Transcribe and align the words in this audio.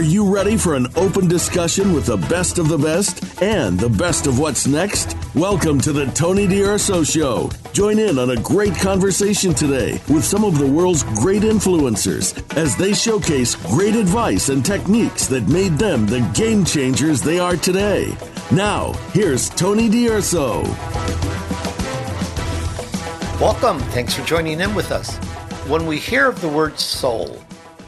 Are 0.00 0.12
you 0.14 0.34
ready 0.34 0.56
for 0.56 0.76
an 0.76 0.86
open 0.96 1.28
discussion 1.28 1.92
with 1.92 2.06
the 2.06 2.16
best 2.16 2.58
of 2.58 2.70
the 2.70 2.78
best 2.78 3.42
and 3.42 3.78
the 3.78 3.90
best 3.90 4.26
of 4.26 4.38
what's 4.38 4.66
next? 4.66 5.14
Welcome 5.34 5.78
to 5.82 5.92
the 5.92 6.06
Tony 6.06 6.46
D'Urso 6.46 7.04
Show. 7.04 7.50
Join 7.74 7.98
in 7.98 8.18
on 8.18 8.30
a 8.30 8.40
great 8.40 8.74
conversation 8.76 9.52
today 9.52 10.00
with 10.08 10.24
some 10.24 10.42
of 10.42 10.58
the 10.58 10.66
world's 10.66 11.02
great 11.02 11.42
influencers 11.42 12.32
as 12.56 12.74
they 12.76 12.94
showcase 12.94 13.56
great 13.56 13.94
advice 13.94 14.48
and 14.48 14.64
techniques 14.64 15.26
that 15.26 15.46
made 15.48 15.72
them 15.72 16.06
the 16.06 16.26
game 16.32 16.64
changers 16.64 17.20
they 17.20 17.38
are 17.38 17.56
today. 17.58 18.16
Now, 18.50 18.94
here's 19.12 19.50
Tony 19.50 19.90
D'Urso. 19.90 20.62
Welcome. 23.38 23.80
Thanks 23.90 24.14
for 24.14 24.24
joining 24.24 24.60
in 24.60 24.74
with 24.74 24.92
us. 24.92 25.18
When 25.68 25.84
we 25.84 25.98
hear 25.98 26.26
of 26.26 26.40
the 26.40 26.48
word 26.48 26.80
soul, 26.80 27.36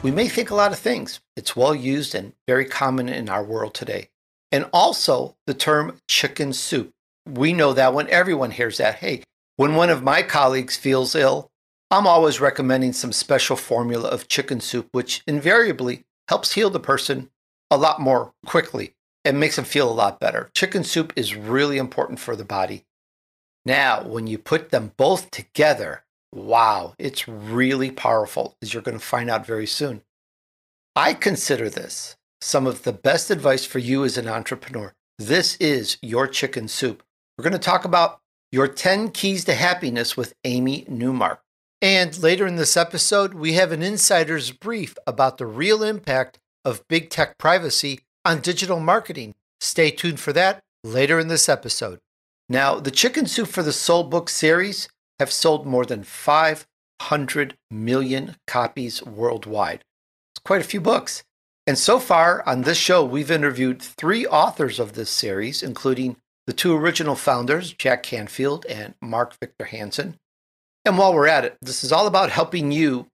we 0.03 0.11
may 0.11 0.27
think 0.27 0.51
a 0.51 0.55
lot 0.55 0.73
of 0.73 0.77
things. 0.77 1.19
It's 1.35 1.55
well 1.55 1.73
used 1.73 2.13
and 2.15 2.33
very 2.47 2.65
common 2.65 3.09
in 3.09 3.29
our 3.29 3.43
world 3.43 3.73
today. 3.73 4.09
And 4.51 4.69
also 4.71 5.35
the 5.47 5.53
term 5.53 5.99
chicken 6.07 6.53
soup. 6.53 6.91
We 7.27 7.53
know 7.53 7.73
that 7.73 7.93
when 7.93 8.09
everyone 8.09 8.51
hears 8.51 8.77
that. 8.77 8.95
Hey, 8.95 9.23
when 9.55 9.75
one 9.75 9.89
of 9.89 10.03
my 10.03 10.21
colleagues 10.21 10.77
feels 10.77 11.15
ill, 11.15 11.49
I'm 11.89 12.07
always 12.07 12.41
recommending 12.41 12.93
some 12.93 13.11
special 13.11 13.55
formula 13.55 14.09
of 14.09 14.27
chicken 14.27 14.59
soup, 14.59 14.89
which 14.91 15.23
invariably 15.27 16.03
helps 16.27 16.53
heal 16.53 16.69
the 16.69 16.79
person 16.79 17.29
a 17.69 17.77
lot 17.77 17.99
more 17.99 18.33
quickly 18.45 18.93
and 19.25 19.39
makes 19.39 19.55
them 19.55 19.65
feel 19.65 19.89
a 19.89 19.93
lot 19.93 20.19
better. 20.19 20.49
Chicken 20.53 20.83
soup 20.83 21.13
is 21.15 21.35
really 21.35 21.77
important 21.77 22.19
for 22.19 22.35
the 22.35 22.45
body. 22.45 22.85
Now, 23.65 24.03
when 24.03 24.27
you 24.27 24.37
put 24.37 24.69
them 24.69 24.91
both 24.97 25.31
together, 25.31 26.03
wow, 26.33 26.93
it's 26.99 27.27
really 27.27 27.91
powerful, 27.91 28.57
as 28.61 28.73
you're 28.73 28.83
going 28.83 28.97
to 28.97 29.03
find 29.03 29.29
out 29.29 29.45
very 29.45 29.67
soon. 29.67 30.01
I 30.95 31.15
consider 31.15 31.71
this 31.71 32.15
some 32.39 32.67
of 32.67 32.83
the 32.83 32.93
best 32.93 33.31
advice 33.31 33.65
for 33.65 33.79
you 33.79 34.05
as 34.05 34.15
an 34.15 34.27
entrepreneur. 34.27 34.93
This 35.17 35.55
is 35.55 35.97
your 36.03 36.27
chicken 36.27 36.67
soup. 36.67 37.01
We're 37.35 37.43
going 37.43 37.53
to 37.53 37.57
talk 37.57 37.83
about 37.83 38.19
your 38.51 38.67
10 38.67 39.09
keys 39.09 39.43
to 39.45 39.55
happiness 39.55 40.15
with 40.15 40.35
Amy 40.43 40.85
Newmark. 40.87 41.41
And 41.81 42.15
later 42.21 42.45
in 42.45 42.57
this 42.57 42.77
episode, 42.77 43.33
we 43.33 43.53
have 43.53 43.71
an 43.71 43.81
insider's 43.81 44.51
brief 44.51 44.95
about 45.07 45.39
the 45.39 45.47
real 45.47 45.81
impact 45.81 46.37
of 46.63 46.87
big 46.87 47.09
tech 47.09 47.39
privacy 47.39 48.01
on 48.23 48.41
digital 48.41 48.79
marketing. 48.79 49.33
Stay 49.61 49.89
tuned 49.89 50.19
for 50.19 50.33
that 50.33 50.61
later 50.83 51.17
in 51.17 51.27
this 51.27 51.49
episode. 51.49 52.01
Now, 52.47 52.79
the 52.79 52.91
Chicken 52.91 53.25
Soup 53.25 53.47
for 53.47 53.63
the 53.63 53.73
Soul 53.73 54.03
book 54.03 54.29
series 54.29 54.89
have 55.17 55.31
sold 55.31 55.65
more 55.65 55.85
than 55.85 56.03
500 56.03 57.57
million 57.71 58.35
copies 58.45 59.01
worldwide 59.01 59.83
quite 60.45 60.61
a 60.61 60.65
few 60.65 60.81
books. 60.81 61.23
And 61.65 61.77
so 61.77 61.99
far 61.99 62.43
on 62.47 62.61
this 62.61 62.77
show, 62.77 63.03
we've 63.05 63.31
interviewed 63.31 63.81
three 63.81 64.25
authors 64.27 64.79
of 64.79 64.93
this 64.93 65.09
series, 65.09 65.63
including 65.63 66.17
the 66.45 66.53
two 66.53 66.75
original 66.75 67.15
founders, 67.15 67.71
Jack 67.71 68.03
Canfield 68.03 68.65
and 68.65 68.95
Mark 69.01 69.35
Victor 69.39 69.65
Hansen. 69.65 70.17
And 70.85 70.97
while 70.97 71.13
we're 71.13 71.27
at 71.27 71.45
it, 71.45 71.57
this 71.61 71.83
is 71.83 71.91
all 71.91 72.07
about 72.07 72.29
helping 72.29 72.71
you 72.71 73.07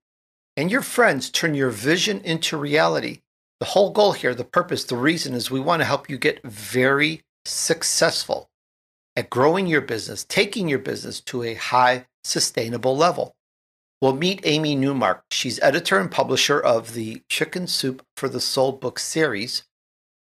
and 0.57 0.72
your 0.72 0.81
friends 0.81 1.30
turn 1.30 1.53
your 1.53 1.69
vision 1.69 2.19
into 2.22 2.57
reality. 2.57 3.22
The 3.59 3.67
whole 3.67 3.91
goal 3.91 4.13
here, 4.13 4.33
the 4.33 4.44
purpose, 4.44 4.83
the 4.83 4.97
reason 4.97 5.33
is 5.33 5.52
we 5.52 5.59
want 5.59 5.81
to 5.81 5.85
help 5.85 6.09
you 6.09 6.17
get 6.17 6.44
very 6.44 7.22
successful 7.45 8.50
at 9.16 9.30
growing 9.30 9.67
your 9.67 9.81
business, 9.81 10.25
taking 10.27 10.67
your 10.67 10.80
business 10.80 11.22
to 11.22 11.44
a 11.44 11.53
high 11.53 12.07
sustainable 12.23 12.97
level. 12.97 13.35
We'll 14.02 14.16
meet 14.16 14.42
Amy 14.45 14.75
Newmark. 14.75 15.23
She's 15.30 15.59
editor 15.59 16.00
and 16.00 16.09
publisher 16.09 16.58
of 16.58 16.94
the 16.94 17.22
Chicken 17.28 17.67
Soup 17.67 18.02
for 18.16 18.30
the 18.30 18.39
Soul 18.39 18.72
book 18.72 18.97
series. 18.97 19.64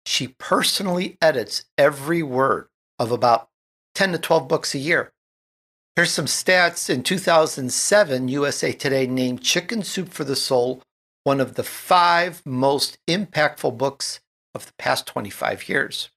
She 0.05 0.29
personally 0.39 1.17
edits 1.23 1.65
every 1.77 2.23
word 2.23 2.67
of 2.99 3.13
about 3.13 3.49
10 3.95 4.13
to 4.13 4.19
12 4.19 4.49
books 4.49 4.75
a 4.75 4.79
year. 4.79 5.13
Here's 5.95 6.11
some 6.11 6.27
stats. 6.27 6.91
In 6.91 7.05
2007, 7.05 8.29
USA 8.29 8.73
Today 8.73 9.07
named 9.07 9.43
Chicken 9.43 9.85
Soup 9.85 10.09
for 10.09 10.25
the 10.25 10.37
Soul 10.37 10.83
one 11.23 11.41
of 11.41 11.55
the 11.55 11.63
five 11.63 12.43
most 12.47 12.99
impactful 13.07 13.77
books 13.77 14.19
of 14.55 14.67
the 14.67 14.73
past 14.79 15.07
25 15.07 15.69
years. 15.69 16.09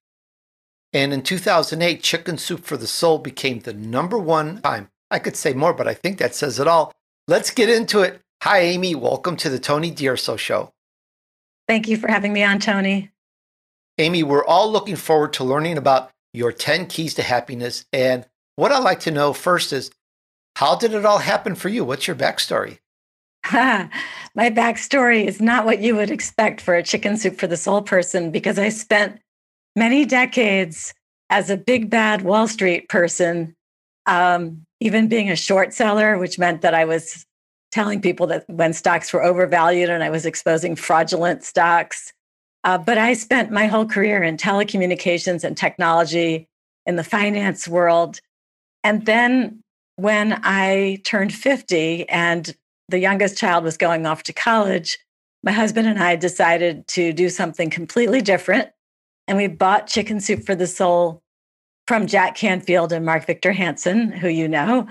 And 0.93 1.13
in 1.13 1.21
2008, 1.21 2.01
Chicken 2.01 2.37
Soup 2.37 2.63
for 2.63 2.77
the 2.77 2.87
Soul 2.87 3.19
became 3.19 3.59
the 3.59 3.73
number 3.73 4.17
one 4.17 4.61
time. 4.61 4.89
I 5.11 5.19
could 5.19 5.35
say 5.35 5.53
more, 5.53 5.73
but 5.73 5.87
I 5.87 5.93
think 5.93 6.17
that 6.17 6.33
says 6.33 6.59
it 6.59 6.67
all 6.67 6.93
Let's 7.31 7.49
get 7.49 7.69
into 7.69 8.01
it. 8.01 8.19
Hi, 8.43 8.59
Amy. 8.59 8.93
Welcome 8.93 9.37
to 9.37 9.49
the 9.49 9.57
Tony 9.57 9.89
D'Urso 9.89 10.35
Show. 10.35 10.73
Thank 11.65 11.87
you 11.87 11.95
for 11.95 12.09
having 12.09 12.33
me 12.33 12.43
on, 12.43 12.59
Tony. 12.59 13.09
Amy, 13.97 14.21
we're 14.21 14.43
all 14.43 14.69
looking 14.69 14.97
forward 14.97 15.31
to 15.33 15.45
learning 15.45 15.77
about 15.77 16.11
your 16.33 16.51
10 16.51 16.87
keys 16.87 17.13
to 17.13 17.23
happiness. 17.23 17.85
And 17.93 18.25
what 18.57 18.73
I'd 18.73 18.83
like 18.83 18.99
to 19.01 19.11
know 19.11 19.31
first 19.31 19.71
is 19.71 19.91
how 20.57 20.75
did 20.75 20.93
it 20.93 21.05
all 21.05 21.19
happen 21.19 21.55
for 21.55 21.69
you? 21.69 21.85
What's 21.85 22.05
your 22.05 22.17
backstory? 22.17 22.79
My 23.53 23.89
backstory 24.35 25.25
is 25.25 25.39
not 25.39 25.63
what 25.63 25.79
you 25.79 25.95
would 25.95 26.11
expect 26.11 26.59
for 26.59 26.75
a 26.75 26.83
chicken 26.83 27.15
soup 27.15 27.37
for 27.37 27.47
the 27.47 27.55
soul 27.55 27.81
person 27.81 28.31
because 28.31 28.59
I 28.59 28.67
spent 28.67 29.21
many 29.77 30.03
decades 30.03 30.93
as 31.29 31.49
a 31.49 31.55
big 31.55 31.89
bad 31.89 32.23
Wall 32.23 32.49
Street 32.49 32.89
person 32.89 33.55
um, 34.05 34.65
even 34.81 35.07
being 35.07 35.29
a 35.29 35.35
short 35.35 35.73
seller, 35.73 36.17
which 36.17 36.39
meant 36.39 36.61
that 36.61 36.73
I 36.73 36.85
was 36.85 37.25
telling 37.71 38.01
people 38.01 38.27
that 38.27 38.49
when 38.49 38.73
stocks 38.73 39.13
were 39.13 39.23
overvalued 39.23 39.89
and 39.89 40.03
I 40.03 40.09
was 40.09 40.25
exposing 40.25 40.75
fraudulent 40.75 41.43
stocks. 41.43 42.11
Uh, 42.63 42.77
but 42.77 42.97
I 42.97 43.13
spent 43.13 43.51
my 43.51 43.67
whole 43.67 43.85
career 43.85 44.21
in 44.21 44.37
telecommunications 44.37 45.43
and 45.43 45.55
technology 45.55 46.47
in 46.85 46.95
the 46.95 47.03
finance 47.03 47.67
world. 47.67 48.19
And 48.83 49.05
then 49.05 49.61
when 49.95 50.39
I 50.43 50.99
turned 51.05 51.33
50 51.33 52.09
and 52.09 52.53
the 52.89 52.99
youngest 52.99 53.37
child 53.37 53.63
was 53.63 53.77
going 53.77 54.05
off 54.05 54.23
to 54.23 54.33
college, 54.33 54.97
my 55.43 55.51
husband 55.51 55.87
and 55.87 56.01
I 56.01 56.15
decided 56.15 56.87
to 56.89 57.13
do 57.13 57.29
something 57.29 57.69
completely 57.69 58.21
different. 58.21 58.69
And 59.27 59.37
we 59.37 59.47
bought 59.47 59.87
Chicken 59.87 60.19
Soup 60.19 60.43
for 60.43 60.55
the 60.55 60.67
Soul 60.67 61.21
from 61.87 62.07
Jack 62.07 62.35
Canfield 62.35 62.91
and 62.91 63.05
Mark 63.05 63.25
Victor 63.25 63.51
Hansen, 63.51 64.11
who 64.11 64.27
you 64.27 64.47
know. 64.47 64.87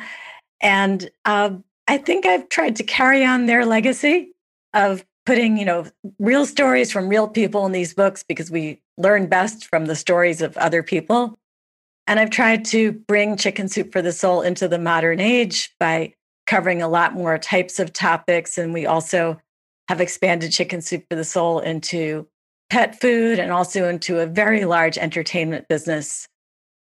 And 0.61 1.11
uh, 1.25 1.51
I 1.89 1.99
think 1.99 2.27
I've 2.27 2.49
tried 2.49 2.77
to 2.77 2.84
carry 2.84 3.25
on 3.25 3.47
their 3.47 3.65
legacy 3.65 4.33
of 4.75 5.05
putting, 5.27 5.56
you 5.56 5.65
know, 5.65 5.87
real 6.19 6.47
stories 6.47 6.93
from 6.93 7.09
real 7.09 7.29
people 7.29 7.67
in 7.67 7.73
these 7.73 7.95
books 7.95 8.23
because 8.23 8.50
we 8.50 8.81
learn 8.97 9.27
best 9.27 9.67
from 9.67 9.87
the 9.87 9.97
stories 9.97 10.43
of 10.43 10.56
other 10.56 10.83
people. 10.83 11.39
And 12.06 12.19
I've 12.19 12.31
tried 12.31 12.65
to 12.67 12.93
bring 12.93 13.37
Chicken 13.37 13.69
Soup 13.69 13.93
for 13.93 14.03
the 14.03 14.12
Soul 14.12 14.43
into 14.43 14.67
the 14.69 14.79
modern 14.79 15.21
age 15.21 15.75
by 15.79 16.15
covering 16.47 16.83
a 16.83 16.89
lot 16.89 17.15
more 17.15 17.39
types 17.39 17.79
of 17.79 17.93
topics. 17.93 18.59
And 18.59 18.75
we 18.75 18.87
also 18.87 19.41
have 19.89 20.00
expanded 20.00 20.53
Chicken 20.53 20.81
Soup 20.81 21.05
for 21.09 21.17
the 21.17 21.25
Soul 21.25 21.61
into 21.61 22.27
pet 22.71 23.00
food 23.00 23.39
and 23.39 23.53
also 23.53 23.89
into 23.89 24.19
a 24.19 24.27
very 24.27 24.65
large 24.65 24.99
entertainment 24.99 25.69
business 25.69 26.29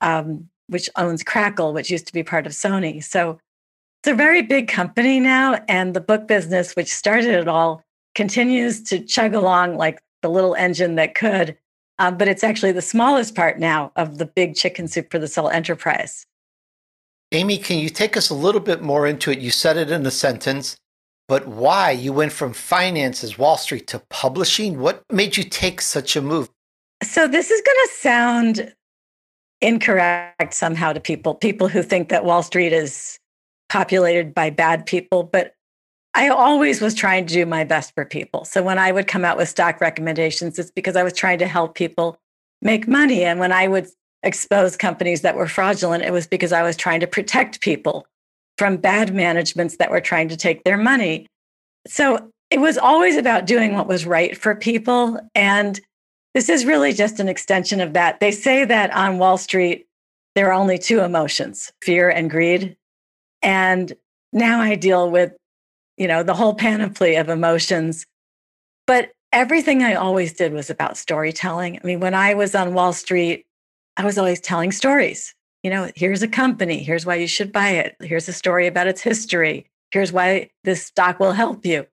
um, 0.02 0.50
which 0.68 0.90
owns 0.96 1.24
Crackle, 1.24 1.74
which 1.74 1.90
used 1.90 2.08
to 2.08 2.14
be 2.14 2.24
part 2.24 2.46
of 2.46 2.54
Sony. 2.54 3.04
So 3.04 3.40
it's 4.02 4.12
a 4.12 4.16
very 4.16 4.42
big 4.42 4.68
company 4.68 5.20
now. 5.20 5.64
And 5.68 5.94
the 5.94 6.02
book 6.02 6.28
business, 6.28 6.76
which 6.76 6.94
started 6.94 7.34
it 7.34 7.48
all, 7.48 7.84
continues 8.16 8.82
to 8.84 9.00
chug 9.00 9.34
along 9.34 9.78
like 9.78 10.02
the 10.22 10.30
little 10.30 10.56
engine 10.56 10.96
that 10.96 11.16
could. 11.16 11.58
Um, 11.98 12.18
but 12.18 12.28
it's 12.28 12.44
actually 12.44 12.72
the 12.72 12.82
smallest 12.82 13.36
part 13.36 13.60
now 13.60 13.92
of 13.96 14.18
the 14.18 14.26
big 14.26 14.56
chicken 14.56 14.88
soup 14.88 15.12
for 15.12 15.20
the 15.20 15.28
soul 15.28 15.50
enterprise. 15.50 16.26
Amy, 17.32 17.58
can 17.58 17.78
you 17.78 17.90
take 17.90 18.18
us 18.18 18.30
a 18.30 18.34
little 18.34 18.62
bit 18.62 18.82
more 18.82 19.06
into 19.06 19.32
it? 19.32 19.40
You 19.40 19.52
said 19.52 19.78
it 19.78 19.92
in 19.92 20.06
a 20.06 20.12
sentence, 20.12 20.78
but 21.28 21.48
why 21.48 21.92
you 21.92 22.12
went 22.12 22.32
from 22.32 22.54
finances, 22.54 23.38
Wall 23.38 23.58
Street 23.58 23.86
to 23.88 24.00
publishing? 24.10 24.80
What 24.80 25.04
made 25.12 25.38
you 25.38 25.44
take 25.44 25.82
such 25.82 26.16
a 26.16 26.22
move? 26.22 26.50
So, 27.04 27.28
this 27.28 27.52
is 27.52 27.62
going 27.62 27.78
to 27.86 27.94
sound 27.94 28.74
incorrect 29.62 30.54
somehow 30.54 30.94
to 30.94 31.00
people, 31.00 31.36
people 31.36 31.68
who 31.68 31.84
think 31.84 32.10
that 32.10 32.26
Wall 32.26 32.44
Street 32.44 32.74
is 32.74 33.20
populated 33.70 34.34
by 34.34 34.50
bad 34.50 34.86
people. 34.86 35.24
But 35.24 35.54
I 36.14 36.30
always 36.30 36.82
was 36.82 36.96
trying 36.96 37.26
to 37.28 37.34
do 37.34 37.46
my 37.46 37.64
best 37.64 37.94
for 37.94 38.06
people. 38.06 38.46
So 38.46 38.64
when 38.64 38.80
I 38.80 38.92
would 38.92 39.08
come 39.08 39.24
out 39.24 39.38
with 39.38 39.50
stock 39.50 39.80
recommendations, 39.80 40.58
it's 40.58 40.72
because 40.72 40.96
I 40.96 41.04
was 41.04 41.14
trying 41.14 41.40
to 41.40 41.48
help 41.48 41.76
people 41.76 42.18
make 42.62 42.88
money. 42.88 43.24
And 43.24 43.40
when 43.40 43.52
I 43.52 43.68
would 43.68 43.88
expose 44.24 44.76
companies 44.76 45.22
that 45.22 45.36
were 45.36 45.48
fraudulent, 45.48 46.04
it 46.04 46.12
was 46.12 46.28
because 46.28 46.52
I 46.52 46.64
was 46.64 46.76
trying 46.76 47.00
to 47.02 47.08
protect 47.08 47.62
people 47.62 48.08
from 48.58 48.78
bad 48.78 49.14
managements 49.14 49.78
that 49.78 49.92
were 49.92 50.02
trying 50.02 50.28
to 50.30 50.36
take 50.36 50.64
their 50.64 50.78
money. 50.78 51.28
So 51.88 52.32
it 52.50 52.60
was 52.60 52.78
always 52.78 53.16
about 53.16 53.46
doing 53.46 53.76
what 53.76 53.88
was 53.88 54.06
right 54.06 54.36
for 54.36 54.56
people. 54.56 55.20
And 55.36 55.80
this 56.34 56.50
is 56.50 56.66
really 56.66 56.94
just 56.94 57.20
an 57.20 57.28
extension 57.28 57.82
of 57.82 57.94
that. 57.94 58.20
They 58.20 58.32
say 58.32 58.66
that 58.66 58.94
on 58.94 59.18
Wall 59.18 59.38
Street, 59.38 59.88
there 60.36 60.48
are 60.50 60.54
only 60.54 60.78
two 60.78 61.00
emotions 61.02 61.72
fear 61.82 62.10
and 62.10 62.30
greed. 62.30 62.78
And 63.42 63.94
now 64.32 64.62
I 64.62 64.76
deal 64.76 65.10
with, 65.10 65.34
you 65.98 66.08
know, 66.08 66.24
the 66.24 66.34
whole 66.34 66.54
panoply 66.54 67.16
of 67.16 67.30
emotions. 67.30 68.06
But 68.86 69.12
everything 69.32 69.84
I 69.84 69.96
always 69.96 70.34
did 70.34 70.54
was 70.54 70.70
about 70.70 70.98
storytelling. 70.98 71.78
I 71.78 71.86
mean, 71.86 72.00
when 72.00 72.14
I 72.14 72.34
was 72.34 72.56
on 72.56 72.74
Wall 72.74 72.94
Street, 72.94 73.46
I 73.98 74.06
was 74.06 74.18
always 74.18 74.40
telling 74.40 74.72
stories. 74.72 75.34
You 75.64 75.70
know, 75.70 75.92
here's 75.96 76.24
a 76.24 76.28
company, 76.28 76.84
here's 76.84 77.06
why 77.06 77.16
you 77.16 77.28
should 77.28 77.52
buy 77.52 77.72
it, 77.72 77.96
here's 78.00 78.30
a 78.30 78.34
story 78.34 78.66
about 78.66 78.88
its 78.88 79.02
history, 79.02 79.70
here's 79.92 80.14
why 80.14 80.52
this 80.64 80.86
stock 80.86 81.20
will 81.20 81.34
help 81.34 81.66
you. 81.66 81.86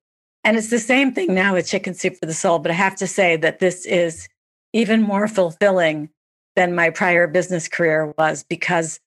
And 0.46 0.56
it's 0.56 0.70
the 0.70 0.78
same 0.78 1.12
thing 1.12 1.34
now 1.34 1.54
with 1.54 1.66
Chicken 1.66 1.92
Soup 1.92 2.16
for 2.16 2.24
the 2.24 2.32
Soul. 2.32 2.60
But 2.60 2.70
I 2.70 2.74
have 2.74 2.94
to 2.96 3.08
say 3.08 3.34
that 3.34 3.58
this 3.58 3.84
is 3.84 4.28
even 4.72 5.02
more 5.02 5.26
fulfilling 5.26 6.08
than 6.54 6.72
my 6.72 6.88
prior 6.88 7.26
business 7.26 7.66
career 7.66 8.14
was 8.16 8.44
because 8.44 9.00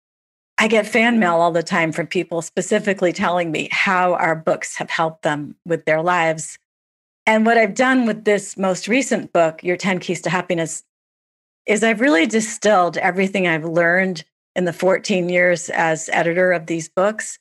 I 0.58 0.68
get 0.68 0.86
fan 0.86 1.18
mail 1.18 1.36
all 1.36 1.54
the 1.54 1.64
time 1.64 1.94
from 1.94 2.08
people 2.08 2.42
specifically 2.42 3.14
telling 3.14 3.52
me 3.52 3.70
how 3.72 4.16
our 4.16 4.36
books 4.36 4.76
have 4.76 4.90
helped 4.90 5.22
them 5.22 5.56
with 5.66 5.86
their 5.86 6.02
lives. 6.02 6.60
And 7.26 7.46
what 7.46 7.58
I've 7.58 7.74
done 7.74 8.06
with 8.06 8.26
this 8.26 8.58
most 8.58 8.90
recent 8.90 9.32
book, 9.32 9.64
Your 9.64 9.78
10 9.78 10.00
Keys 10.00 10.20
to 10.24 10.30
Happiness, 10.30 10.84
is 11.66 11.86
I've 11.86 12.02
really 12.02 12.26
distilled 12.26 12.98
everything 12.98 13.48
I've 13.48 13.64
learned 13.64 14.26
in 14.58 14.66
the 14.66 14.74
14 14.74 15.30
years 15.30 15.70
as 15.70 16.10
editor 16.12 16.52
of 16.52 16.66
these 16.66 16.90
books 16.90 17.40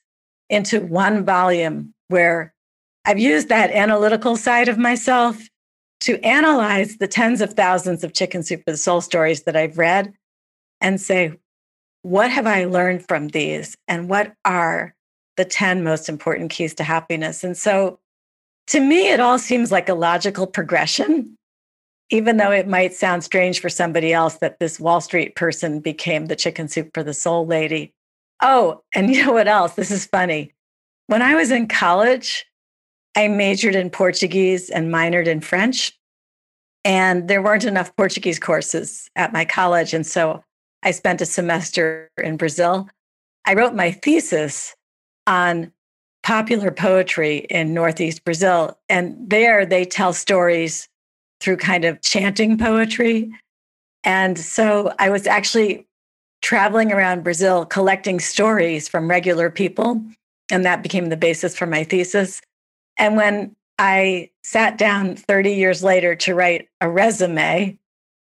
into 0.48 0.82
one 0.82 1.24
volume 1.24 1.94
where 2.06 2.54
I've 3.08 3.19
used 3.19 3.49
that 3.49 3.70
analytical 3.70 4.37
side 4.37 4.69
of 4.69 4.76
myself 4.76 5.49
to 6.00 6.22
analyze 6.22 6.99
the 6.99 7.08
tens 7.08 7.40
of 7.40 7.55
thousands 7.55 8.05
of 8.05 8.12
Chicken 8.12 8.43
Soup 8.43 8.62
for 8.66 8.72
the 8.72 8.76
Soul 8.76 9.00
stories 9.00 9.44
that 9.44 9.56
I've 9.56 9.78
read 9.78 10.12
and 10.82 11.00
say, 11.00 11.32
what 12.02 12.31
have 12.31 12.46
I 12.46 12.66
learned 12.66 13.08
from 13.08 13.28
these? 13.28 13.75
And 13.88 14.10
what 14.10 14.34
are 14.44 14.94
the 15.38 15.46
10 15.46 15.82
most 15.82 16.10
important 16.10 16.50
keys 16.50 16.75
to 16.75 16.84
happiness? 16.84 17.43
And 17.43 17.56
so 17.56 17.99
to 18.66 18.78
me, 18.78 19.08
it 19.08 19.20
all 19.20 19.38
seems 19.38 19.72
like 19.72 19.88
a 19.88 19.94
logical 19.94 20.46
progression, 20.46 21.34
even 22.11 22.37
though 22.37 22.52
it 22.52 22.69
might 22.69 22.93
sound 22.93 23.25
strange 23.25 23.58
for 23.58 23.70
somebody 23.70 24.12
else 24.12 24.34
that 24.43 24.58
this 24.58 24.78
Wall 24.78 25.00
Street 25.00 25.34
person 25.34 25.81
became 25.81 26.26
the 26.26 26.37
chicken 26.37 26.69
soup 26.69 26.90
for 26.93 27.02
the 27.02 27.14
soul 27.14 27.46
lady. 27.46 27.94
Oh, 28.43 28.82
and 28.94 29.08
you 29.14 29.25
know 29.25 29.32
what 29.32 29.49
else? 29.49 29.72
This 29.76 29.90
is 29.90 30.04
funny. 30.04 30.52
When 31.06 31.22
I 31.22 31.37
was 31.37 31.50
in 31.50 31.69
college, 31.69 32.44
I 33.18 33.26
majored 33.26 33.74
in 33.74 33.90
Portuguese 33.90 34.70
and 34.70 34.94
minored 34.94 35.26
in 35.26 35.40
French. 35.40 35.92
And 36.84 37.26
there 37.26 37.42
weren't 37.42 37.64
enough 37.64 37.94
Portuguese 37.96 38.38
courses 38.38 39.10
at 39.16 39.32
my 39.32 39.44
college. 39.44 39.92
And 39.92 40.06
so 40.06 40.44
I 40.84 40.92
spent 40.92 41.20
a 41.20 41.26
semester 41.26 42.08
in 42.16 42.36
Brazil. 42.36 42.88
I 43.44 43.54
wrote 43.54 43.74
my 43.74 43.90
thesis 43.90 44.76
on 45.26 45.72
popular 46.22 46.70
poetry 46.70 47.38
in 47.50 47.74
Northeast 47.74 48.22
Brazil. 48.22 48.78
And 48.88 49.16
there 49.28 49.66
they 49.66 49.84
tell 49.84 50.12
stories 50.12 50.88
through 51.40 51.56
kind 51.56 51.84
of 51.84 52.00
chanting 52.02 52.56
poetry. 52.56 53.32
And 54.04 54.38
so 54.38 54.94
I 55.00 55.10
was 55.10 55.26
actually 55.26 55.88
traveling 56.40 56.92
around 56.92 57.24
Brazil 57.24 57.66
collecting 57.66 58.20
stories 58.20 58.88
from 58.88 59.10
regular 59.10 59.50
people. 59.50 60.00
And 60.52 60.64
that 60.64 60.84
became 60.84 61.06
the 61.06 61.16
basis 61.16 61.58
for 61.58 61.66
my 61.66 61.82
thesis. 61.82 62.40
And 62.98 63.16
when 63.16 63.56
I 63.78 64.30
sat 64.42 64.76
down 64.76 65.16
30 65.16 65.52
years 65.52 65.82
later 65.82 66.14
to 66.16 66.34
write 66.34 66.68
a 66.80 66.90
resume, 66.90 67.78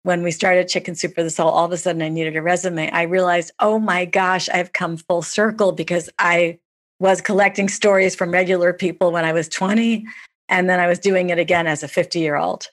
when 0.05 0.23
we 0.23 0.31
started 0.31 0.69
Chicken 0.69 0.95
Soup 0.95 1.15
for 1.15 1.23
the 1.23 1.31
Soul, 1.31 1.49
all 1.49 1.65
of 1.65 1.73
a 1.73 1.79
sudden 1.79 2.03
I 2.03 2.09
needed 2.09 2.37
a 2.37 2.43
resume. 2.43 2.91
I 2.91 3.03
realized, 3.03 3.53
oh 3.59 3.79
my 3.79 4.05
gosh, 4.05 4.49
I've 4.51 4.73
come 4.73 4.97
full 4.97 5.23
circle 5.23 5.73
because 5.73 6.11
I 6.19 6.59
was 7.01 7.21
collecting 7.21 7.69
stories 7.69 8.15
from 8.15 8.31
regular 8.31 8.73
people 8.73 9.13
when 9.13 9.25
I 9.25 9.33
was 9.33 9.49
20. 9.49 10.07
And 10.49 10.69
then 10.69 10.79
I 10.79 10.87
was 10.87 10.99
doing 10.99 11.31
it 11.31 11.39
again 11.39 11.67
as 11.67 11.83
a 11.83 11.89
50 11.89 12.19
year 12.19 12.37
old. 12.37 12.69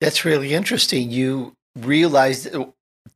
That's 0.00 0.24
really 0.24 0.52
interesting. 0.52 1.10
You 1.10 1.54
realized 1.76 2.54
uh, 2.54 2.66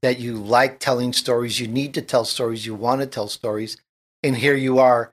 that 0.01 0.19
you 0.19 0.37
like 0.37 0.79
telling 0.79 1.13
stories, 1.13 1.61
you 1.61 1.69
need 1.69 1.95
to 1.95 2.03
tell 2.03 2.25
stories, 2.25 2.65
you 2.65 2.75
want 2.75 3.03
to 3.03 3.07
tell 3.07 3.29
stories. 3.29 3.77
And 4.23 4.37
here 4.37 4.55
you 4.55 4.79
are 4.79 5.13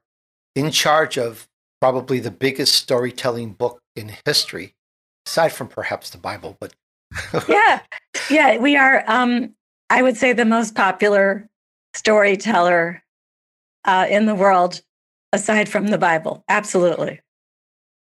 in 0.56 0.72
charge 0.72 1.18
of 1.18 1.48
probably 1.84 2.22
the 2.22 2.32
biggest 2.32 2.76
storytelling 2.76 3.52
book 3.52 3.82
in 3.98 4.10
history, 4.26 4.74
aside 5.28 5.50
from 5.50 5.68
perhaps 5.68 6.12
the 6.12 6.18
Bible, 6.18 6.56
but 6.62 6.74
yeah, 7.50 7.82
yeah, 8.30 8.58
we 8.58 8.78
are. 8.78 9.04
Um, 9.06 9.54
I 9.90 10.02
would 10.02 10.16
say 10.16 10.32
the 10.32 10.46
most 10.46 10.76
popular 10.76 11.50
storyteller 11.94 13.04
uh, 13.84 14.08
in 14.10 14.28
the 14.28 14.34
world, 14.34 14.82
aside 15.34 15.68
from 15.68 15.88
the 15.88 15.98
Bible. 15.98 16.46
Absolutely. 16.48 17.20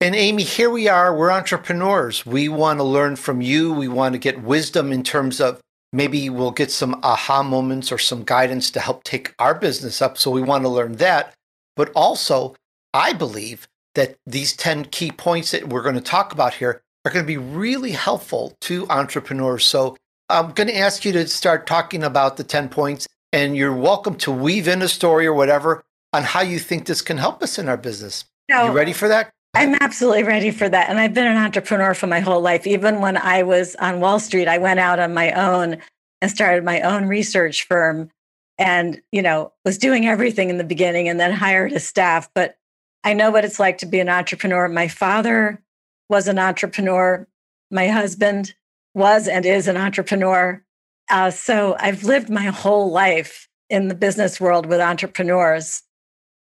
And 0.02 0.14
Amy, 0.14 0.42
here 0.42 0.68
we 0.68 0.86
are. 0.86 1.16
We're 1.16 1.32
entrepreneurs. 1.32 2.26
We 2.26 2.50
want 2.50 2.78
to 2.78 2.84
learn 2.84 3.16
from 3.16 3.40
you. 3.40 3.72
We 3.72 3.88
want 3.88 4.12
to 4.12 4.18
get 4.18 4.42
wisdom 4.42 4.92
in 4.92 5.02
terms 5.02 5.40
of 5.40 5.62
maybe 5.94 6.28
we'll 6.28 6.50
get 6.50 6.70
some 6.70 7.00
aha 7.02 7.42
moments 7.42 7.90
or 7.90 7.96
some 7.96 8.22
guidance 8.22 8.70
to 8.72 8.80
help 8.80 9.02
take 9.02 9.34
our 9.38 9.54
business 9.54 10.02
up. 10.02 10.18
So 10.18 10.30
we 10.30 10.42
want 10.42 10.62
to 10.64 10.68
learn 10.68 10.96
that. 10.96 11.32
But 11.74 11.90
also, 11.94 12.54
I 12.94 13.12
believe 13.12 13.68
that 13.94 14.16
these 14.26 14.54
10 14.54 14.86
key 14.86 15.10
points 15.10 15.50
that 15.50 15.68
we're 15.68 15.82
going 15.82 15.94
to 15.94 16.00
talk 16.00 16.32
about 16.32 16.54
here 16.54 16.82
are 17.04 17.12
going 17.12 17.24
to 17.24 17.26
be 17.26 17.38
really 17.38 17.92
helpful 17.92 18.56
to 18.62 18.88
entrepreneurs. 18.88 19.64
So 19.64 19.96
I'm 20.28 20.52
going 20.52 20.68
to 20.68 20.76
ask 20.76 21.04
you 21.04 21.12
to 21.12 21.26
start 21.26 21.66
talking 21.66 22.02
about 22.02 22.36
the 22.36 22.44
10 22.44 22.68
points, 22.68 23.08
and 23.32 23.56
you're 23.56 23.74
welcome 23.74 24.14
to 24.16 24.30
weave 24.30 24.68
in 24.68 24.82
a 24.82 24.88
story 24.88 25.26
or 25.26 25.34
whatever 25.34 25.84
on 26.12 26.22
how 26.22 26.42
you 26.42 26.58
think 26.58 26.86
this 26.86 27.02
can 27.02 27.18
help 27.18 27.42
us 27.42 27.58
in 27.58 27.68
our 27.68 27.76
business. 27.76 28.24
No, 28.48 28.66
you 28.66 28.72
ready 28.72 28.92
for 28.92 29.08
that? 29.08 29.30
I'm 29.54 29.74
absolutely 29.80 30.22
ready 30.22 30.50
for 30.50 30.68
that. 30.68 30.88
And 30.88 30.98
I've 30.98 31.14
been 31.14 31.26
an 31.26 31.36
entrepreneur 31.36 31.94
for 31.94 32.06
my 32.06 32.20
whole 32.20 32.40
life. 32.40 32.66
Even 32.66 33.00
when 33.00 33.16
I 33.16 33.42
was 33.42 33.74
on 33.76 34.00
Wall 34.00 34.18
Street, 34.18 34.48
I 34.48 34.58
went 34.58 34.80
out 34.80 34.98
on 34.98 35.12
my 35.12 35.32
own 35.32 35.78
and 36.20 36.30
started 36.30 36.64
my 36.64 36.80
own 36.80 37.06
research 37.06 37.66
firm 37.66 38.10
and, 38.58 39.00
you 39.12 39.20
know, 39.20 39.52
was 39.64 39.76
doing 39.76 40.06
everything 40.06 40.48
in 40.48 40.56
the 40.56 40.64
beginning 40.64 41.08
and 41.08 41.20
then 41.20 41.32
hired 41.32 41.72
a 41.72 41.80
staff. 41.80 42.30
But 42.34 42.56
I 43.04 43.14
know 43.14 43.30
what 43.30 43.44
it's 43.44 43.58
like 43.58 43.78
to 43.78 43.86
be 43.86 44.00
an 44.00 44.08
entrepreneur. 44.08 44.68
My 44.68 44.88
father 44.88 45.62
was 46.08 46.28
an 46.28 46.38
entrepreneur. 46.38 47.26
My 47.70 47.88
husband 47.88 48.54
was 48.94 49.28
and 49.28 49.44
is 49.44 49.66
an 49.68 49.76
entrepreneur. 49.76 50.62
Uh, 51.10 51.30
so 51.30 51.76
I've 51.78 52.04
lived 52.04 52.30
my 52.30 52.44
whole 52.44 52.90
life 52.90 53.48
in 53.68 53.88
the 53.88 53.94
business 53.94 54.40
world 54.40 54.66
with 54.66 54.80
entrepreneurs. 54.80 55.82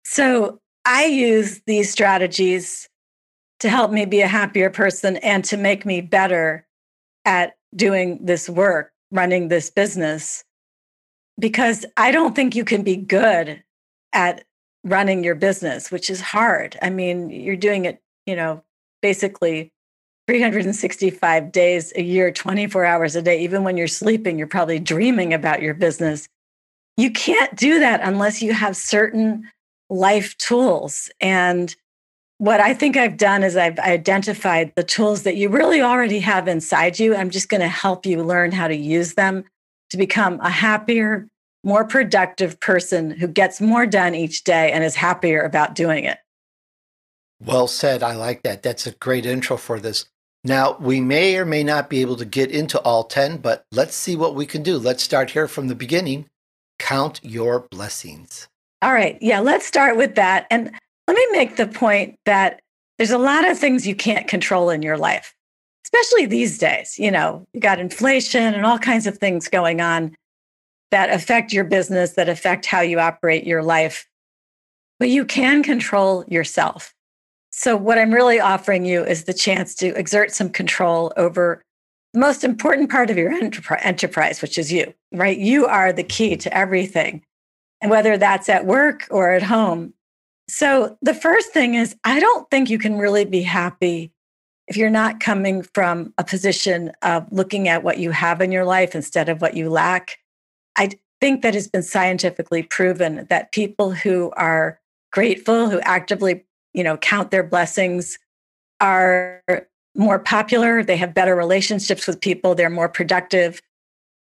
So 0.05 0.61
I 0.85 1.07
use 1.07 1.61
these 1.67 1.91
strategies 1.91 2.89
to 3.61 3.69
help 3.69 3.91
me 3.93 4.05
be 4.05 4.21
a 4.21 4.27
happier 4.27 4.71
person 4.71 5.17
and 5.19 5.45
to 5.45 5.57
make 5.57 5.87
me 5.87 6.01
better 6.01 6.67
at 7.25 7.57
doing 7.75 8.19
this 8.25 8.49
work, 8.49 8.93
running 9.11 9.49
this 9.49 9.71
business. 9.71 10.45
Because 11.39 11.87
I 11.97 12.11
don't 12.11 12.35
think 12.35 12.55
you 12.55 12.65
can 12.65 12.83
be 12.83 12.97
good 12.97 13.63
at 14.13 14.45
running 14.85 15.25
your 15.25 15.35
business, 15.35 15.91
which 15.91 16.11
is 16.11 16.21
hard. 16.21 16.77
I 16.81 16.91
mean, 16.91 17.31
you're 17.31 17.57
doing 17.57 17.85
it, 17.85 18.01
you 18.27 18.35
know, 18.35 18.63
basically 19.03 19.73
365 20.27 21.53
days 21.53 21.93
a 21.97 22.03
year, 22.03 22.31
24 22.31 22.85
hours 22.85 23.17
a 23.17 23.23
day. 23.23 23.43
Even 23.43 23.65
when 23.65 23.77
you're 23.77 23.89
sleeping, 23.89 24.39
you're 24.39 24.47
probably 24.47 24.79
dreaming 24.79 25.35
about 25.35 25.63
your 25.63 25.75
business. 25.75 26.29
You 26.97 27.11
can't 27.11 27.55
do 27.57 27.81
that 27.81 28.01
unless 28.03 28.43
you 28.43 28.53
have 28.53 28.77
certain 28.77 29.49
life 29.89 30.37
tools. 30.39 31.11
And 31.21 31.75
what 32.39 32.61
I 32.61 32.73
think 32.73 32.97
I've 32.97 33.17
done 33.17 33.43
is 33.43 33.57
I've 33.57 33.79
identified 33.79 34.73
the 34.77 34.85
tools 34.85 35.25
that 35.25 35.37
you 35.37 35.49
really 35.51 35.83
already 35.83 36.21
have 36.21 36.49
inside 36.49 36.99
you. 36.99 37.15
I'm 37.15 37.31
just 37.31 37.49
going 37.49 37.61
to 37.61 37.69
help 37.69 38.07
you 38.07 38.23
learn 38.23 38.53
how 38.53 38.69
to 38.69 38.77
use 38.77 39.15
them 39.15 39.45
to 39.91 39.97
become 39.97 40.41
a 40.41 40.49
happier, 40.49 41.27
more 41.63 41.85
productive 41.85 42.59
person 42.61 43.11
who 43.11 43.27
gets 43.27 43.61
more 43.61 43.87
done 43.87 44.15
each 44.15 44.45
day 44.45 44.73
and 44.73 44.83
is 44.83 44.95
happier 44.95 45.43
about 45.43 45.75
doing 45.75 46.05
it. 46.05 46.19
Well 47.43 47.67
said. 47.67 48.03
I 48.03 48.15
like 48.15 48.43
that. 48.43 48.63
That's 48.63 48.87
a 48.87 48.93
great 48.93 49.27
intro 49.27 49.57
for 49.57 49.81
this. 49.81 50.07
Now, 50.43 50.77
we 50.81 51.01
may 51.01 51.37
or 51.37 51.45
may 51.45 51.63
not 51.63 51.91
be 51.91 52.01
able 52.01 52.17
to 52.17 52.25
get 52.25 52.51
into 52.51 52.81
all 52.81 53.05
10, 53.05 53.39
but 53.39 53.65
let's 53.73 53.95
see 53.95 54.17
what 54.17 54.35
we 54.35 54.47
can 54.47 54.63
do. 54.63 54.79
Let's 54.79 55.03
start 55.03 55.31
here 55.31 55.49
from 55.49 55.69
the 55.69 55.75
beginning. 55.75 56.27
Count 56.79 57.21
your 57.23 57.61
blessings. 57.71 58.49
All 58.81 58.93
right. 58.93 59.19
Yeah, 59.21 59.41
let's 59.41 59.67
start 59.67 59.99
with 59.99 60.15
that. 60.15 60.47
And 60.51 60.71
let 61.07 61.15
me 61.15 61.27
make 61.33 61.57
the 61.57 61.67
point 61.67 62.17
that 62.25 62.61
there's 62.97 63.11
a 63.11 63.19
lot 63.19 63.47
of 63.49 63.59
things 63.59 63.87
you 63.87 63.95
can't 63.95 64.29
control 64.29 64.71
in 64.71 64.81
your 64.81 64.97
life, 64.97 65.35
especially 65.85 66.25
these 66.25 66.57
days. 66.57 66.99
You 66.99 67.11
know, 67.11 67.47
you 67.53 67.61
got 67.61 67.79
inflation 67.79 68.55
and 68.55 68.65
all 68.65 68.79
kinds 68.79 69.07
of 69.07 69.19
things 69.19 69.49
going 69.49 69.83
on 69.83 70.15
that 70.91 71.11
affect 71.11 71.53
your 71.53 71.65
business, 71.65 72.13
that 72.13 72.29
affect 72.29 72.67
how 72.67 72.81
you 72.81 72.99
operate 72.99 73.47
your 73.47 73.63
life. 73.63 74.07
But 74.99 75.09
you 75.09 75.25
can 75.25 75.63
control 75.63 76.25
yourself. 76.29 76.95
So, 77.53 77.77
what 77.77 77.99
I'm 77.99 78.13
really 78.13 78.39
offering 78.39 78.85
you 78.85 79.05
is 79.05 79.25
the 79.25 79.35
chance 79.35 79.75
to 79.77 79.89
exert 79.97 80.33
some 80.33 80.51
control 80.51 81.13
over 81.17 81.63
the 82.13 82.21
most 82.21 82.45
important 82.45 82.91
part 82.91 83.11
of 83.11 83.17
your 83.17 83.33
enterprise, 83.33 84.43
which 84.43 84.59
is 84.59 84.73
you, 84.73 84.93
right? 85.13 85.39
You 85.39 85.67
are 85.67 85.93
the 85.93 86.03
key 86.03 86.37
to 86.37 86.57
everything. 86.57 87.23
And 87.81 87.91
whether 87.91 88.19
that's 88.19 88.49
at 88.49 88.67
work 88.67 89.07
or 89.11 89.33
at 89.33 89.43
home. 89.43 89.95
So, 90.49 90.99
the 91.03 91.15
first 91.15 91.53
thing 91.53 91.75
is, 91.75 91.97
I 92.05 92.21
don't 92.21 92.49
think 92.51 92.71
you 92.71 92.79
can 92.79 92.99
really 92.99 93.25
be 93.25 93.43
happy 93.43 94.13
if 94.69 94.77
you're 94.77 94.91
not 94.91 95.19
coming 95.19 95.63
from 95.75 96.15
a 96.17 96.25
position 96.25 96.93
of 97.03 97.27
looking 97.33 97.69
at 97.69 97.83
what 97.83 97.99
you 97.99 98.13
have 98.13 98.41
in 98.41 98.53
your 98.53 98.65
life 98.65 98.95
instead 98.95 99.29
of 99.29 99.41
what 99.41 99.55
you 99.55 99.69
lack, 99.69 100.19
I 100.77 100.91
think 101.21 101.43
that 101.43 101.55
has 101.55 101.69
been 101.69 101.83
scientifically 101.83 102.63
proven 102.63 103.27
that 103.29 103.53
people 103.53 103.93
who 103.93 104.33
are 104.37 104.81
grateful, 105.13 105.69
who 105.69 105.81
actively, 105.81 106.45
you 106.73 106.85
know, 106.85 106.97
count 106.97 107.31
their 107.31 107.43
blessings 107.43 108.19
are 108.81 109.43
more 109.95 110.19
popular, 110.19 110.83
they 110.83 110.97
have 110.97 111.13
better 111.13 111.35
relationships 111.35 112.07
with 112.07 112.21
people, 112.21 112.55
they're 112.55 112.71
more 112.71 112.89
productive. 112.89 113.61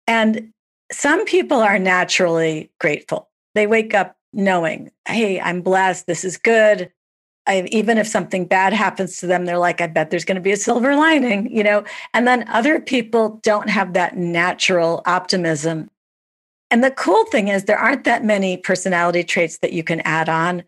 And 0.06 0.52
some 0.92 1.24
people 1.24 1.58
are 1.58 1.78
naturally 1.78 2.70
grateful. 2.78 3.28
They 3.54 3.66
wake 3.66 3.94
up 3.94 4.16
knowing, 4.32 4.90
hey, 5.08 5.40
I'm 5.40 5.62
blessed, 5.62 6.06
this 6.06 6.24
is 6.24 6.36
good. 6.36 6.92
I, 7.48 7.62
even 7.70 7.96
if 7.96 8.06
something 8.06 8.44
bad 8.44 8.72
happens 8.72 9.18
to 9.18 9.26
them, 9.26 9.44
they're 9.44 9.58
like, 9.58 9.80
I 9.80 9.86
bet 9.86 10.10
there's 10.10 10.24
going 10.24 10.36
to 10.36 10.40
be 10.40 10.52
a 10.52 10.56
silver 10.56 10.94
lining, 10.96 11.50
you 11.50 11.62
know? 11.62 11.84
And 12.12 12.26
then 12.26 12.46
other 12.48 12.80
people 12.80 13.40
don't 13.42 13.70
have 13.70 13.92
that 13.94 14.16
natural 14.16 15.02
optimism. 15.06 15.88
And 16.76 16.84
the 16.84 16.90
cool 16.90 17.24
thing 17.24 17.48
is, 17.48 17.64
there 17.64 17.78
aren't 17.78 18.04
that 18.04 18.22
many 18.22 18.58
personality 18.58 19.24
traits 19.24 19.56
that 19.60 19.72
you 19.72 19.82
can 19.82 20.02
add 20.02 20.28
on, 20.28 20.62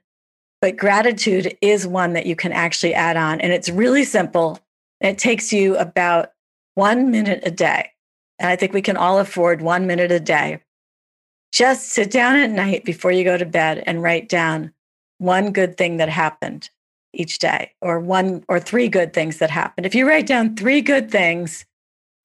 but 0.62 0.78
gratitude 0.78 1.54
is 1.60 1.86
one 1.86 2.14
that 2.14 2.24
you 2.24 2.34
can 2.34 2.50
actually 2.50 2.94
add 2.94 3.18
on. 3.18 3.42
And 3.42 3.52
it's 3.52 3.68
really 3.68 4.04
simple. 4.04 4.58
It 5.02 5.18
takes 5.18 5.52
you 5.52 5.76
about 5.76 6.30
one 6.76 7.10
minute 7.10 7.42
a 7.42 7.50
day. 7.50 7.90
And 8.38 8.48
I 8.48 8.56
think 8.56 8.72
we 8.72 8.80
can 8.80 8.96
all 8.96 9.18
afford 9.18 9.60
one 9.60 9.86
minute 9.86 10.10
a 10.10 10.18
day. 10.18 10.62
Just 11.52 11.90
sit 11.90 12.10
down 12.10 12.36
at 12.36 12.48
night 12.48 12.86
before 12.86 13.12
you 13.12 13.22
go 13.22 13.36
to 13.36 13.44
bed 13.44 13.82
and 13.84 14.02
write 14.02 14.30
down 14.30 14.72
one 15.18 15.52
good 15.52 15.76
thing 15.76 15.98
that 15.98 16.08
happened 16.08 16.70
each 17.12 17.38
day, 17.38 17.72
or 17.82 18.00
one 18.00 18.46
or 18.48 18.58
three 18.58 18.88
good 18.88 19.12
things 19.12 19.40
that 19.40 19.50
happened. 19.50 19.84
If 19.84 19.94
you 19.94 20.08
write 20.08 20.26
down 20.26 20.56
three 20.56 20.80
good 20.80 21.10
things 21.10 21.66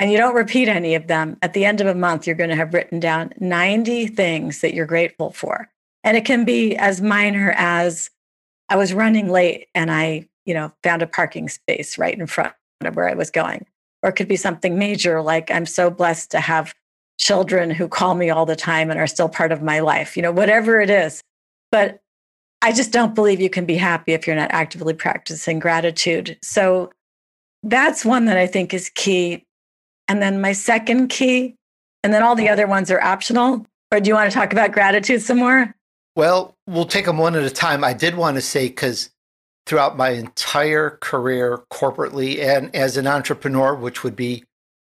and 0.04 0.12
you 0.12 0.18
don't 0.18 0.36
repeat 0.36 0.68
any 0.68 0.96
of 0.96 1.08
them, 1.08 1.38
at 1.42 1.54
the 1.54 1.64
end 1.64 1.80
of 1.80 1.88
a 1.88 1.96
month, 1.96 2.28
you're 2.28 2.36
going 2.36 2.50
to 2.50 2.58
have 2.58 2.74
written 2.74 3.00
down 3.00 3.32
90 3.40 4.08
things 4.08 4.60
that 4.60 4.74
you're 4.74 4.86
grateful 4.86 5.32
for. 5.32 5.70
And 6.04 6.18
it 6.18 6.26
can 6.26 6.44
be 6.44 6.76
as 6.76 7.02
minor 7.02 7.54
as 7.56 8.10
I 8.68 8.76
was 8.76 8.94
running 8.94 9.30
late 9.30 9.68
and 9.74 9.90
I, 9.90 10.28
you 10.46 10.54
know, 10.54 10.74
found 10.84 11.04
a 11.04 11.08
parking 11.08 11.48
space 11.48 11.98
right 11.98 12.20
in 12.20 12.28
front 12.28 12.52
of 12.84 12.98
where 12.98 13.08
I 13.08 13.14
was 13.14 13.32
going. 13.32 13.66
Or 14.02 14.10
it 14.10 14.18
could 14.18 14.28
be 14.28 14.36
something 14.36 14.78
major 14.78 15.22
like 15.22 15.50
I'm 15.50 15.66
so 15.66 15.90
blessed 15.90 16.32
to 16.32 16.42
have 16.42 16.76
children 17.18 17.72
who 17.72 17.88
call 17.88 18.16
me 18.16 18.30
all 18.30 18.46
the 18.46 18.58
time 18.58 18.92
and 18.92 19.00
are 19.00 19.08
still 19.08 19.30
part 19.30 19.54
of 19.54 19.62
my 19.62 19.80
life, 19.80 20.18
you 20.18 20.22
know, 20.22 20.34
whatever 20.34 20.82
it 20.82 20.90
is. 20.90 21.22
But 21.72 22.02
I 22.62 22.74
just 22.74 22.92
don't 22.92 23.16
believe 23.16 23.40
you 23.40 23.50
can 23.50 23.66
be 23.66 23.78
happy 23.78 24.12
if 24.12 24.28
you're 24.28 24.36
not 24.36 24.52
actively 24.52 24.96
practicing 24.96 25.60
gratitude. 25.60 26.38
So 26.44 26.92
that's 27.64 28.04
one 28.04 28.26
that 28.26 28.36
I 28.36 28.48
think 28.48 28.74
is 28.74 28.90
key. 28.90 29.46
And 30.08 30.22
then 30.22 30.42
my 30.42 30.52
second 30.52 31.08
key, 31.08 31.56
and 32.04 32.14
then 32.14 32.24
all 32.24 32.36
the 32.36 32.50
other 32.50 32.68
ones 32.68 32.92
are 32.92 33.02
optional. 33.02 33.66
Or 33.92 34.00
do 34.00 34.08
you 34.08 34.16
want 34.16 34.32
to 34.32 34.38
talk 34.38 34.52
about 34.52 34.72
gratitude 34.72 35.22
some 35.22 35.38
more? 35.38 35.74
Well, 36.16 36.56
we'll 36.68 36.86
take 36.86 37.06
them 37.06 37.18
one 37.18 37.36
at 37.36 37.44
a 37.44 37.50
time. 37.50 37.84
I 37.84 37.94
did 37.94 38.16
want 38.16 38.36
to 38.36 38.42
say, 38.42 38.68
because 38.68 39.10
throughout 39.66 39.98
my 39.98 40.10
entire 40.10 40.98
career 41.02 41.64
corporately 41.72 42.40
and 42.40 42.76
as 42.76 42.98
an 42.98 43.08
entrepreneur, 43.08 43.74
which 43.74 44.04
would 44.04 44.16
be 44.16 44.44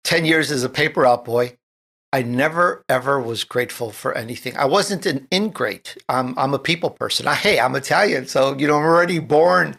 10 0.04 0.24
years 0.24 0.50
as 0.50 0.64
a 0.64 0.68
paper 0.68 1.02
route 1.02 1.24
boy, 1.24 1.56
I 2.12 2.22
never 2.22 2.84
ever 2.88 3.20
was 3.20 3.42
grateful 3.42 3.90
for 3.90 4.16
anything. 4.16 4.56
I 4.56 4.66
wasn't 4.66 5.04
an 5.06 5.26
ingrate. 5.32 5.96
I'm, 6.08 6.38
I'm 6.38 6.54
a 6.54 6.58
people 6.58 6.90
person. 6.90 7.26
I, 7.26 7.34
hey, 7.34 7.58
I'm 7.58 7.74
Italian, 7.74 8.26
so 8.26 8.56
you 8.56 8.68
know 8.68 8.76
I'm 8.76 8.84
already 8.84 9.18
born 9.18 9.76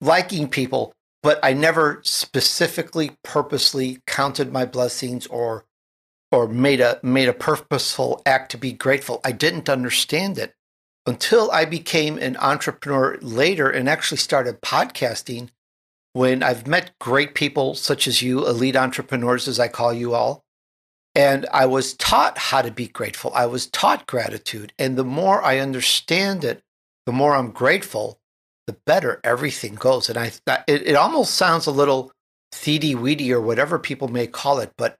liking 0.00 0.48
people, 0.48 0.92
but 1.22 1.38
I 1.42 1.52
never 1.52 2.00
specifically, 2.04 3.12
purposely 3.22 4.00
counted 4.06 4.52
my 4.52 4.64
blessings 4.64 5.26
or 5.26 5.64
or 6.32 6.46
made 6.46 6.80
a 6.80 7.00
made 7.02 7.28
a 7.28 7.32
purposeful 7.32 8.22
act 8.24 8.52
to 8.52 8.58
be 8.58 8.72
grateful. 8.72 9.20
I 9.24 9.32
didn't 9.32 9.68
understand 9.68 10.38
it 10.38 10.54
until 11.06 11.50
I 11.50 11.64
became 11.64 12.18
an 12.18 12.36
entrepreneur 12.36 13.18
later 13.20 13.68
and 13.68 13.88
actually 13.88 14.18
started 14.18 14.60
podcasting. 14.60 15.50
When 16.12 16.42
I've 16.42 16.66
met 16.66 16.98
great 16.98 17.34
people 17.34 17.74
such 17.74 18.08
as 18.08 18.20
you, 18.20 18.46
elite 18.46 18.76
entrepreneurs, 18.76 19.46
as 19.46 19.60
I 19.60 19.68
call 19.68 19.92
you 19.92 20.14
all, 20.14 20.44
and 21.14 21.46
I 21.52 21.66
was 21.66 21.94
taught 21.94 22.38
how 22.38 22.62
to 22.62 22.70
be 22.70 22.86
grateful. 22.86 23.32
I 23.34 23.46
was 23.46 23.66
taught 23.66 24.06
gratitude. 24.06 24.72
And 24.78 24.96
the 24.96 25.04
more 25.04 25.42
I 25.42 25.58
understand 25.58 26.44
it, 26.44 26.62
the 27.06 27.12
more 27.12 27.34
I'm 27.34 27.50
grateful, 27.50 28.19
the 28.70 28.76
better 28.86 29.20
everything 29.24 29.74
goes. 29.74 30.08
And 30.08 30.16
I, 30.16 30.26
it, 30.68 30.86
it 30.86 30.94
almost 30.94 31.34
sounds 31.34 31.66
a 31.66 31.72
little 31.72 32.12
theedy 32.52 32.94
weedy 32.94 33.32
or 33.32 33.40
whatever 33.40 33.80
people 33.80 34.06
may 34.06 34.28
call 34.28 34.60
it, 34.60 34.72
but 34.78 34.94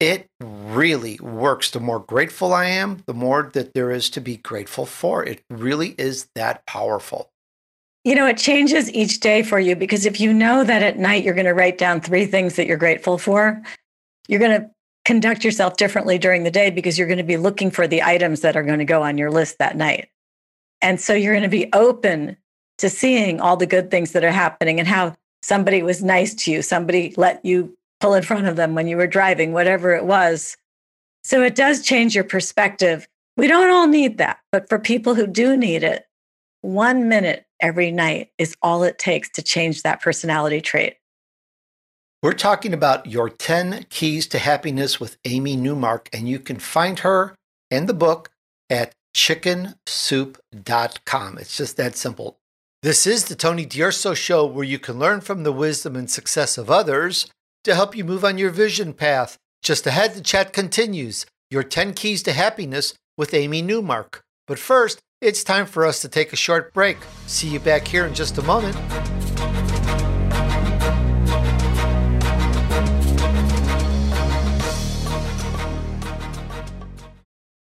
it 0.00 0.26
really 0.40 1.18
works. 1.20 1.70
The 1.70 1.80
more 1.80 2.00
grateful 2.00 2.54
I 2.54 2.66
am, 2.66 3.02
the 3.06 3.12
more 3.12 3.50
that 3.52 3.74
there 3.74 3.90
is 3.90 4.08
to 4.10 4.22
be 4.22 4.38
grateful 4.38 4.86
for. 4.86 5.22
It 5.22 5.42
really 5.50 5.94
is 5.98 6.28
that 6.34 6.64
powerful. 6.64 7.28
You 8.04 8.14
know, 8.14 8.26
it 8.26 8.38
changes 8.38 8.90
each 8.92 9.20
day 9.20 9.42
for 9.42 9.60
you 9.60 9.76
because 9.76 10.06
if 10.06 10.18
you 10.18 10.32
know 10.32 10.64
that 10.64 10.82
at 10.82 10.98
night 10.98 11.24
you're 11.24 11.34
going 11.34 11.44
to 11.44 11.52
write 11.52 11.76
down 11.76 12.00
three 12.00 12.24
things 12.24 12.56
that 12.56 12.66
you're 12.66 12.78
grateful 12.78 13.18
for, 13.18 13.62
you're 14.28 14.40
going 14.40 14.62
to 14.62 14.70
conduct 15.04 15.44
yourself 15.44 15.76
differently 15.76 16.16
during 16.16 16.44
the 16.44 16.50
day 16.50 16.70
because 16.70 16.98
you're 16.98 17.06
going 17.08 17.18
to 17.18 17.22
be 17.22 17.36
looking 17.36 17.70
for 17.70 17.86
the 17.86 18.02
items 18.02 18.40
that 18.40 18.56
are 18.56 18.62
going 18.62 18.78
to 18.78 18.86
go 18.86 19.02
on 19.02 19.18
your 19.18 19.30
list 19.30 19.58
that 19.58 19.76
night. 19.76 20.08
And 20.80 20.98
so 20.98 21.12
you're 21.12 21.34
going 21.34 21.42
to 21.42 21.48
be 21.48 21.70
open 21.72 22.38
to 22.78 22.88
seeing 22.88 23.40
all 23.40 23.56
the 23.56 23.66
good 23.66 23.90
things 23.90 24.12
that 24.12 24.24
are 24.24 24.30
happening 24.30 24.78
and 24.78 24.88
how 24.88 25.14
somebody 25.42 25.82
was 25.82 26.02
nice 26.02 26.34
to 26.34 26.50
you, 26.50 26.62
somebody 26.62 27.14
let 27.16 27.44
you 27.44 27.76
pull 28.00 28.14
in 28.14 28.22
front 28.22 28.46
of 28.46 28.56
them 28.56 28.74
when 28.74 28.86
you 28.86 28.96
were 28.96 29.06
driving, 29.06 29.52
whatever 29.52 29.94
it 29.94 30.04
was. 30.04 30.56
So 31.22 31.42
it 31.42 31.54
does 31.54 31.82
change 31.82 32.14
your 32.14 32.24
perspective. 32.24 33.06
We 33.36 33.46
don't 33.46 33.70
all 33.70 33.86
need 33.86 34.18
that, 34.18 34.38
but 34.52 34.68
for 34.68 34.78
people 34.78 35.14
who 35.14 35.26
do 35.26 35.56
need 35.56 35.82
it, 35.82 36.04
one 36.60 37.08
minute 37.08 37.46
every 37.60 37.90
night 37.90 38.30
is 38.38 38.56
all 38.62 38.82
it 38.84 38.98
takes 38.98 39.28
to 39.30 39.42
change 39.42 39.82
that 39.82 40.00
personality 40.00 40.60
trait. 40.60 40.96
We're 42.22 42.32
talking 42.32 42.72
about 42.72 43.06
your 43.06 43.28
10 43.28 43.86
keys 43.90 44.26
to 44.28 44.38
happiness 44.38 44.98
with 44.98 45.18
Amy 45.26 45.56
Newmark, 45.56 46.08
and 46.12 46.26
you 46.26 46.38
can 46.38 46.58
find 46.58 47.00
her 47.00 47.34
and 47.70 47.86
the 47.86 47.92
book 47.92 48.30
at 48.70 48.94
chickensoup.com. 49.14 51.38
It's 51.38 51.56
just 51.56 51.76
that 51.76 51.96
simple. 51.96 52.38
This 52.84 53.06
is 53.06 53.24
the 53.24 53.34
Tony 53.34 53.64
D'Urso 53.64 54.12
Show, 54.12 54.44
where 54.44 54.62
you 54.62 54.78
can 54.78 54.98
learn 54.98 55.22
from 55.22 55.42
the 55.42 55.52
wisdom 55.52 55.96
and 55.96 56.10
success 56.10 56.58
of 56.58 56.70
others 56.70 57.26
to 57.62 57.74
help 57.74 57.96
you 57.96 58.04
move 58.04 58.26
on 58.26 58.36
your 58.36 58.50
vision 58.50 58.92
path. 58.92 59.38
Just 59.62 59.86
ahead, 59.86 60.12
the 60.12 60.20
chat 60.20 60.52
continues 60.52 61.24
your 61.50 61.62
10 61.62 61.94
keys 61.94 62.22
to 62.24 62.32
happiness 62.34 62.92
with 63.16 63.32
Amy 63.32 63.62
Newmark. 63.62 64.20
But 64.46 64.58
first, 64.58 65.00
it's 65.22 65.42
time 65.42 65.64
for 65.64 65.86
us 65.86 66.02
to 66.02 66.10
take 66.10 66.34
a 66.34 66.36
short 66.36 66.74
break. 66.74 66.98
See 67.26 67.48
you 67.48 67.58
back 67.58 67.88
here 67.88 68.04
in 68.04 68.12
just 68.12 68.36
a 68.36 68.42
moment. 68.42 68.76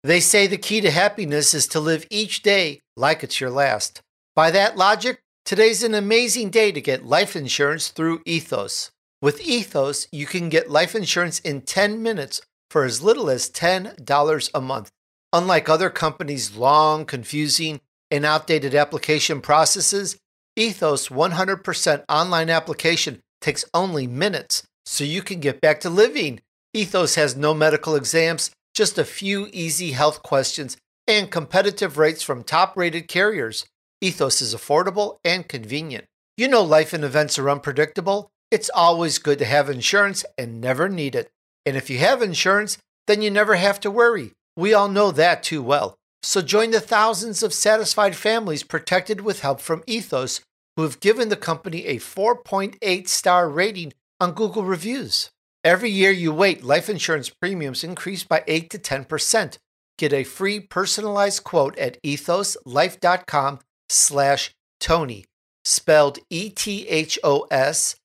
They 0.03 0.21
say 0.21 0.47
the 0.47 0.57
key 0.57 0.81
to 0.81 0.91
happiness 0.91 1.53
is 1.53 1.67
to 1.67 1.79
live 1.79 2.07
each 2.09 2.41
day 2.41 2.81
like 2.97 3.23
it's 3.23 3.39
your 3.39 3.51
last. 3.51 4.01
By 4.37 4.51
that 4.51 4.77
logic, 4.77 5.21
today's 5.45 5.85
an 5.85 5.95
amazing 5.95 6.51
day 6.51 6.73
to 6.73 6.81
get 6.81 7.07
life 7.07 7.37
insurance 7.37 7.89
through 7.89 8.23
Ethos. 8.27 8.91
With 9.23 9.41
Ethos, 9.41 10.09
you 10.11 10.27
can 10.27 10.49
get 10.49 10.69
life 10.69 10.97
insurance 10.97 11.39
in 11.39 11.61
10 11.61 12.03
minutes 12.03 12.41
for 12.69 12.83
as 12.83 13.01
little 13.01 13.31
as 13.31 13.49
$10 13.49 14.51
a 14.53 14.61
month. 14.61 14.91
Unlike 15.33 15.69
other 15.69 15.89
companies' 15.89 16.57
long, 16.57 17.05
confusing, 17.05 17.81
and 18.11 18.25
outdated 18.25 18.75
application 18.75 19.41
processes, 19.41 20.17
Ethos 20.57 21.11
100% 21.11 22.05
online 22.09 22.51
application 22.51 23.21
takes 23.41 23.65
only 23.73 24.09
minutes, 24.09 24.65
so 24.85 25.05
you 25.05 25.23
can 25.23 25.39
get 25.39 25.61
back 25.61 25.79
to 25.81 25.91
living. 25.91 26.41
Ethos 26.73 27.15
has 27.15 27.37
no 27.37 27.55
medical 27.55 27.95
exams 27.95 28.51
just 28.75 28.99
a 28.99 29.05
few 29.05 29.49
easy 29.53 29.93
health 29.93 30.25
questions, 30.25 30.77
and 31.07 31.31
competitive 31.31 31.99
rates 31.99 32.23
from 32.23 32.43
top 32.43 32.77
rated 32.77 33.07
carriers. 33.07 33.65
Ethos 34.05 34.43
is 34.43 34.55
affordable 34.55 35.17
and 35.25 35.49
convenient. 35.49 36.05
You 36.37 36.47
know, 36.47 36.63
life 36.63 36.93
and 36.93 37.03
events 37.03 37.39
are 37.39 37.49
unpredictable. 37.49 38.29
It's 38.51 38.69
always 38.75 39.19
good 39.19 39.39
to 39.39 39.47
have 39.47 39.71
insurance 39.71 40.27
and 40.37 40.61
never 40.61 40.91
need 40.91 41.15
it. 41.15 41.31
And 41.65 41.75
if 41.75 41.89
you 41.89 41.97
have 41.99 42.21
insurance, 42.21 42.77
then 43.07 43.23
you 43.23 43.31
never 43.31 43.55
have 43.55 43.81
to 43.81 43.91
worry. 43.91 44.33
We 44.59 44.75
all 44.75 44.89
know 44.89 45.11
that 45.13 45.43
too 45.43 45.63
well. 45.63 45.97
So 46.23 46.43
join 46.43 46.71
the 46.71 46.81
thousands 46.81 47.43
of 47.43 47.55
satisfied 47.55 48.15
families 48.15 48.63
protected 48.63 49.23
with 49.23 49.41
help 49.41 49.63
from 49.63 49.83
Ethos 49.87 50.43
who 50.77 50.83
have 50.83 51.01
given 51.01 51.31
the 51.31 51.37
company 51.37 51.87
a 51.87 51.97
4.8 51.97 53.09
star 53.09 53.49
rating 53.49 53.95
on 54.21 54.33
Google 54.33 54.65
Reviews. 54.65 55.31
Every 55.65 55.89
year 55.89 56.11
you 56.11 56.31
wait, 56.31 56.63
life 56.63 56.91
insurance 56.91 57.31
premiums 57.31 57.83
increase 57.83 58.23
by 58.23 58.45
8 58.47 58.69
to 58.69 58.79
10%. 58.79 59.57
Get 59.97 60.13
a 60.13 60.25
free 60.25 60.61
personalized 60.61 61.43
quote 61.43 61.79
at 61.79 62.03
ethoslife.com 62.03 63.61
slash 63.95 64.55
Tony, 64.81 65.25
spelled 65.65 66.19
E-T-H-O-S 66.31 67.97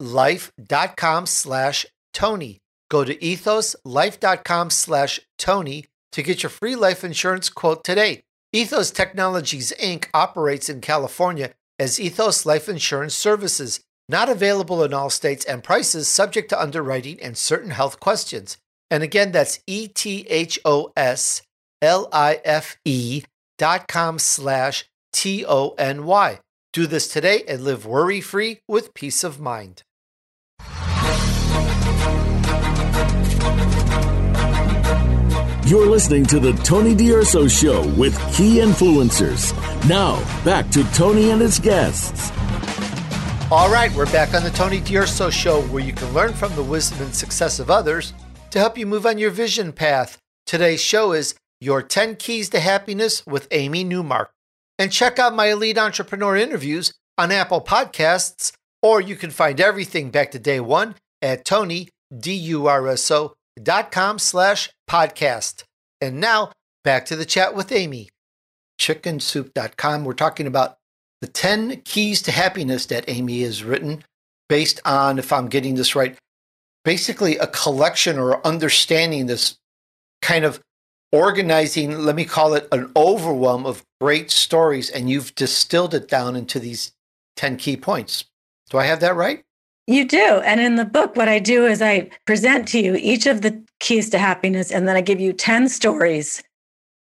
ethoslife.com 0.00 1.26
slash 1.26 1.86
Tony. 2.12 2.60
Go 2.90 3.04
to 3.04 3.16
ethoslife.com 3.16 4.70
slash 4.70 5.20
Tony 5.38 5.86
to 6.12 6.22
get 6.22 6.42
your 6.42 6.50
free 6.50 6.76
life 6.76 7.04
insurance 7.04 7.48
quote 7.48 7.84
today. 7.84 8.22
Ethos 8.52 8.90
Technologies 8.90 9.72
Inc. 9.80 10.06
operates 10.14 10.68
in 10.68 10.80
California 10.80 11.50
as 11.78 11.98
Ethos 11.98 12.46
Life 12.46 12.68
Insurance 12.68 13.14
Services, 13.14 13.80
not 14.08 14.28
available 14.28 14.84
in 14.84 14.94
all 14.94 15.10
states 15.10 15.44
and 15.44 15.64
prices 15.64 16.06
subject 16.06 16.50
to 16.50 16.60
underwriting 16.60 17.20
and 17.20 17.36
certain 17.36 17.70
health 17.70 17.98
questions. 17.98 18.56
And 18.92 19.02
again, 19.02 19.32
that's 19.32 19.58
E 19.66 19.88
T 19.88 20.24
H 20.28 20.60
O 20.64 20.92
S 20.96 21.42
L 21.82 22.08
I 22.12 22.40
F 22.44 22.76
E 22.84 23.24
dot 23.58 23.88
com 23.88 24.20
slash 24.20 24.84
T 25.14 25.46
O 25.46 25.74
N 25.78 26.04
Y. 26.04 26.40
Do 26.72 26.86
this 26.86 27.06
today 27.08 27.44
and 27.48 27.62
live 27.62 27.86
worry 27.86 28.20
free 28.20 28.58
with 28.68 28.92
peace 28.94 29.22
of 29.22 29.40
mind. 29.40 29.82
You're 35.66 35.86
listening 35.86 36.26
to 36.26 36.38
the 36.38 36.52
Tony 36.62 36.94
D'Urso 36.94 37.48
Show 37.48 37.86
with 37.94 38.18
key 38.34 38.56
influencers. 38.56 39.54
Now, 39.88 40.18
back 40.44 40.68
to 40.72 40.84
Tony 40.92 41.30
and 41.30 41.40
his 41.40 41.58
guests. 41.58 42.30
All 43.50 43.70
right, 43.72 43.90
we're 43.94 44.12
back 44.12 44.34
on 44.34 44.42
the 44.42 44.50
Tony 44.50 44.80
D'Urso 44.80 45.30
Show 45.30 45.62
where 45.68 45.82
you 45.82 45.92
can 45.92 46.12
learn 46.12 46.32
from 46.34 46.54
the 46.54 46.62
wisdom 46.62 47.06
and 47.06 47.14
success 47.14 47.60
of 47.60 47.70
others 47.70 48.12
to 48.50 48.58
help 48.58 48.76
you 48.76 48.84
move 48.84 49.06
on 49.06 49.16
your 49.16 49.30
vision 49.30 49.72
path. 49.72 50.18
Today's 50.44 50.82
show 50.82 51.12
is 51.12 51.34
Your 51.60 51.82
10 51.82 52.16
Keys 52.16 52.50
to 52.50 52.60
Happiness 52.60 53.24
with 53.26 53.48
Amy 53.50 53.84
Newmark. 53.84 54.33
And 54.78 54.90
check 54.90 55.18
out 55.18 55.34
my 55.34 55.46
elite 55.46 55.78
entrepreneur 55.78 56.36
interviews 56.36 56.92
on 57.16 57.30
Apple 57.30 57.60
Podcasts, 57.60 58.52
or 58.82 59.00
you 59.00 59.16
can 59.16 59.30
find 59.30 59.60
everything 59.60 60.10
back 60.10 60.30
to 60.32 60.38
day 60.38 60.60
one 60.60 60.96
at 61.22 61.44
Tony, 61.44 61.88
D-U-R-S-O, 62.16 63.34
dot 63.62 63.92
com 63.92 64.18
slash 64.18 64.70
podcast. 64.90 65.62
And 66.00 66.20
now 66.20 66.50
back 66.82 67.06
to 67.06 67.16
the 67.16 67.24
chat 67.24 67.54
with 67.54 67.70
Amy. 67.72 68.08
Chickensoup.com. 68.80 70.04
We're 70.04 70.12
talking 70.12 70.46
about 70.46 70.76
the 71.20 71.28
10 71.28 71.82
keys 71.82 72.20
to 72.22 72.32
happiness 72.32 72.86
that 72.86 73.08
Amy 73.08 73.42
has 73.42 73.62
written 73.64 74.04
based 74.48 74.80
on, 74.84 75.18
if 75.18 75.32
I'm 75.32 75.48
getting 75.48 75.76
this 75.76 75.94
right, 75.94 76.18
basically 76.84 77.38
a 77.38 77.46
collection 77.46 78.18
or 78.18 78.46
understanding 78.46 79.26
this 79.26 79.56
kind 80.20 80.44
of 80.44 80.60
organizing, 81.14 82.00
let 82.00 82.16
me 82.16 82.24
call 82.24 82.54
it 82.54 82.66
an 82.72 82.90
overwhelm 82.96 83.64
of 83.64 83.84
great 84.00 84.32
stories. 84.32 84.90
And 84.90 85.08
you've 85.08 85.34
distilled 85.36 85.94
it 85.94 86.08
down 86.08 86.34
into 86.34 86.58
these 86.58 86.92
10 87.36 87.56
key 87.56 87.76
points. 87.76 88.24
Do 88.68 88.78
I 88.78 88.84
have 88.86 88.98
that 89.00 89.14
right? 89.14 89.44
You 89.86 90.08
do. 90.08 90.40
And 90.44 90.60
in 90.60 90.74
the 90.74 90.84
book, 90.84 91.14
what 91.14 91.28
I 91.28 91.38
do 91.38 91.66
is 91.66 91.80
I 91.80 92.10
present 92.26 92.66
to 92.68 92.80
you 92.80 92.96
each 92.96 93.26
of 93.26 93.42
the 93.42 93.62
keys 93.78 94.10
to 94.10 94.18
happiness, 94.18 94.72
and 94.72 94.88
then 94.88 94.96
I 94.96 95.02
give 95.02 95.20
you 95.20 95.32
10 95.32 95.68
stories 95.68 96.42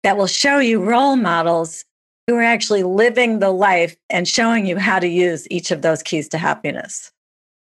that 0.02 0.16
will 0.16 0.26
show 0.26 0.58
you 0.58 0.82
role 0.82 1.14
models 1.14 1.84
who 2.26 2.34
are 2.36 2.42
actually 2.42 2.82
living 2.82 3.38
the 3.38 3.50
life 3.50 3.96
and 4.08 4.26
showing 4.26 4.66
you 4.66 4.78
how 4.78 4.98
to 4.98 5.08
use 5.08 5.46
each 5.50 5.70
of 5.70 5.82
those 5.82 6.02
keys 6.02 6.28
to 6.30 6.38
happiness. 6.38 7.12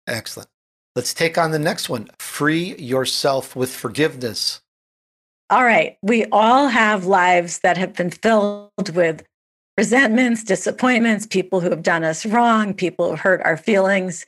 Excellent. 0.08 0.50
Let's 0.96 1.14
take 1.14 1.38
on 1.38 1.52
the 1.52 1.60
next 1.60 1.90
one 1.90 2.10
free 2.18 2.76
yourself 2.78 3.56
with 3.56 3.76
forgiveness. 3.76 4.62
All 5.50 5.64
right. 5.64 5.98
We 6.04 6.26
all 6.26 6.68
have 6.68 7.06
lives 7.06 7.60
that 7.60 7.78
have 7.78 7.94
been 7.94 8.12
filled 8.12 8.94
with 8.94 9.24
resentments, 9.78 10.44
disappointments, 10.44 11.26
people 11.26 11.60
who 11.60 11.72
have 11.72 11.82
done 11.82 12.04
us 12.04 12.26
wrong, 12.26 12.74
people 12.74 13.06
who 13.06 13.12
have 13.12 13.20
hurt 13.22 13.42
our 13.44 13.58
feelings. 13.58 14.26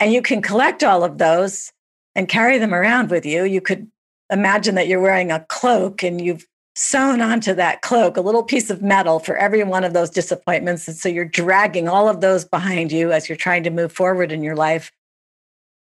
And 0.00 0.12
you 0.12 0.22
can 0.22 0.40
collect 0.40 0.82
all 0.82 1.04
of 1.04 1.18
those 1.18 1.72
and 2.14 2.28
carry 2.28 2.56
them 2.56 2.72
around 2.72 3.10
with 3.10 3.26
you. 3.26 3.44
You 3.44 3.60
could 3.60 3.90
imagine 4.30 4.74
that 4.76 4.88
you're 4.88 5.00
wearing 5.00 5.30
a 5.30 5.44
cloak 5.48 6.02
and 6.02 6.20
you've 6.20 6.46
sewn 6.74 7.20
onto 7.20 7.52
that 7.54 7.82
cloak 7.82 8.16
a 8.16 8.20
little 8.22 8.42
piece 8.42 8.70
of 8.70 8.82
metal 8.82 9.18
for 9.18 9.36
every 9.36 9.64
one 9.64 9.84
of 9.84 9.92
those 9.92 10.10
disappointments. 10.10 10.88
And 10.88 10.96
so 10.96 11.08
you're 11.08 11.24
dragging 11.24 11.88
all 11.88 12.08
of 12.08 12.20
those 12.22 12.44
behind 12.44 12.92
you 12.92 13.12
as 13.12 13.28
you're 13.28 13.36
trying 13.36 13.62
to 13.64 13.70
move 13.70 13.92
forward 13.92 14.32
in 14.32 14.42
your 14.42 14.56
life. 14.56 14.90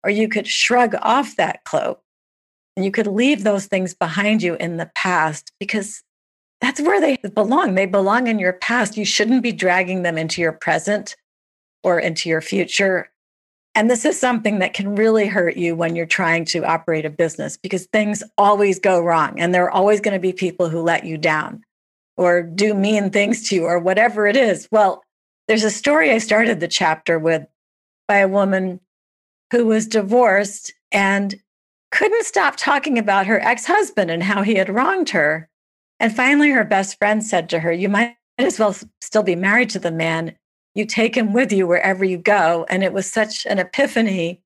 Or 0.04 0.12
you 0.12 0.30
could 0.30 0.48
shrug 0.48 0.96
off 1.02 1.36
that 1.38 1.64
cloak 1.64 2.02
you 2.78 2.92
could 2.92 3.08
leave 3.08 3.44
those 3.44 3.66
things 3.66 3.94
behind 3.94 4.42
you 4.42 4.56
in 4.56 4.78
the 4.78 4.90
past 4.96 5.52
because 5.60 6.04
that's 6.62 6.82
where 6.82 7.00
they 7.00 7.18
belong. 7.18 7.76
They 7.76 7.86
belong 7.86 8.28
in 8.28 8.40
your 8.40 8.54
past. 8.54 8.98
You 8.98 9.06
shouldn't 9.06 9.44
be 9.44 9.52
dragging 9.52 10.04
them 10.04 10.18
into 10.18 10.42
your 10.42 10.52
present 10.52 11.16
or 11.84 12.00
into 12.00 12.30
your 12.30 12.42
future. 12.42 13.10
And 13.76 13.90
this 13.90 14.04
is 14.04 14.20
something 14.20 14.60
that 14.60 14.74
can 14.74 14.96
really 14.96 15.28
hurt 15.28 15.56
you 15.56 15.76
when 15.76 15.96
you're 15.96 16.06
trying 16.06 16.44
to 16.46 16.66
operate 16.66 17.06
a 17.06 17.10
business 17.10 17.56
because 17.56 17.86
things 17.88 18.24
always 18.38 18.80
go 18.80 19.00
wrong 19.00 19.40
and 19.40 19.54
there 19.54 19.64
are 19.66 19.72
always 19.72 20.02
going 20.02 20.16
to 20.16 20.20
be 20.20 20.34
people 20.34 20.70
who 20.70 20.82
let 20.82 21.06
you 21.06 21.18
down 21.18 21.64
or 22.18 22.42
do 22.44 22.74
mean 22.74 23.10
things 23.10 23.48
to 23.48 23.56
you 23.56 23.66
or 23.66 23.80
whatever 23.80 24.28
it 24.28 24.36
is. 24.36 24.68
Well, 24.72 25.04
there's 25.48 25.64
a 25.64 25.72
story 25.72 26.12
I 26.12 26.18
started 26.18 26.60
the 26.60 26.68
chapter 26.68 27.18
with 27.18 27.46
by 28.08 28.18
a 28.18 28.28
woman 28.28 28.82
who 29.52 29.66
was 29.66 29.88
divorced 29.88 30.74
and 30.92 31.40
couldn't 31.92 32.26
stop 32.26 32.56
talking 32.56 32.98
about 32.98 33.28
her 33.28 33.40
ex 33.42 33.66
husband 33.66 34.12
and 34.12 34.24
how 34.24 34.42
he 34.44 34.56
had 34.56 34.70
wronged 34.70 35.10
her. 35.10 35.50
And 36.00 36.16
finally, 36.16 36.52
her 36.52 36.64
best 36.64 36.98
friend 36.98 37.24
said 37.24 37.50
to 37.50 37.60
her, 37.60 37.72
You 37.72 37.90
might 37.90 38.16
as 38.38 38.60
well 38.60 38.76
still 39.02 39.24
be 39.24 39.36
married 39.36 39.70
to 39.72 39.80
the 39.80 39.92
man 39.92 40.36
you 40.76 40.86
take 40.86 41.16
him 41.16 41.34
with 41.34 41.52
you 41.52 41.68
wherever 41.68 42.06
you 42.06 42.18
go. 42.18 42.66
And 42.70 42.84
it 42.84 42.94
was 42.94 43.12
such 43.12 43.46
an 43.46 43.60
epiphany 43.60 44.42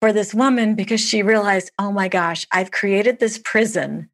for 0.00 0.12
this 0.12 0.34
woman 0.34 0.74
because 0.74 1.00
she 1.00 1.22
realized, 1.22 1.70
oh 1.78 1.92
my 1.92 2.08
gosh, 2.08 2.46
I've 2.50 2.70
created 2.70 3.18
this 3.18 3.38
prison 3.38 4.10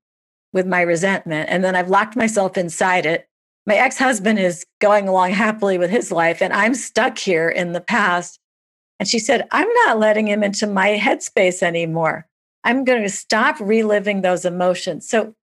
with 0.53 0.67
my 0.67 0.81
resentment. 0.83 1.49
And 1.49 1.63
then 1.63 1.77
I've 1.77 1.89
locked 1.89 2.17
myself 2.17 2.57
inside 2.57 3.07
it. 3.07 3.29
My 3.67 3.75
ex 3.77 3.99
husband 3.99 4.39
is 4.39 4.67
going 4.81 5.09
along 5.09 5.33
happily 5.33 5.77
with 5.77 5.91
his 5.91 6.13
life, 6.13 6.41
and 6.41 6.53
I'm 6.53 6.75
stuck 6.75 7.19
here 7.19 7.49
in 7.49 7.73
the 7.73 7.81
past. 7.81 8.39
And 9.01 9.09
she 9.09 9.19
said, 9.19 9.49
I'm 9.51 9.69
not 9.87 9.99
letting 9.99 10.29
him 10.29 10.45
into 10.45 10.67
my 10.67 10.97
headspace 10.97 11.63
anymore. 11.63 12.29
I'm 12.67 12.85
going 12.85 13.03
to 13.03 13.09
stop 13.09 13.59
reliving 13.61 14.21
those 14.21 14.45
emotions. 14.45 15.09
So 15.09 15.35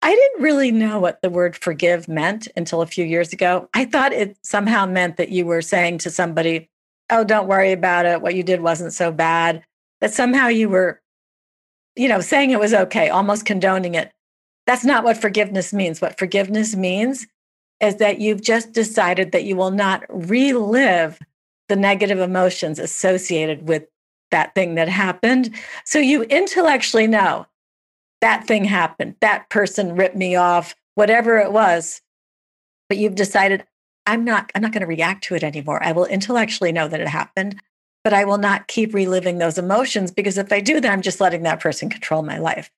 I 0.00 0.14
didn't 0.14 0.42
really 0.42 0.70
know 0.70 1.00
what 1.00 1.20
the 1.22 1.28
word 1.28 1.56
forgive 1.56 2.06
meant 2.06 2.46
until 2.56 2.82
a 2.82 2.86
few 2.86 3.04
years 3.04 3.32
ago. 3.32 3.68
I 3.74 3.84
thought 3.84 4.12
it 4.12 4.38
somehow 4.42 4.86
meant 4.86 5.16
that 5.16 5.30
you 5.30 5.44
were 5.44 5.60
saying 5.60 5.98
to 5.98 6.10
somebody, 6.10 6.70
Oh, 7.10 7.24
don't 7.24 7.48
worry 7.48 7.72
about 7.72 8.06
it. 8.06 8.22
What 8.22 8.34
you 8.34 8.42
did 8.42 8.60
wasn't 8.60 8.92
so 8.92 9.10
bad. 9.10 9.64
That 10.00 10.12
somehow 10.12 10.48
you 10.48 10.68
were, 10.68 11.00
you 11.96 12.06
know, 12.06 12.20
saying 12.20 12.50
it 12.50 12.60
was 12.60 12.74
okay, 12.74 13.08
almost 13.08 13.44
condoning 13.44 13.94
it. 13.94 14.12
That's 14.66 14.84
not 14.84 15.02
what 15.02 15.16
forgiveness 15.16 15.72
means. 15.72 16.00
What 16.00 16.18
forgiveness 16.18 16.76
means 16.76 17.26
is 17.80 17.96
that 17.96 18.20
you've 18.20 18.42
just 18.42 18.72
decided 18.72 19.32
that 19.32 19.44
you 19.44 19.56
will 19.56 19.70
not 19.70 20.04
relive 20.08 21.18
the 21.68 21.76
negative 21.76 22.18
emotions 22.20 22.78
associated 22.78 23.66
with 23.66 23.86
that 24.30 24.54
thing 24.54 24.74
that 24.74 24.88
happened. 24.88 25.54
So 25.84 25.98
you 25.98 26.22
intellectually 26.24 27.06
know 27.06 27.46
that 28.20 28.46
thing 28.46 28.64
happened, 28.64 29.14
that 29.20 29.48
person 29.48 29.94
ripped 29.96 30.16
me 30.16 30.36
off, 30.36 30.74
whatever 30.94 31.38
it 31.38 31.52
was. 31.52 32.00
But 32.88 32.98
you've 32.98 33.14
decided, 33.14 33.64
I'm 34.06 34.24
not, 34.24 34.50
I'm 34.54 34.62
not 34.62 34.72
going 34.72 34.80
to 34.80 34.86
react 34.86 35.24
to 35.24 35.34
it 35.34 35.44
anymore. 35.44 35.82
I 35.82 35.92
will 35.92 36.06
intellectually 36.06 36.72
know 36.72 36.88
that 36.88 37.00
it 37.00 37.08
happened, 37.08 37.60
but 38.02 38.12
I 38.12 38.24
will 38.24 38.38
not 38.38 38.66
keep 38.66 38.94
reliving 38.94 39.38
those 39.38 39.58
emotions 39.58 40.10
because 40.10 40.38
if 40.38 40.52
I 40.52 40.60
do 40.60 40.80
that, 40.80 40.90
I'm 40.90 41.02
just 41.02 41.20
letting 41.20 41.42
that 41.42 41.60
person 41.60 41.90
control 41.90 42.22
my 42.22 42.38
life. 42.38 42.70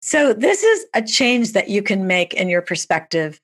So 0.00 0.32
this 0.32 0.62
is 0.62 0.86
a 0.94 1.02
change 1.02 1.52
that 1.52 1.68
you 1.68 1.82
can 1.82 2.06
make 2.06 2.34
in 2.34 2.48
your 2.48 2.62
perspective 2.62 3.40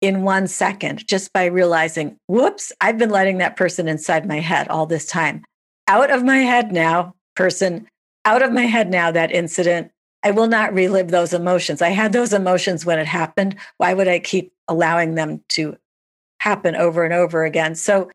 in 0.00 0.22
one 0.22 0.46
second 0.46 1.06
just 1.06 1.32
by 1.32 1.46
realizing, 1.46 2.16
whoops, 2.28 2.72
I've 2.80 2.98
been 2.98 3.10
letting 3.10 3.38
that 3.38 3.56
person 3.56 3.88
inside 3.88 4.26
my 4.26 4.40
head 4.40 4.68
all 4.68 4.86
this 4.86 5.06
time. 5.06 5.44
Out 5.88 6.10
of 6.10 6.24
my 6.24 6.38
head 6.38 6.72
now, 6.72 7.14
person, 7.34 7.88
out 8.24 8.42
of 8.42 8.52
my 8.52 8.62
head 8.62 8.90
now, 8.90 9.10
that 9.10 9.30
incident. 9.30 9.92
I 10.22 10.32
will 10.32 10.48
not 10.48 10.74
relive 10.74 11.08
those 11.08 11.32
emotions. 11.32 11.80
I 11.80 11.90
had 11.90 12.12
those 12.12 12.32
emotions 12.32 12.84
when 12.84 12.98
it 12.98 13.06
happened. 13.06 13.54
Why 13.76 13.94
would 13.94 14.08
I 14.08 14.18
keep 14.18 14.52
allowing 14.66 15.14
them 15.14 15.40
to 15.50 15.76
happen 16.40 16.74
over 16.74 17.04
and 17.04 17.14
over 17.14 17.44
again? 17.44 17.76
So 17.76 18.10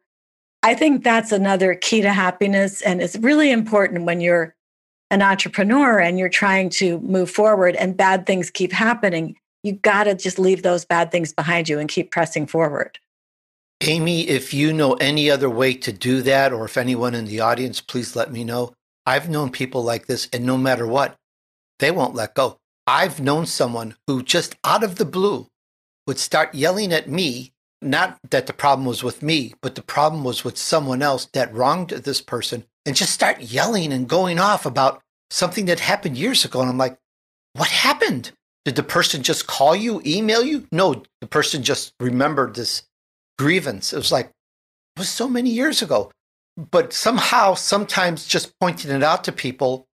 I 0.64 0.76
think 0.76 1.04
that's 1.04 1.32
another 1.32 1.74
key 1.74 2.02
to 2.02 2.12
happiness. 2.12 2.82
And 2.82 3.02
it's 3.02 3.16
really 3.18 3.50
important 3.52 4.06
when 4.06 4.20
you're 4.20 4.56
an 5.10 5.22
entrepreneur 5.22 6.00
and 6.00 6.20
you're 6.20 6.30
trying 6.30 6.70
to 6.70 7.00
move 7.00 7.32
forward 7.32 7.76
and 7.76 7.96
bad 7.96 8.26
things 8.26 8.50
keep 8.50 8.74
happening. 8.74 9.38
You 9.64 9.74
got 9.74 10.06
to 10.06 10.16
just 10.16 10.38
leave 10.40 10.64
those 10.64 10.86
bad 10.86 11.12
things 11.12 11.32
behind 11.34 11.70
you 11.70 11.80
and 11.80 11.90
keep 11.90 12.12
pressing 12.12 12.48
forward. 12.48 13.00
Amy, 13.84 14.30
if 14.30 14.54
you 14.54 14.72
know 14.72 14.94
any 14.94 15.32
other 15.32 15.50
way 15.50 15.74
to 15.74 15.91
do 15.91 16.22
that, 16.22 16.54
or 16.54 16.65
if 16.65 16.78
anyone 16.78 17.15
in 17.15 17.26
the 17.26 17.39
audience, 17.39 17.82
please 17.82 18.15
let 18.15 18.32
me 18.32 18.44
know. 18.44 18.74
I've 19.08 19.28
known 19.28 19.50
people 19.50 19.82
like 19.82 20.06
this, 20.06 20.30
and 20.32 20.46
no 20.46 20.56
matter 20.56 20.86
what, 20.86 21.15
they 21.80 21.89
won't 21.89 22.13
let 22.13 22.36
go. 22.36 22.58
I've 22.86 23.20
known 23.20 23.48
someone 23.48 23.96
who 24.06 24.22
just 24.22 24.56
out 24.63 24.84
of 24.84 24.98
the 24.98 25.06
blue 25.06 25.48
would 26.06 26.20
start 26.20 26.54
yelling 26.54 26.94
at 26.94 27.10
me. 27.10 27.54
Not 27.82 28.20
that 28.30 28.46
the 28.46 28.54
problem 28.54 28.86
was 28.86 29.04
with 29.04 29.24
me, 29.24 29.56
but 29.63 29.74
the 29.74 29.82
problem 29.82 30.24
was 30.24 30.44
with 30.44 30.60
someone 30.60 31.02
else 31.02 31.26
that 31.34 31.52
wronged 31.52 31.89
this 31.89 32.22
person 32.22 32.65
and 32.86 32.96
just 32.96 33.12
start 33.12 33.41
yelling 33.41 33.91
and 33.91 34.08
going 34.08 34.38
off 34.38 34.67
about 34.67 35.02
something 35.32 35.65
that 35.65 35.80
happened 35.80 36.17
years 36.17 36.46
ago. 36.46 36.62
And 36.62 36.70
I'm 36.70 36.78
like, 36.78 37.00
what 37.54 37.70
happened? 37.70 38.32
Did 38.63 38.76
the 38.76 38.84
person 38.84 39.24
just 39.24 39.48
call 39.48 39.76
you, 39.76 40.04
email 40.06 40.44
you? 40.44 40.67
No, 40.72 41.02
the 41.20 41.28
person 41.28 41.63
just 41.63 41.94
remembered 42.00 42.54
this 42.54 42.84
grievance. 43.42 43.92
It 43.92 43.98
was 43.98 44.12
like, 44.12 44.28
it 44.28 45.00
was 45.00 45.10
so 45.10 45.28
many 45.28 45.50
years 45.50 45.82
ago. 45.82 46.12
But 46.58 46.94
somehow, 46.94 47.56
sometimes 47.56 48.28
just 48.28 48.54
pointing 48.60 48.92
it 48.92 49.02
out 49.02 49.24
to 49.24 49.32
people, 49.32 49.88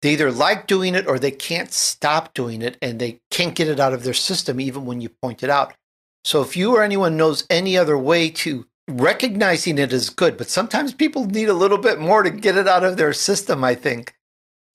they 0.00 0.12
either 0.12 0.30
like 0.30 0.68
doing 0.68 0.94
it 0.94 1.08
or 1.08 1.18
they 1.18 1.32
can't 1.32 1.72
stop 1.72 2.34
doing 2.34 2.62
it 2.62 2.76
and 2.80 3.00
they 3.00 3.18
can't 3.32 3.56
get 3.56 3.68
it 3.68 3.80
out 3.80 3.94
of 3.94 4.04
their 4.04 4.14
system 4.14 4.60
even 4.60 4.84
when 4.84 5.00
you 5.00 5.08
point 5.08 5.42
it 5.42 5.50
out. 5.50 5.74
So 6.24 6.40
if 6.40 6.56
you 6.56 6.76
or 6.76 6.82
anyone 6.82 7.16
knows 7.16 7.44
any 7.50 7.76
other 7.76 7.98
way 7.98 8.30
to 8.30 8.64
recognizing 8.88 9.78
it 9.78 9.92
is 9.92 10.10
good, 10.10 10.36
but 10.36 10.48
sometimes 10.48 10.94
people 10.94 11.24
need 11.24 11.48
a 11.48 11.54
little 11.54 11.78
bit 11.78 11.98
more 11.98 12.22
to 12.22 12.30
get 12.30 12.56
it 12.56 12.68
out 12.68 12.84
of 12.84 12.96
their 12.96 13.12
system, 13.12 13.64
I 13.64 13.74
think. 13.74 14.14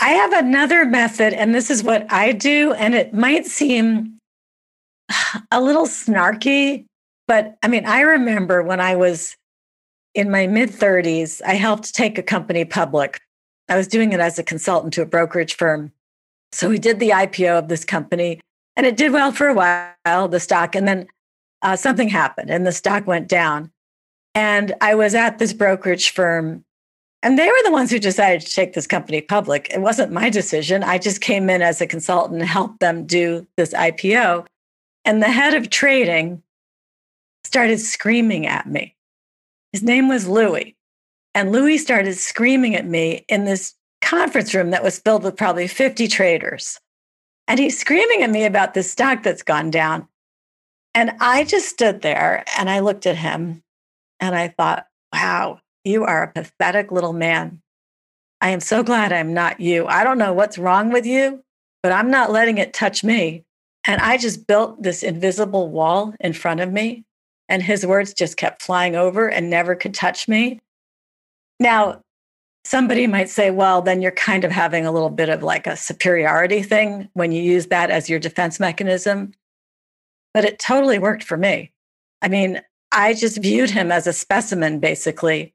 I 0.01 0.09
have 0.09 0.33
another 0.33 0.85
method, 0.85 1.33
and 1.33 1.55
this 1.55 1.69
is 1.69 1.83
what 1.83 2.11
I 2.11 2.31
do, 2.31 2.73
and 2.73 2.95
it 2.95 3.13
might 3.13 3.45
seem 3.45 4.17
a 5.51 5.61
little 5.61 5.85
snarky, 5.85 6.85
but 7.29 7.59
I 7.61 7.67
mean, 7.67 7.85
I 7.85 8.01
remember 8.01 8.63
when 8.63 8.81
I 8.81 8.95
was 8.95 9.37
in 10.15 10.31
my 10.31 10.47
mid 10.47 10.71
30s, 10.71 11.43
I 11.45 11.53
helped 11.53 11.93
take 11.93 12.17
a 12.17 12.23
company 12.23 12.65
public. 12.65 13.21
I 13.69 13.77
was 13.77 13.87
doing 13.87 14.13
it 14.13 14.19
as 14.19 14.39
a 14.39 14.43
consultant 14.43 14.93
to 14.95 15.03
a 15.03 15.05
brokerage 15.05 15.55
firm. 15.55 15.91
So 16.51 16.67
we 16.67 16.79
did 16.79 16.99
the 16.99 17.11
IPO 17.11 17.59
of 17.59 17.67
this 17.67 17.85
company, 17.85 18.41
and 18.75 18.87
it 18.87 18.97
did 18.97 19.11
well 19.11 19.31
for 19.31 19.47
a 19.47 19.53
while, 19.53 20.27
the 20.27 20.39
stock, 20.39 20.75
and 20.75 20.87
then 20.87 21.05
uh, 21.61 21.75
something 21.75 22.09
happened 22.09 22.49
and 22.49 22.65
the 22.65 22.71
stock 22.71 23.05
went 23.05 23.27
down. 23.27 23.69
And 24.33 24.73
I 24.81 24.95
was 24.95 25.13
at 25.13 25.37
this 25.37 25.53
brokerage 25.53 26.09
firm, 26.09 26.65
and 27.21 27.37
they 27.37 27.47
were 27.47 27.63
the 27.63 27.71
ones 27.71 27.91
who 27.91 27.99
decided 27.99 28.41
to 28.41 28.51
take 28.51 28.73
this 28.73 28.87
company 28.87 29.21
public. 29.21 29.69
It 29.71 29.81
wasn't 29.81 30.11
my 30.11 30.31
decision. 30.31 30.81
I 30.81 30.97
just 30.97 31.21
came 31.21 31.47
in 31.47 31.61
as 31.61 31.79
a 31.79 31.85
consultant 31.85 32.39
and 32.39 32.49
helped 32.49 32.79
them 32.79 33.05
do 33.05 33.45
this 33.55 33.71
IPO. 33.71 34.47
And 35.05 35.21
the 35.21 35.31
head 35.31 35.53
of 35.53 35.69
trading 35.69 36.41
started 37.43 37.79
screaming 37.79 38.47
at 38.47 38.67
me. 38.67 38.95
His 39.71 39.83
name 39.83 40.07
was 40.07 40.27
Louis. 40.27 40.75
And 41.35 41.51
Louis 41.51 41.77
started 41.77 42.15
screaming 42.15 42.75
at 42.75 42.85
me 42.85 43.25
in 43.29 43.45
this 43.45 43.75
conference 44.01 44.53
room 44.53 44.71
that 44.71 44.83
was 44.83 44.99
filled 44.99 45.23
with 45.23 45.37
probably 45.37 45.67
50 45.67 46.07
traders. 46.07 46.79
And 47.47 47.59
he's 47.59 47.79
screaming 47.79 48.23
at 48.23 48.29
me 48.29 48.45
about 48.45 48.73
this 48.73 48.91
stock 48.91 49.23
that's 49.23 49.43
gone 49.43 49.71
down. 49.71 50.07
And 50.93 51.11
I 51.19 51.43
just 51.43 51.69
stood 51.69 52.01
there 52.01 52.43
and 52.57 52.69
I 52.69 52.79
looked 52.79 53.05
at 53.05 53.15
him 53.15 53.63
and 54.19 54.35
I 54.35 54.49
thought, 54.49 54.87
wow, 55.13 55.59
you 55.83 56.03
are 56.03 56.23
a 56.23 56.31
pathetic 56.31 56.91
little 56.91 57.13
man. 57.13 57.61
I 58.41 58.49
am 58.49 58.59
so 58.59 58.83
glad 58.83 59.11
I'm 59.11 59.33
not 59.33 59.59
you. 59.59 59.85
I 59.87 60.03
don't 60.03 60.17
know 60.17 60.33
what's 60.33 60.57
wrong 60.57 60.91
with 60.91 61.05
you, 61.05 61.43
but 61.83 61.91
I'm 61.91 62.09
not 62.09 62.31
letting 62.31 62.57
it 62.57 62.73
touch 62.73 63.03
me. 63.03 63.45
And 63.85 64.01
I 64.01 64.17
just 64.17 64.47
built 64.47 64.81
this 64.81 65.03
invisible 65.03 65.69
wall 65.69 66.13
in 66.19 66.33
front 66.33 66.59
of 66.59 66.71
me. 66.71 67.05
And 67.49 67.61
his 67.61 67.85
words 67.85 68.13
just 68.13 68.37
kept 68.37 68.61
flying 68.61 68.95
over 68.95 69.27
and 69.27 69.49
never 69.49 69.75
could 69.75 69.93
touch 69.93 70.27
me. 70.27 70.59
Now, 71.59 72.01
somebody 72.63 73.07
might 73.07 73.29
say, 73.29 73.51
well, 73.51 73.81
then 73.81 74.01
you're 74.01 74.11
kind 74.11 74.43
of 74.43 74.51
having 74.51 74.85
a 74.85 74.91
little 74.91 75.09
bit 75.09 75.29
of 75.29 75.43
like 75.43 75.67
a 75.67 75.75
superiority 75.75 76.61
thing 76.61 77.09
when 77.13 77.31
you 77.31 77.41
use 77.41 77.67
that 77.67 77.89
as 77.89 78.09
your 78.09 78.19
defense 78.19 78.59
mechanism. 78.59 79.33
But 80.33 80.45
it 80.45 80.59
totally 80.59 80.99
worked 80.99 81.23
for 81.23 81.35
me. 81.35 81.73
I 82.21 82.27
mean, 82.27 82.61
I 82.91 83.13
just 83.13 83.41
viewed 83.41 83.71
him 83.71 83.91
as 83.91 84.07
a 84.07 84.13
specimen, 84.13 84.79
basically, 84.79 85.53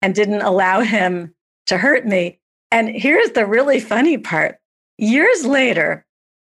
and 0.00 0.14
didn't 0.14 0.42
allow 0.42 0.80
him 0.80 1.34
to 1.66 1.78
hurt 1.78 2.06
me. 2.06 2.40
And 2.70 2.88
here's 2.88 3.30
the 3.30 3.46
really 3.46 3.80
funny 3.80 4.18
part 4.18 4.58
years 4.98 5.44
later, 5.44 6.04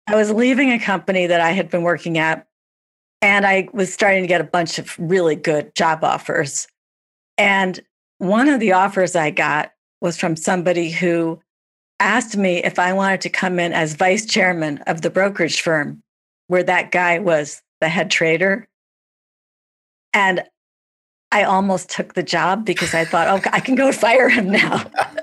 I 0.08 0.15
was 0.15 0.32
leaving 0.32 0.71
a 0.71 0.79
company 0.79 1.27
that 1.27 1.41
I 1.41 1.51
had 1.51 1.69
been 1.69 1.84
working 1.84 2.17
at, 2.17 2.45
and 3.23 3.45
I 3.45 3.69
was 3.71 3.91
starting 3.91 4.21
to 4.21 4.27
get 4.27 4.41
a 4.41 4.43
bunch 4.43 4.77
of 4.77 4.99
really 4.99 5.36
good 5.36 5.73
job 5.75 6.03
offers. 6.03 6.67
And 7.38 7.79
one 8.17 8.49
of 8.49 8.59
the 8.59 8.73
offers 8.73 9.15
I 9.15 9.31
got 9.31 9.71
was 10.01 10.19
from 10.19 10.36
somebody 10.36 10.91
who 10.91 11.39
asked 12.01 12.36
me 12.36 12.57
if 12.57 12.77
I 12.77 12.91
wanted 12.91 13.21
to 13.21 13.29
come 13.29 13.59
in 13.59 13.71
as 13.71 13.93
vice 13.93 14.25
chairman 14.25 14.79
of 14.88 15.01
the 15.01 15.09
brokerage 15.09 15.62
firm 15.62 16.03
where 16.47 16.63
that 16.63 16.91
guy 16.91 17.19
was 17.19 17.62
the 17.79 17.88
head 17.88 18.12
trader. 18.12 18.67
And 20.13 20.43
I 21.31 21.43
almost 21.43 21.89
took 21.89 22.15
the 22.15 22.23
job 22.23 22.65
because 22.65 22.93
I 22.93 23.05
thought, 23.05 23.29
oh, 23.29 23.49
I 23.53 23.62
can 23.62 23.75
go 23.75 23.91
fire 23.93 24.27
him 24.27 24.51
now. 24.51 24.83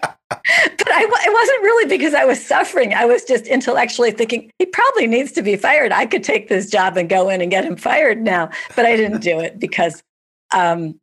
I, 1.01 1.05
it 1.05 1.33
wasn't 1.33 1.63
really 1.63 1.87
because 1.87 2.13
I 2.13 2.25
was 2.25 2.45
suffering. 2.45 2.93
I 2.93 3.07
was 3.07 3.25
just 3.25 3.47
intellectually 3.47 4.11
thinking 4.11 4.51
he 4.59 4.67
probably 4.67 5.07
needs 5.07 5.33
to 5.33 5.43
be 5.43 5.57
fired. 5.57 5.93
I 5.93 6.05
could 6.05 6.23
take 6.23 6.49
this 6.49 6.71
job 6.71 6.99
and 6.99 7.09
go 7.09 7.31
in 7.31 7.41
and 7.41 7.51
get 7.51 7.65
him 7.65 7.77
fired 7.77 8.21
now. 8.21 8.51
But 8.77 8.85
I 8.85 8.97
didn't 8.97 9.23
do 9.23 9.41
it 9.41 9.59
because 9.59 10.03
um, 10.53 11.01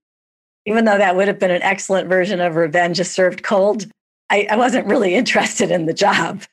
even 0.65 0.86
though 0.86 0.99
that 0.99 1.15
would 1.15 1.27
have 1.27 1.39
been 1.39 1.51
an 1.51 1.63
excellent 1.63 2.10
version 2.10 2.39
of 2.41 2.55
revenge 2.55 2.99
is 2.99 3.10
served 3.10 3.41
cold, 3.41 3.88
I, 4.29 4.47
I 4.51 4.55
wasn't 4.55 4.86
really 4.86 5.15
interested 5.15 5.71
in 5.71 5.88
the 5.88 5.93
job. 5.93 6.43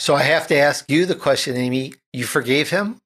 So 0.00 0.16
I 0.16 0.22
have 0.22 0.48
to 0.48 0.56
ask 0.56 0.90
you 0.90 1.06
the 1.06 1.14
question, 1.14 1.56
Amy. 1.56 1.94
You 2.12 2.24
forgave 2.24 2.70
him? 2.70 2.98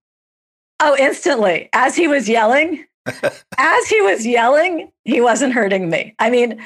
Oh, 0.81 0.97
instantly. 0.99 1.69
As 1.75 1.95
he 1.95 2.09
was 2.09 2.29
yelling, 2.29 2.87
as 3.59 3.89
he 3.89 4.01
was 4.01 4.27
yelling, 4.27 4.91
he 5.05 5.21
wasn't 5.21 5.53
hurting 5.53 5.91
me. 5.91 6.15
I 6.19 6.31
mean, 6.31 6.63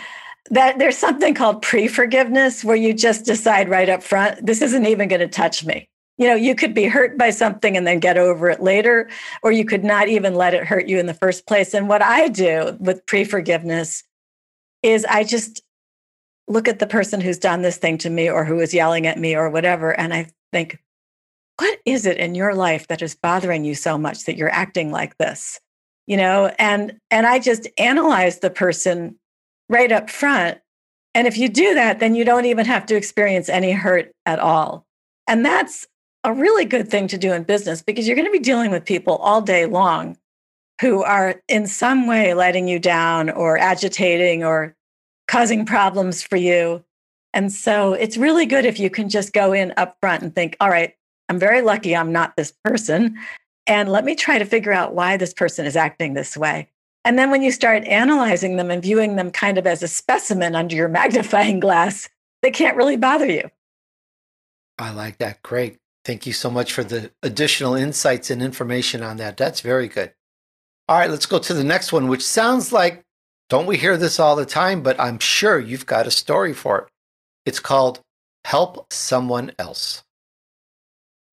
that 0.50 0.78
there's 0.78 0.98
something 0.98 1.34
called 1.34 1.62
pre-forgiveness 1.62 2.64
where 2.64 2.76
you 2.76 2.92
just 2.92 3.24
decide 3.24 3.68
right 3.68 3.88
up 3.88 4.02
front, 4.02 4.44
this 4.44 4.62
isn't 4.62 4.86
even 4.86 5.08
going 5.08 5.20
to 5.20 5.28
touch 5.28 5.64
me. 5.64 5.88
You 6.18 6.28
know, 6.28 6.34
you 6.34 6.54
could 6.54 6.72
be 6.72 6.86
hurt 6.86 7.18
by 7.18 7.30
something 7.30 7.76
and 7.76 7.86
then 7.86 8.00
get 8.00 8.16
over 8.16 8.48
it 8.48 8.62
later, 8.62 9.08
or 9.42 9.52
you 9.52 9.64
could 9.64 9.84
not 9.84 10.08
even 10.08 10.34
let 10.34 10.54
it 10.54 10.64
hurt 10.64 10.88
you 10.88 10.98
in 10.98 11.06
the 11.06 11.14
first 11.14 11.46
place. 11.46 11.74
And 11.74 11.88
what 11.88 12.02
I 12.02 12.28
do 12.28 12.76
with 12.80 13.04
pre-forgiveness 13.06 14.02
is 14.82 15.04
I 15.04 15.24
just 15.24 15.62
look 16.48 16.68
at 16.68 16.78
the 16.78 16.86
person 16.86 17.20
who's 17.20 17.38
done 17.38 17.62
this 17.62 17.76
thing 17.76 17.98
to 17.98 18.08
me 18.08 18.30
or 18.30 18.44
who 18.44 18.60
is 18.60 18.72
yelling 18.72 19.06
at 19.06 19.18
me 19.18 19.34
or 19.34 19.50
whatever, 19.50 19.90
and 19.98 20.14
I 20.14 20.30
think, 20.52 20.78
what 21.58 21.78
is 21.84 22.06
it 22.06 22.18
in 22.18 22.34
your 22.34 22.54
life 22.54 22.86
that 22.88 23.02
is 23.02 23.14
bothering 23.14 23.64
you 23.64 23.74
so 23.74 23.98
much 23.98 24.24
that 24.24 24.36
you're 24.36 24.52
acting 24.52 24.90
like 24.90 25.16
this? 25.18 25.58
You 26.06 26.16
know, 26.18 26.52
and 26.58 26.98
and 27.10 27.26
I 27.26 27.40
just 27.40 27.66
analyze 27.78 28.38
the 28.38 28.50
person 28.50 29.18
right 29.68 29.92
up 29.92 30.10
front. 30.10 30.58
And 31.14 31.26
if 31.26 31.38
you 31.38 31.48
do 31.48 31.74
that, 31.74 31.98
then 31.98 32.14
you 32.14 32.24
don't 32.24 32.44
even 32.44 32.66
have 32.66 32.86
to 32.86 32.96
experience 32.96 33.48
any 33.48 33.72
hurt 33.72 34.12
at 34.26 34.38
all. 34.38 34.86
And 35.26 35.44
that's 35.44 35.86
a 36.24 36.32
really 36.32 36.64
good 36.64 36.88
thing 36.88 37.08
to 37.08 37.18
do 37.18 37.32
in 37.32 37.44
business 37.44 37.82
because 37.82 38.06
you're 38.06 38.16
going 38.16 38.28
to 38.28 38.32
be 38.32 38.38
dealing 38.38 38.70
with 38.70 38.84
people 38.84 39.16
all 39.16 39.40
day 39.40 39.66
long 39.66 40.16
who 40.80 41.02
are 41.02 41.40
in 41.48 41.66
some 41.66 42.06
way 42.06 42.34
letting 42.34 42.68
you 42.68 42.78
down 42.78 43.30
or 43.30 43.56
agitating 43.56 44.44
or 44.44 44.74
causing 45.28 45.64
problems 45.64 46.22
for 46.22 46.36
you. 46.36 46.84
And 47.32 47.52
so 47.52 47.94
it's 47.94 48.16
really 48.16 48.46
good 48.46 48.64
if 48.64 48.78
you 48.78 48.90
can 48.90 49.08
just 49.08 49.32
go 49.32 49.52
in 49.52 49.72
up 49.76 49.96
front 50.00 50.22
and 50.22 50.34
think, 50.34 50.56
all 50.60 50.68
right, 50.68 50.94
I'm 51.28 51.38
very 51.38 51.62
lucky 51.62 51.96
I'm 51.96 52.12
not 52.12 52.36
this 52.36 52.52
person. 52.64 53.16
And 53.66 53.90
let 53.90 54.04
me 54.04 54.14
try 54.14 54.38
to 54.38 54.44
figure 54.44 54.72
out 54.72 54.94
why 54.94 55.16
this 55.16 55.34
person 55.34 55.66
is 55.66 55.76
acting 55.76 56.14
this 56.14 56.36
way. 56.36 56.68
And 57.06 57.16
then 57.16 57.30
when 57.30 57.40
you 57.40 57.52
start 57.52 57.84
analyzing 57.84 58.56
them 58.56 58.68
and 58.68 58.82
viewing 58.82 59.14
them 59.14 59.30
kind 59.30 59.58
of 59.58 59.66
as 59.66 59.80
a 59.80 59.86
specimen 59.86 60.56
under 60.56 60.74
your 60.74 60.88
magnifying 61.00 61.60
glass, 61.60 62.08
they 62.42 62.50
can't 62.50 62.76
really 62.76 62.96
bother 62.96 63.26
you. 63.26 63.48
I 64.76 64.90
like 64.90 65.18
that. 65.18 65.40
Great. 65.42 65.78
Thank 66.04 66.26
you 66.26 66.32
so 66.32 66.50
much 66.50 66.72
for 66.72 66.82
the 66.82 67.12
additional 67.22 67.76
insights 67.76 68.28
and 68.28 68.42
information 68.42 69.04
on 69.04 69.18
that. 69.18 69.36
That's 69.36 69.60
very 69.60 69.86
good. 69.86 70.12
All 70.88 70.98
right, 70.98 71.08
let's 71.08 71.26
go 71.26 71.38
to 71.38 71.54
the 71.54 71.64
next 71.64 71.92
one, 71.92 72.08
which 72.08 72.26
sounds 72.26 72.72
like, 72.72 73.04
don't 73.48 73.66
we 73.66 73.76
hear 73.76 73.96
this 73.96 74.18
all 74.18 74.34
the 74.34 74.44
time? 74.44 74.82
But 74.82 74.98
I'm 74.98 75.20
sure 75.20 75.60
you've 75.60 75.86
got 75.86 76.08
a 76.08 76.10
story 76.10 76.52
for 76.52 76.78
it. 76.80 76.88
It's 77.44 77.60
called 77.60 78.00
Help 78.44 78.92
Someone 78.92 79.52
Else. 79.60 80.02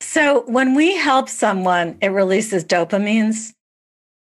So 0.02 0.44
when 0.46 0.76
we 0.76 0.98
help 0.98 1.30
someone, 1.30 1.98
it 2.00 2.10
releases 2.10 2.64
dopamines 2.64 3.54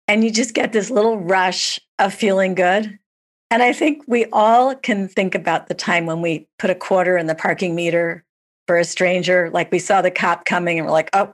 and 0.08 0.24
you 0.24 0.32
just 0.32 0.54
get 0.54 0.72
this 0.72 0.90
little 0.90 1.18
rush 1.18 1.80
of 2.00 2.14
feeling 2.14 2.56
good. 2.56 3.00
And 3.50 3.62
I 3.62 3.74
think 3.74 4.04
we 4.08 4.26
all 4.32 4.76
can 4.76 5.08
think 5.08 5.36
about 5.36 5.68
the 5.68 5.74
time 5.74 6.06
when 6.06 6.22
we 6.22 6.48
put 6.58 6.70
a 6.70 6.76
quarter 6.76 7.18
in 7.18 7.28
the 7.28 7.36
parking 7.36 7.76
meter 7.76 8.24
for 8.66 8.78
a 8.78 8.86
stranger. 8.86 9.50
Like 9.52 9.72
we 9.72 9.80
saw 9.80 10.02
the 10.02 10.12
cop 10.12 10.46
coming 10.46 10.78
and 10.78 10.88
we're 10.88 10.94
like, 10.94 11.10
oh, 11.14 11.34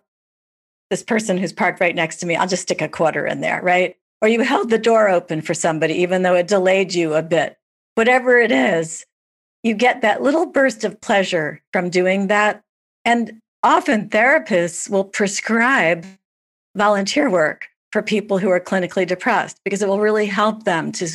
this 0.89 1.03
person 1.03 1.37
who's 1.37 1.53
parked 1.53 1.79
right 1.79 1.95
next 1.95 2.17
to 2.17 2.25
me, 2.25 2.35
I'll 2.35 2.47
just 2.47 2.63
stick 2.63 2.81
a 2.81 2.87
quarter 2.87 3.27
in 3.27 3.41
there, 3.41 3.61
right? 3.61 3.95
Or 4.21 4.27
you 4.27 4.41
held 4.41 4.69
the 4.69 4.79
door 4.79 5.09
open 5.09 5.41
for 5.41 5.53
somebody, 5.53 5.93
even 5.95 6.23
though 6.23 6.33
it 6.33 6.47
delayed 6.47 6.93
you 6.93 7.13
a 7.13 7.21
bit. 7.21 7.57
Whatever 7.95 8.39
it 8.39 8.51
is, 8.51 9.05
you 9.63 9.75
get 9.75 10.01
that 10.01 10.23
little 10.23 10.47
burst 10.47 10.83
of 10.83 10.99
pleasure 11.01 11.61
from 11.73 11.89
doing 11.89 12.27
that. 12.27 12.63
And 13.05 13.41
often 13.61 14.09
therapists 14.09 14.89
will 14.89 15.03
prescribe 15.03 16.05
volunteer 16.75 17.29
work 17.29 17.67
for 17.91 18.01
people 18.01 18.37
who 18.37 18.49
are 18.49 18.59
clinically 18.59 19.07
depressed 19.07 19.59
because 19.63 19.81
it 19.81 19.87
will 19.87 19.99
really 19.99 20.25
help 20.25 20.63
them 20.63 20.91
to 20.93 21.07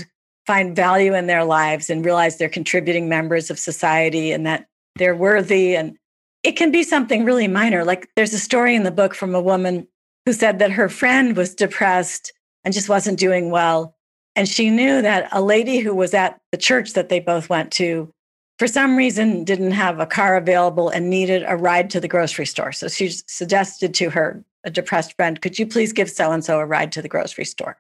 find 0.46 0.74
value 0.74 1.14
in 1.14 1.26
their 1.26 1.44
lives 1.44 1.90
and 1.90 2.04
realize 2.04 2.36
they're 2.36 2.48
contributing 2.48 3.08
members 3.08 3.50
of 3.50 3.58
society 3.58 4.32
and 4.32 4.46
that 4.46 4.66
they're 4.96 5.16
worthy. 5.16 5.76
And 5.76 5.96
it 6.42 6.52
can 6.52 6.70
be 6.70 6.82
something 6.82 7.24
really 7.24 7.48
minor. 7.48 7.84
Like 7.84 8.08
there's 8.16 8.32
a 8.32 8.38
story 8.38 8.74
in 8.74 8.82
the 8.82 8.90
book 8.90 9.14
from 9.14 9.34
a 9.34 9.40
woman 9.40 9.86
who 10.26 10.32
said 10.32 10.58
that 10.58 10.72
her 10.72 10.88
friend 10.88 11.36
was 11.36 11.54
depressed 11.54 12.32
and 12.64 12.74
just 12.74 12.88
wasn't 12.88 13.18
doing 13.18 13.50
well. 13.50 13.94
And 14.34 14.48
she 14.48 14.70
knew 14.70 15.02
that 15.02 15.28
a 15.32 15.42
lady 15.42 15.78
who 15.78 15.94
was 15.94 16.14
at 16.14 16.40
the 16.52 16.58
church 16.58 16.94
that 16.94 17.08
they 17.08 17.20
both 17.20 17.48
went 17.48 17.70
to, 17.72 18.12
for 18.58 18.66
some 18.66 18.96
reason, 18.96 19.44
didn't 19.44 19.72
have 19.72 20.00
a 20.00 20.06
car 20.06 20.36
available 20.36 20.88
and 20.88 21.10
needed 21.10 21.44
a 21.46 21.56
ride 21.56 21.90
to 21.90 22.00
the 22.00 22.08
grocery 22.08 22.46
store. 22.46 22.72
So 22.72 22.88
she 22.88 23.10
suggested 23.10 23.94
to 23.94 24.10
her, 24.10 24.42
a 24.64 24.70
depressed 24.70 25.14
friend, 25.16 25.40
could 25.40 25.58
you 25.58 25.66
please 25.66 25.92
give 25.92 26.10
so 26.10 26.32
and 26.32 26.44
so 26.44 26.58
a 26.58 26.66
ride 26.66 26.92
to 26.92 27.02
the 27.02 27.08
grocery 27.08 27.44
store? 27.44 27.78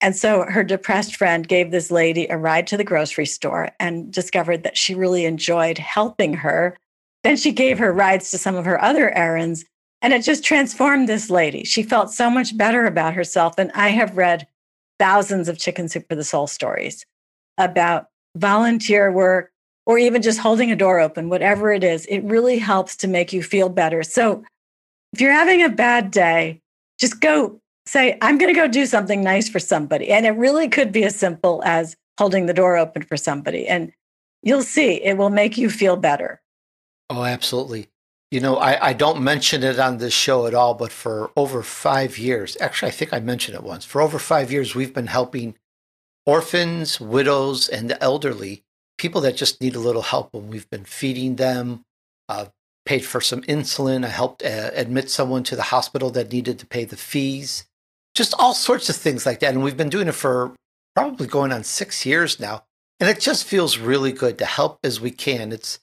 And 0.00 0.14
so 0.14 0.42
her 0.42 0.62
depressed 0.62 1.16
friend 1.16 1.48
gave 1.48 1.70
this 1.70 1.90
lady 1.90 2.26
a 2.26 2.36
ride 2.36 2.66
to 2.66 2.76
the 2.76 2.84
grocery 2.84 3.26
store 3.26 3.70
and 3.80 4.12
discovered 4.12 4.62
that 4.62 4.76
she 4.76 4.94
really 4.94 5.24
enjoyed 5.24 5.78
helping 5.78 6.34
her. 6.34 6.76
Then 7.22 7.36
she 7.36 7.52
gave 7.52 7.78
her 7.78 7.92
rides 7.92 8.30
to 8.30 8.38
some 8.38 8.54
of 8.54 8.66
her 8.66 8.82
other 8.82 9.16
errands, 9.16 9.64
and 10.02 10.12
it 10.12 10.22
just 10.22 10.44
transformed 10.44 11.08
this 11.08 11.30
lady. 11.30 11.64
She 11.64 11.82
felt 11.82 12.10
so 12.10 12.28
much 12.28 12.56
better 12.56 12.84
about 12.84 13.14
herself. 13.14 13.54
And 13.56 13.72
I 13.74 13.88
have 13.90 14.18
read 14.18 14.46
thousands 14.98 15.48
of 15.48 15.58
Chicken 15.58 15.88
Soup 15.88 16.04
for 16.06 16.16
the 16.16 16.24
Soul 16.24 16.46
stories 16.46 17.06
about 17.56 18.08
volunteer 18.36 19.10
work 19.10 19.52
or 19.86 19.96
even 19.98 20.22
just 20.22 20.40
holding 20.40 20.70
a 20.70 20.76
door 20.76 21.00
open, 21.00 21.28
whatever 21.30 21.72
it 21.72 21.84
is. 21.84 22.04
It 22.06 22.20
really 22.24 22.58
helps 22.58 22.96
to 22.96 23.08
make 23.08 23.32
you 23.32 23.42
feel 23.42 23.68
better. 23.68 24.02
So 24.02 24.44
if 25.14 25.20
you're 25.20 25.30
having 25.30 25.62
a 25.62 25.68
bad 25.68 26.10
day, 26.10 26.60
just 26.98 27.20
go 27.20 27.60
say, 27.86 28.18
I'm 28.20 28.36
going 28.36 28.52
to 28.52 28.60
go 28.60 28.66
do 28.66 28.84
something 28.84 29.22
nice 29.22 29.48
for 29.48 29.60
somebody. 29.60 30.10
And 30.10 30.26
it 30.26 30.30
really 30.30 30.68
could 30.68 30.90
be 30.90 31.04
as 31.04 31.14
simple 31.14 31.62
as 31.64 31.94
holding 32.18 32.46
the 32.46 32.54
door 32.54 32.76
open 32.76 33.02
for 33.02 33.16
somebody. 33.16 33.68
And 33.68 33.92
you'll 34.42 34.64
see 34.64 34.94
it 35.04 35.16
will 35.16 35.30
make 35.30 35.56
you 35.56 35.70
feel 35.70 35.96
better. 35.96 36.42
Oh, 37.10 37.22
absolutely. 37.22 37.90
You 38.32 38.40
know, 38.40 38.56
I, 38.56 38.88
I 38.88 38.92
don't 38.92 39.22
mention 39.22 39.62
it 39.62 39.78
on 39.78 39.98
this 39.98 40.12
show 40.12 40.46
at 40.46 40.54
all, 40.54 40.74
but 40.74 40.90
for 40.90 41.30
over 41.36 41.62
five 41.62 42.18
years, 42.18 42.56
actually, 42.60 42.88
I 42.88 42.92
think 42.92 43.12
I 43.12 43.20
mentioned 43.20 43.56
it 43.56 43.62
once. 43.62 43.84
For 43.84 44.02
over 44.02 44.18
five 44.18 44.50
years, 44.50 44.74
we've 44.74 44.94
been 44.94 45.06
helping 45.06 45.54
orphans, 46.26 47.00
widows, 47.00 47.68
and 47.68 47.88
the 47.88 48.02
elderly, 48.02 48.64
people 48.98 49.20
that 49.20 49.36
just 49.36 49.60
need 49.60 49.76
a 49.76 49.80
little 49.80 50.02
help. 50.02 50.30
And 50.34 50.48
we've 50.48 50.68
been 50.70 50.84
feeding 50.84 51.36
them, 51.36 51.84
uh, 52.28 52.46
paid 52.86 53.04
for 53.04 53.20
some 53.20 53.42
insulin. 53.42 54.04
I 54.04 54.08
helped 54.08 54.42
uh, 54.44 54.70
admit 54.74 55.10
someone 55.10 55.42
to 55.44 55.56
the 55.56 55.62
hospital 55.62 56.10
that 56.10 56.32
needed 56.32 56.58
to 56.58 56.66
pay 56.66 56.84
the 56.84 56.96
fees 56.96 57.64
just 58.14 58.34
all 58.38 58.54
sorts 58.54 58.88
of 58.88 58.96
things 58.96 59.26
like 59.26 59.40
that. 59.40 59.54
And 59.54 59.62
we've 59.62 59.76
been 59.76 59.88
doing 59.88 60.08
it 60.08 60.12
for 60.12 60.54
probably 60.94 61.26
going 61.26 61.52
on 61.52 61.64
six 61.64 62.06
years 62.06 62.38
now. 62.38 62.64
And 63.00 63.10
it 63.10 63.20
just 63.20 63.44
feels 63.44 63.78
really 63.78 64.12
good 64.12 64.38
to 64.38 64.46
help 64.46 64.78
as 64.84 65.00
we 65.00 65.10
can. 65.10 65.52
It's 65.52 65.80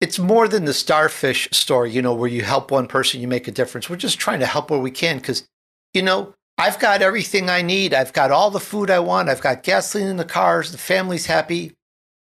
it's 0.00 0.18
more 0.18 0.48
than 0.48 0.66
the 0.66 0.74
starfish 0.74 1.48
story, 1.52 1.90
you 1.90 2.02
know, 2.02 2.12
where 2.12 2.28
you 2.28 2.42
help 2.42 2.70
one 2.70 2.86
person, 2.86 3.20
you 3.20 3.28
make 3.28 3.48
a 3.48 3.52
difference. 3.52 3.88
We're 3.88 3.96
just 3.96 4.18
trying 4.18 4.40
to 4.40 4.46
help 4.46 4.70
where 4.70 4.80
we 4.80 4.90
can 4.90 5.16
because, 5.16 5.46
you 5.94 6.02
know, 6.02 6.34
I've 6.58 6.78
got 6.78 7.00
everything 7.00 7.48
I 7.48 7.62
need. 7.62 7.94
I've 7.94 8.12
got 8.12 8.30
all 8.30 8.50
the 8.50 8.60
food 8.60 8.90
I 8.90 8.98
want. 8.98 9.30
I've 9.30 9.40
got 9.40 9.62
gasoline 9.62 10.08
in 10.08 10.16
the 10.18 10.24
cars. 10.24 10.72
The 10.72 10.78
family's 10.78 11.26
happy. 11.26 11.72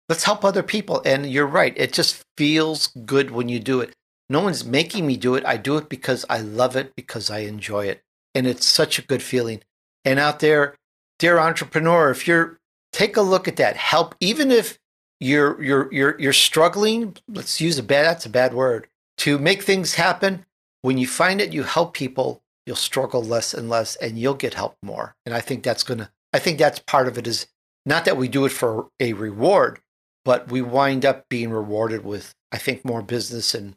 Let's 0.09 0.25
help 0.25 0.45
other 0.45 0.63
people. 0.63 1.03
And 1.05 1.31
you're 1.31 1.47
right. 1.47 1.75
It 1.77 1.93
just 1.93 2.25
feels 2.37 2.89
good 3.05 3.31
when 3.31 3.49
you 3.49 3.61
do 3.61 3.81
it. 3.81 3.93
No 4.31 4.41
one's 4.41 4.65
making 4.65 5.07
me 5.07 5.17
do 5.17 5.35
it. 5.35 5.45
I 5.47 5.57
do 5.57 5.77
it 5.79 5.89
because 5.89 6.25
I 6.29 6.39
love 6.39 6.77
it, 6.77 6.95
because 6.95 7.31
I 7.31 7.41
enjoy 7.41 7.87
it 7.87 8.03
and 8.35 8.47
it's 8.47 8.67
such 8.67 8.99
a 8.99 9.07
good 9.07 9.23
feeling. 9.23 9.63
And 10.05 10.19
out 10.19 10.41
there, 10.41 10.77
dear 11.19 11.39
entrepreneur, 11.39 12.11
if 12.11 12.27
you're 12.29 12.59
take 12.93 13.17
a 13.17 13.23
look 13.23 13.49
at 13.49 13.57
that, 13.57 13.77
help 13.77 14.15
even 14.21 14.51
if 14.51 14.79
you're 15.21 15.61
you're 15.63 15.93
you're 15.93 16.21
you're 16.21 16.33
struggling, 16.33 17.17
let's 17.29 17.61
use 17.61 17.79
a 17.79 17.83
bad 17.83 18.05
that's 18.05 18.27
a 18.27 18.31
bad 18.31 18.55
word, 18.55 18.89
to 19.19 19.39
make 19.39 19.63
things 19.63 19.95
happen, 19.95 20.45
when 20.83 20.99
you 20.99 21.07
find 21.07 21.41
it 21.41 21.53
you 21.53 21.65
help 21.65 21.95
people, 21.95 22.43
you'll 22.67 22.77
struggle 22.77 23.23
less 23.23 23.53
and 23.53 23.69
less 23.69 23.97
and 23.97 24.19
you'll 24.19 24.35
get 24.35 24.55
help 24.55 24.77
more. 24.83 25.17
And 25.27 25.35
I 25.35 25.41
think 25.41 25.63
that's 25.63 25.83
to 25.85 26.11
I 26.33 26.39
think 26.39 26.59
that's 26.59 26.79
part 26.79 27.09
of 27.09 27.19
it 27.19 27.27
is 27.27 27.47
not 27.85 28.05
that 28.05 28.17
we 28.17 28.29
do 28.29 28.45
it 28.45 28.53
for 28.53 28.89
a 29.01 29.15
reward, 29.15 29.81
but 30.25 30.51
we 30.53 30.61
wind 30.63 31.05
up 31.05 31.29
being 31.29 31.51
rewarded 31.51 32.05
with 32.05 32.35
I 32.53 32.59
think 32.59 32.85
more 32.85 33.03
business 33.03 33.55
and 33.55 33.75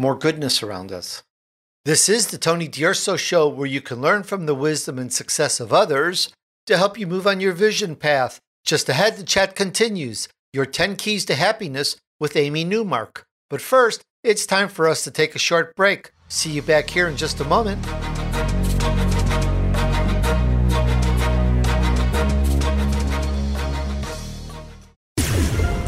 more 0.00 0.16
goodness 0.16 0.62
around 0.62 0.90
us. 0.90 1.22
This 1.84 2.08
is 2.08 2.28
the 2.28 2.38
Tony 2.38 2.68
D'Urso 2.68 3.16
Show, 3.16 3.48
where 3.48 3.66
you 3.66 3.82
can 3.82 4.00
learn 4.00 4.22
from 4.22 4.46
the 4.46 4.54
wisdom 4.54 4.98
and 4.98 5.12
success 5.12 5.60
of 5.60 5.74
others 5.74 6.32
to 6.66 6.78
help 6.78 6.98
you 6.98 7.06
move 7.06 7.26
on 7.26 7.40
your 7.40 7.52
vision 7.52 7.96
path. 7.96 8.40
Just 8.64 8.88
ahead, 8.88 9.16
the 9.16 9.24
chat 9.24 9.54
continues 9.54 10.26
your 10.54 10.64
10 10.64 10.96
Keys 10.96 11.26
to 11.26 11.34
Happiness 11.34 11.96
with 12.18 12.34
Amy 12.34 12.64
Newmark. 12.64 13.26
But 13.50 13.60
first, 13.60 14.02
it's 14.24 14.46
time 14.46 14.68
for 14.68 14.88
us 14.88 15.04
to 15.04 15.10
take 15.10 15.34
a 15.34 15.38
short 15.38 15.76
break. 15.76 16.12
See 16.28 16.50
you 16.50 16.62
back 16.62 16.88
here 16.88 17.06
in 17.06 17.16
just 17.16 17.40
a 17.40 17.44
moment. 17.44 17.84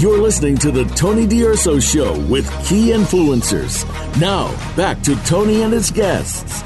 You're 0.00 0.16
listening 0.16 0.56
to 0.60 0.70
the 0.70 0.84
Tony 0.96 1.26
D'Urso 1.26 1.78
Show 1.78 2.18
with 2.20 2.48
key 2.66 2.86
influencers. 2.86 3.84
Now, 4.18 4.48
back 4.74 5.02
to 5.02 5.14
Tony 5.26 5.60
and 5.60 5.74
his 5.74 5.90
guests. 5.90 6.62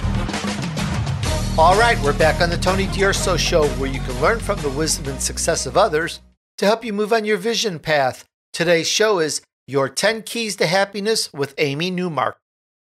All 1.58 1.76
right, 1.76 2.00
we're 2.04 2.16
back 2.16 2.40
on 2.40 2.48
the 2.48 2.56
Tony 2.56 2.86
D'Urso 2.86 3.36
Show, 3.36 3.66
where 3.70 3.90
you 3.90 3.98
can 3.98 4.20
learn 4.20 4.38
from 4.38 4.60
the 4.60 4.70
wisdom 4.70 5.12
and 5.12 5.20
success 5.20 5.66
of 5.66 5.76
others 5.76 6.20
to 6.58 6.66
help 6.66 6.84
you 6.84 6.92
move 6.92 7.12
on 7.12 7.24
your 7.24 7.36
vision 7.36 7.80
path. 7.80 8.24
Today's 8.52 8.86
show 8.86 9.18
is 9.18 9.42
Your 9.66 9.88
10 9.88 10.22
Keys 10.22 10.54
to 10.54 10.68
Happiness 10.68 11.32
with 11.32 11.56
Amy 11.58 11.90
Newmark. 11.90 12.36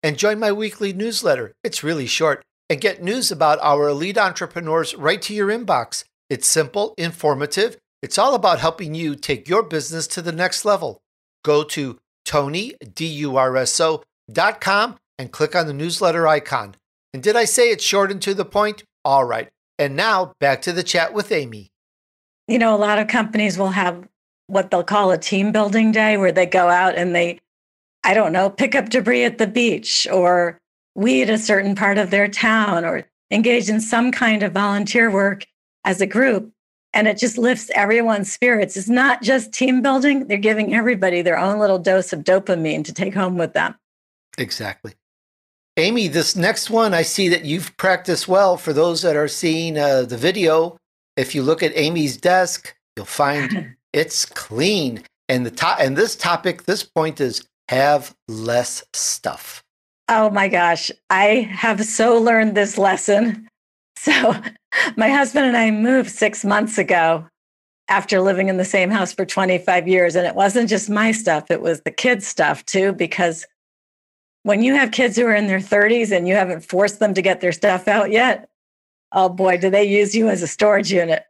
And 0.02 0.18
join 0.18 0.40
my 0.40 0.50
weekly 0.50 0.92
newsletter. 0.92 1.52
It's 1.62 1.84
really 1.84 2.06
short. 2.06 2.42
And 2.68 2.80
get 2.80 3.00
news 3.00 3.30
about 3.30 3.60
our 3.62 3.90
elite 3.90 4.18
entrepreneurs 4.18 4.92
right 4.96 5.22
to 5.22 5.34
your 5.34 5.50
inbox. 5.50 6.02
It's 6.28 6.48
simple, 6.48 6.94
informative, 6.98 7.76
it's 8.02 8.18
all 8.18 8.34
about 8.34 8.58
helping 8.58 8.94
you 8.94 9.14
take 9.14 9.48
your 9.48 9.62
business 9.62 10.06
to 10.08 10.20
the 10.20 10.32
next 10.32 10.64
level. 10.64 11.00
Go 11.44 11.62
to 11.64 12.00
tonydurso.com 12.26 14.96
and 15.18 15.32
click 15.32 15.54
on 15.54 15.68
the 15.68 15.72
newsletter 15.72 16.26
icon. 16.26 16.74
And 17.14 17.22
did 17.22 17.36
I 17.36 17.44
say 17.44 17.70
it's 17.70 17.84
short 17.84 18.10
and 18.10 18.20
to 18.22 18.34
the 18.34 18.44
point? 18.44 18.82
All 19.04 19.24
right. 19.24 19.48
And 19.78 19.94
now 19.94 20.32
back 20.40 20.62
to 20.62 20.72
the 20.72 20.82
chat 20.82 21.14
with 21.14 21.30
Amy. 21.30 21.70
You 22.48 22.58
know, 22.58 22.74
a 22.74 22.76
lot 22.76 22.98
of 22.98 23.06
companies 23.06 23.56
will 23.56 23.70
have 23.70 24.08
what 24.48 24.68
they'll 24.70 24.82
call 24.82 25.12
a 25.12 25.18
team 25.18 25.52
building 25.52 25.92
day 25.92 26.16
where 26.16 26.32
they 26.32 26.46
go 26.46 26.68
out 26.68 26.96
and 26.96 27.14
they, 27.14 27.38
I 28.02 28.14
don't 28.14 28.32
know, 28.32 28.50
pick 28.50 28.74
up 28.74 28.88
debris 28.88 29.22
at 29.24 29.38
the 29.38 29.46
beach 29.46 30.08
or 30.10 30.58
weed 30.94 31.30
a 31.30 31.38
certain 31.38 31.76
part 31.76 31.98
of 31.98 32.10
their 32.10 32.26
town 32.28 32.84
or 32.84 33.06
engage 33.30 33.70
in 33.70 33.80
some 33.80 34.12
kind 34.12 34.42
of 34.42 34.52
volunteer 34.52 35.10
work 35.10 35.46
as 35.84 36.00
a 36.00 36.06
group 36.06 36.52
and 36.94 37.08
it 37.08 37.18
just 37.18 37.38
lifts 37.38 37.70
everyone's 37.74 38.32
spirits. 38.32 38.76
It's 38.76 38.88
not 38.88 39.22
just 39.22 39.52
team 39.52 39.82
building, 39.82 40.26
they're 40.26 40.38
giving 40.38 40.74
everybody 40.74 41.22
their 41.22 41.38
own 41.38 41.58
little 41.58 41.78
dose 41.78 42.12
of 42.12 42.20
dopamine 42.20 42.84
to 42.84 42.92
take 42.92 43.14
home 43.14 43.38
with 43.38 43.54
them. 43.54 43.74
Exactly. 44.38 44.94
Amy, 45.78 46.08
this 46.08 46.36
next 46.36 46.68
one, 46.68 46.92
I 46.92 47.02
see 47.02 47.28
that 47.28 47.44
you've 47.44 47.74
practiced 47.78 48.28
well. 48.28 48.56
For 48.56 48.72
those 48.72 49.00
that 49.02 49.16
are 49.16 49.28
seeing 49.28 49.78
uh, 49.78 50.02
the 50.02 50.18
video, 50.18 50.76
if 51.16 51.34
you 51.34 51.42
look 51.42 51.62
at 51.62 51.76
Amy's 51.76 52.16
desk, 52.16 52.74
you'll 52.96 53.06
find 53.06 53.74
it's 53.92 54.26
clean. 54.26 55.02
And 55.28 55.46
the 55.46 55.50
top 55.50 55.80
and 55.80 55.96
this 55.96 56.14
topic, 56.14 56.64
this 56.64 56.82
point 56.82 57.20
is 57.20 57.46
have 57.68 58.14
less 58.28 58.84
stuff. 58.92 59.62
Oh 60.08 60.28
my 60.28 60.48
gosh, 60.48 60.90
I 61.08 61.48
have 61.50 61.84
so 61.84 62.18
learned 62.20 62.54
this 62.54 62.78
lesson. 62.78 63.48
So 63.98 64.34
my 64.96 65.08
husband 65.08 65.46
and 65.46 65.56
I 65.56 65.70
moved 65.70 66.10
six 66.10 66.44
months 66.44 66.78
ago 66.78 67.26
after 67.88 68.20
living 68.20 68.48
in 68.48 68.56
the 68.56 68.64
same 68.64 68.90
house 68.90 69.12
for 69.12 69.24
25 69.24 69.86
years. 69.88 70.16
And 70.16 70.26
it 70.26 70.34
wasn't 70.34 70.68
just 70.68 70.88
my 70.88 71.12
stuff, 71.12 71.50
it 71.50 71.60
was 71.60 71.82
the 71.82 71.90
kids' 71.90 72.26
stuff 72.26 72.64
too, 72.64 72.92
because 72.92 73.46
when 74.44 74.62
you 74.62 74.74
have 74.74 74.90
kids 74.90 75.16
who 75.16 75.26
are 75.26 75.34
in 75.34 75.46
their 75.46 75.60
30s 75.60 76.10
and 76.10 76.26
you 76.26 76.34
haven't 76.34 76.64
forced 76.64 76.98
them 76.98 77.14
to 77.14 77.22
get 77.22 77.40
their 77.40 77.52
stuff 77.52 77.86
out 77.88 78.10
yet, 78.10 78.48
oh 79.12 79.28
boy, 79.28 79.58
do 79.58 79.70
they 79.70 79.84
use 79.84 80.14
you 80.14 80.28
as 80.28 80.42
a 80.42 80.46
storage 80.46 80.90
unit. 80.90 81.24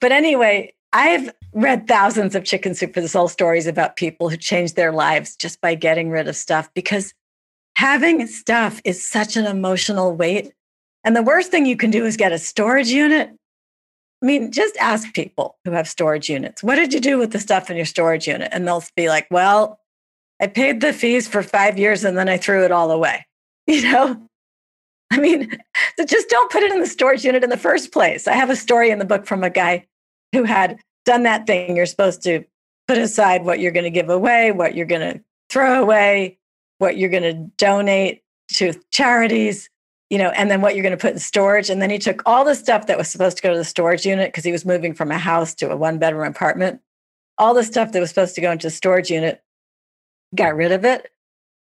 But 0.00 0.12
anyway, 0.12 0.74
I've 0.92 1.32
read 1.52 1.88
thousands 1.88 2.34
of 2.34 2.44
chicken 2.44 2.74
soup 2.74 2.94
for 2.94 3.00
the 3.00 3.08
soul 3.08 3.28
stories 3.28 3.66
about 3.66 3.96
people 3.96 4.28
who 4.28 4.36
changed 4.36 4.76
their 4.76 4.92
lives 4.92 5.36
just 5.36 5.60
by 5.60 5.74
getting 5.74 6.10
rid 6.10 6.28
of 6.28 6.36
stuff 6.36 6.72
because 6.74 7.14
having 7.76 8.26
stuff 8.26 8.80
is 8.84 9.06
such 9.06 9.36
an 9.36 9.46
emotional 9.46 10.14
weight. 10.14 10.52
And 11.04 11.16
the 11.16 11.22
worst 11.22 11.50
thing 11.50 11.66
you 11.66 11.76
can 11.76 11.90
do 11.90 12.04
is 12.04 12.16
get 12.16 12.32
a 12.32 12.38
storage 12.38 12.88
unit. 12.88 13.30
I 14.22 14.26
mean, 14.26 14.52
just 14.52 14.76
ask 14.76 15.12
people 15.14 15.56
who 15.64 15.72
have 15.72 15.88
storage 15.88 16.30
units, 16.30 16.62
what 16.62 16.76
did 16.76 16.92
you 16.94 17.00
do 17.00 17.18
with 17.18 17.32
the 17.32 17.40
stuff 17.40 17.70
in 17.70 17.76
your 17.76 17.86
storage 17.86 18.28
unit? 18.28 18.48
And 18.52 18.66
they'll 18.66 18.84
be 18.94 19.08
like, 19.08 19.26
well, 19.30 19.80
I 20.40 20.46
paid 20.46 20.80
the 20.80 20.92
fees 20.92 21.26
for 21.26 21.42
five 21.42 21.78
years 21.78 22.04
and 22.04 22.16
then 22.16 22.28
I 22.28 22.36
threw 22.36 22.64
it 22.64 22.72
all 22.72 22.90
away. 22.90 23.26
You 23.68 23.92
know, 23.92 24.20
I 25.12 25.18
mean, 25.18 25.56
so 25.96 26.04
just 26.04 26.28
don't 26.28 26.50
put 26.50 26.64
it 26.64 26.72
in 26.72 26.80
the 26.80 26.86
storage 26.86 27.24
unit 27.24 27.44
in 27.44 27.50
the 27.50 27.56
first 27.56 27.92
place. 27.92 28.26
I 28.26 28.32
have 28.32 28.50
a 28.50 28.56
story 28.56 28.90
in 28.90 28.98
the 28.98 29.04
book 29.04 29.24
from 29.24 29.44
a 29.44 29.50
guy 29.50 29.86
who 30.32 30.42
had 30.42 30.80
done 31.04 31.22
that 31.24 31.46
thing. 31.46 31.76
You're 31.76 31.86
supposed 31.86 32.22
to 32.22 32.44
put 32.88 32.98
aside 32.98 33.44
what 33.44 33.60
you're 33.60 33.70
going 33.70 33.84
to 33.84 33.90
give 33.90 34.08
away, 34.08 34.50
what 34.50 34.74
you're 34.74 34.84
going 34.84 35.12
to 35.12 35.20
throw 35.48 35.80
away, 35.80 36.38
what 36.78 36.96
you're 36.96 37.08
going 37.08 37.22
to 37.22 37.34
donate 37.56 38.22
to 38.54 38.72
charities, 38.90 39.70
you 40.12 40.18
know, 40.18 40.28
and 40.32 40.50
then 40.50 40.60
what 40.60 40.76
you're 40.76 40.82
going 40.82 40.90
to 40.90 41.00
put 41.00 41.14
in 41.14 41.18
storage. 41.18 41.70
And 41.70 41.80
then 41.80 41.88
he 41.88 41.98
took 41.98 42.22
all 42.26 42.44
the 42.44 42.54
stuff 42.54 42.86
that 42.86 42.98
was 42.98 43.08
supposed 43.08 43.38
to 43.38 43.42
go 43.42 43.50
to 43.50 43.56
the 43.56 43.64
storage 43.64 44.04
unit 44.04 44.28
because 44.28 44.44
he 44.44 44.52
was 44.52 44.66
moving 44.66 44.92
from 44.92 45.10
a 45.10 45.16
house 45.16 45.54
to 45.54 45.70
a 45.70 45.76
one 45.76 45.98
bedroom 45.98 46.28
apartment, 46.28 46.82
all 47.38 47.54
the 47.54 47.64
stuff 47.64 47.92
that 47.92 48.00
was 48.00 48.10
supposed 48.10 48.34
to 48.34 48.42
go 48.42 48.52
into 48.52 48.66
the 48.66 48.70
storage 48.70 49.10
unit, 49.10 49.42
got 50.34 50.54
rid 50.54 50.70
of 50.70 50.84
it. 50.84 51.08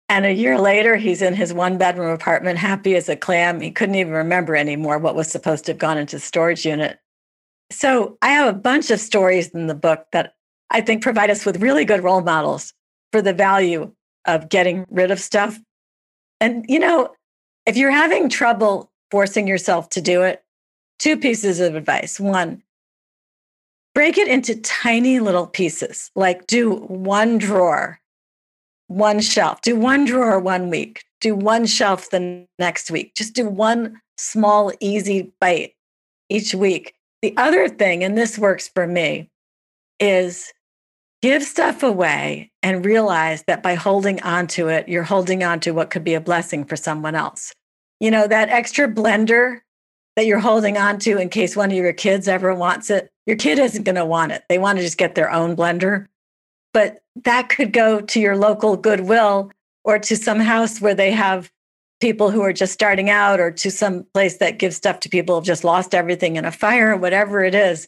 And 0.09 0.27
a 0.27 0.33
year 0.33 0.59
later, 0.59 0.97
he's 0.97 1.23
in 1.23 1.35
his 1.35 1.55
one 1.55 1.79
bedroom 1.79 2.11
apartment, 2.11 2.59
happy 2.59 2.97
as 2.97 3.09
a 3.09 3.15
clam. 3.15 3.61
He 3.61 3.71
couldn't 3.71 3.95
even 3.95 4.13
remember 4.13 4.57
anymore 4.57 4.99
what 4.99 5.15
was 5.15 5.31
supposed 5.31 5.67
to 5.67 5.71
have 5.71 5.79
gone 5.79 5.97
into 5.97 6.17
the 6.17 6.21
storage 6.21 6.67
unit. 6.67 6.99
So 7.71 8.19
I 8.21 8.31
have 8.31 8.53
a 8.53 8.59
bunch 8.59 8.91
of 8.91 8.99
stories 8.99 9.51
in 9.51 9.69
the 9.69 9.77
book 9.77 10.07
that 10.11 10.35
I 10.71 10.81
think 10.81 11.05
provide 11.05 11.31
us 11.31 11.47
with 11.47 11.63
really 11.63 11.85
good 11.85 12.03
role 12.03 12.21
models 12.21 12.75
for 13.13 13.23
the 13.23 13.33
value 13.33 13.93
of 14.25 14.49
getting 14.49 14.87
rid 14.91 15.13
of 15.13 15.21
stuff. 15.21 15.57
And, 16.41 16.67
you 16.69 16.81
know, 16.81 17.15
if 17.67 17.77
you're 17.77 17.91
having 17.91 18.29
trouble 18.29 18.91
forcing 19.11 19.47
yourself 19.47 19.89
to 19.91 20.01
do 20.01 20.23
it, 20.23 20.43
two 20.99 21.17
pieces 21.17 21.61
of 21.61 21.75
advice. 21.75 22.19
One, 22.19 22.63
break 23.95 24.19
it 24.19 24.29
into 24.29 24.61
tiny 24.61 25.21
little 25.21 25.47
pieces, 25.47 26.11
like 26.15 26.47
do 26.47 26.77
one 26.77 27.39
drawer 27.39 28.01
one 28.89 29.21
shelf. 29.21 29.61
Do 29.63 29.77
one 29.77 30.05
drawer 30.05 30.39
one 30.39 30.71
week. 30.71 31.05
Do 31.21 31.35
one 31.35 31.67
shelf 31.67 32.11
the 32.11 32.47
next 32.59 32.91
week. 32.91 33.15
Just 33.15 33.35
do 33.35 33.49
one 33.49 34.01
small, 34.17 34.73
easy 34.81 35.33
bite 35.41 35.75
each 36.29 36.55
week. 36.55 36.95
The 37.23 37.37
other 37.37 37.69
thing, 37.69 38.05
and 38.05 38.17
this 38.17 38.39
works 38.39 38.69
for 38.69 38.87
me, 38.87 39.31
is 39.99 40.53
give 41.23 41.43
stuff 41.43 41.83
away 41.83 42.53
and 42.65 42.85
realize 42.85 43.45
that 43.47 43.63
by 43.63 43.75
holding 43.75 44.21
on 44.23 44.49
to 44.49 44.69
it, 44.69 44.89
you're 44.89 45.05
holding 45.05 45.45
on 45.45 45.61
to 45.61 45.71
what 45.71 45.91
could 45.91 46.03
be 46.03 46.15
a 46.15 46.21
blessing 46.21 46.65
for 46.65 46.75
someone 46.75 47.15
else. 47.15 47.53
You 48.01 48.11
know, 48.11 48.27
that 48.27 48.49
extra 48.49 48.89
blender 48.89 49.61
that 50.17 50.27
you're 50.27 50.41
holding 50.41 50.77
on 50.77 50.99
to 51.01 51.19
in 51.19 51.29
case 51.29 51.55
one 51.55 51.71
of 51.71 51.77
your 51.77 51.93
kids 51.93 52.27
ever 52.27 52.53
wants 52.55 52.91
it, 52.91 53.11
your 53.27 53.37
kid 53.37 53.61
isn't 53.61 53.85
going 53.85 53.95
to 53.95 54.05
want 54.05 54.33
it. 54.33 54.43
They 54.49 54.59
want 54.59 54.79
to 54.79 54.85
just 54.85 54.99
get 54.99 55.15
their 55.15 55.31
own 55.31 55.55
blender 55.55 56.09
but 56.75 57.05
that 57.23 57.49
could 57.49 57.73
go 57.73 58.01
to 58.01 58.21
your 58.21 58.37
local 58.37 58.77
Goodwill 58.77 59.51
or 59.85 59.99
to 60.01 60.17
some 60.17 60.41
house 60.41 60.81
where 60.81 60.95
they 60.95 61.13
have 61.13 61.51
people 62.01 62.31
who 62.31 62.43
are 62.43 62.53
just 62.53 62.73
starting 62.73 63.09
out 63.09 63.41
or 63.41 63.51
to 63.53 63.71
some 63.71 64.05
place 64.13 64.39
that 64.39 64.59
gives 64.59 64.77
stuff 64.77 65.01
to 65.01 65.09
people 65.09 65.37
who've 65.37 65.45
just 65.45 65.65
lost 65.65 65.95
everything 65.95 66.37
in 66.37 66.45
a 66.45 66.51
fire, 66.51 66.93
or 66.93 66.97
whatever 66.97 67.45
it 67.45 67.55
is. 67.55 67.87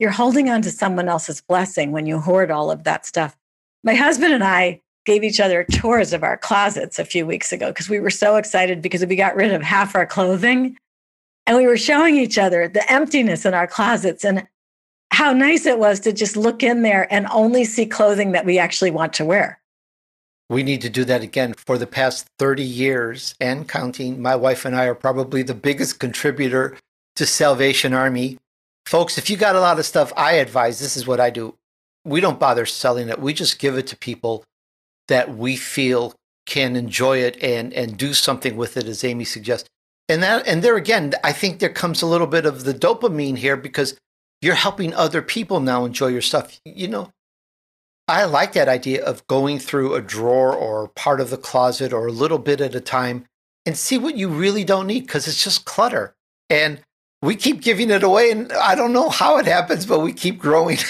You're 0.00 0.10
holding 0.10 0.48
on 0.48 0.62
to 0.62 0.70
someone 0.70 1.08
else's 1.08 1.42
blessing 1.42 1.92
when 1.92 2.06
you 2.06 2.18
hoard 2.18 2.50
all 2.50 2.70
of 2.70 2.82
that 2.84 3.06
stuff. 3.06 3.36
My 3.84 3.94
husband 3.94 4.32
and 4.32 4.42
I 4.42 4.80
gave 5.04 5.22
each 5.22 5.40
other 5.40 5.64
tours 5.70 6.14
of 6.14 6.22
our 6.22 6.38
closets 6.38 6.98
a 6.98 7.04
few 7.04 7.26
weeks 7.26 7.52
ago 7.52 7.68
because 7.68 7.90
we 7.90 8.00
were 8.00 8.10
so 8.10 8.36
excited 8.36 8.80
because 8.80 9.04
we 9.04 9.14
got 9.14 9.36
rid 9.36 9.52
of 9.52 9.62
half 9.62 9.94
our 9.94 10.06
clothing 10.06 10.78
and 11.46 11.58
we 11.58 11.66
were 11.66 11.76
showing 11.76 12.16
each 12.16 12.38
other 12.38 12.66
the 12.66 12.90
emptiness 12.90 13.44
in 13.44 13.52
our 13.52 13.66
closets 13.66 14.24
and 14.24 14.46
how 15.10 15.34
nice 15.34 15.66
it 15.66 15.78
was 15.78 16.00
to 16.00 16.12
just 16.12 16.34
look 16.34 16.62
in 16.62 16.82
there 16.82 17.12
and 17.12 17.26
only 17.30 17.64
see 17.64 17.84
clothing 17.84 18.32
that 18.32 18.46
we 18.46 18.58
actually 18.58 18.90
want 18.90 19.12
to 19.12 19.24
wear. 19.24 19.60
We 20.48 20.62
need 20.62 20.80
to 20.80 20.90
do 20.90 21.04
that 21.04 21.22
again. 21.22 21.52
For 21.54 21.76
the 21.76 21.86
past 21.86 22.26
30 22.38 22.62
years 22.62 23.34
and 23.38 23.68
counting, 23.68 24.20
my 24.20 24.34
wife 24.34 24.64
and 24.64 24.74
I 24.74 24.86
are 24.86 24.94
probably 24.94 25.42
the 25.42 25.54
biggest 25.54 26.00
contributor 26.00 26.76
to 27.16 27.26
Salvation 27.26 27.92
Army. 27.92 28.38
Folks, 28.86 29.18
if 29.18 29.28
you 29.28 29.36
got 29.36 29.56
a 29.56 29.60
lot 29.60 29.78
of 29.78 29.84
stuff, 29.84 30.12
I 30.16 30.34
advise 30.34 30.80
this 30.80 30.96
is 30.96 31.06
what 31.06 31.20
I 31.20 31.28
do. 31.28 31.54
We 32.04 32.20
don't 32.20 32.38
bother 32.38 32.66
selling 32.66 33.08
it. 33.08 33.20
We 33.20 33.32
just 33.32 33.58
give 33.58 33.76
it 33.78 33.86
to 33.88 33.96
people 33.96 34.44
that 35.08 35.36
we 35.36 35.56
feel 35.56 36.14
can 36.46 36.76
enjoy 36.76 37.18
it 37.18 37.42
and 37.42 37.72
and 37.72 37.96
do 37.96 38.12
something 38.12 38.56
with 38.56 38.76
it 38.76 38.86
as 38.86 39.04
Amy 39.04 39.24
suggests. 39.24 39.68
And 40.08 40.22
that 40.22 40.46
and 40.46 40.62
there 40.62 40.76
again, 40.76 41.14
I 41.24 41.32
think 41.32 41.58
there 41.58 41.70
comes 41.70 42.02
a 42.02 42.06
little 42.06 42.26
bit 42.26 42.44
of 42.46 42.64
the 42.64 42.74
dopamine 42.74 43.38
here 43.38 43.56
because 43.56 43.98
you're 44.42 44.54
helping 44.54 44.92
other 44.92 45.22
people 45.22 45.60
now 45.60 45.84
enjoy 45.84 46.08
your 46.08 46.20
stuff. 46.20 46.60
You 46.64 46.88
know, 46.88 47.10
I 48.06 48.24
like 48.24 48.52
that 48.52 48.68
idea 48.68 49.02
of 49.02 49.26
going 49.26 49.58
through 49.58 49.94
a 49.94 50.02
drawer 50.02 50.54
or 50.54 50.88
part 50.88 51.20
of 51.20 51.30
the 51.30 51.38
closet 51.38 51.92
or 51.92 52.06
a 52.06 52.12
little 52.12 52.38
bit 52.38 52.60
at 52.60 52.74
a 52.74 52.80
time 52.80 53.24
and 53.64 53.76
see 53.76 53.96
what 53.96 54.16
you 54.16 54.28
really 54.28 54.64
don't 54.64 54.86
need 54.86 55.06
because 55.06 55.26
it's 55.26 55.42
just 55.42 55.64
clutter. 55.64 56.14
And 56.50 56.80
we 57.22 57.36
keep 57.36 57.62
giving 57.62 57.90
it 57.90 58.02
away. 58.02 58.30
And 58.30 58.52
I 58.52 58.74
don't 58.74 58.92
know 58.92 59.08
how 59.08 59.38
it 59.38 59.46
happens, 59.46 59.86
but 59.86 60.00
we 60.00 60.12
keep 60.12 60.38
growing. 60.38 60.78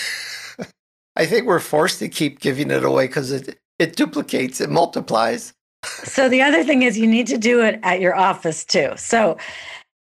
I 1.16 1.26
think 1.26 1.46
we're 1.46 1.60
forced 1.60 2.00
to 2.00 2.08
keep 2.08 2.40
giving 2.40 2.70
it 2.70 2.84
away 2.84 3.06
because 3.06 3.30
it, 3.30 3.58
it 3.78 3.96
duplicates, 3.96 4.60
it 4.60 4.70
multiplies. 4.70 5.52
so 5.84 6.28
the 6.28 6.42
other 6.42 6.64
thing 6.64 6.82
is 6.82 6.98
you 6.98 7.06
need 7.06 7.26
to 7.28 7.38
do 7.38 7.62
it 7.62 7.78
at 7.82 8.00
your 8.00 8.14
office 8.14 8.64
too. 8.64 8.92
So 8.96 9.36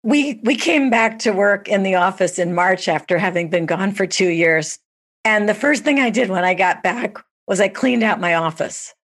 we 0.03 0.41
we 0.43 0.57
came 0.57 0.91
back 0.91 1.19
to 1.21 1.33
work 1.33 1.69
in 1.69 1.83
the 1.83 1.95
office 1.95 2.39
in 2.39 2.55
March 2.55 2.89
after 2.89 3.19
having 3.19 3.51
been 3.51 3.67
gone 3.67 3.93
for 3.93 4.07
2 4.07 4.29
years. 4.29 4.79
And 5.25 5.49
the 5.49 5.55
first 5.55 5.85
thing 5.85 6.01
I 6.01 6.11
did 6.11 6.31
when 6.31 6.45
I 6.45 6.55
got 6.55 6.83
back 6.83 7.17
was 7.47 7.61
I 7.61 7.69
cleaned 7.69 8.03
out 8.03 8.21
my 8.21 8.35
office. 8.35 8.95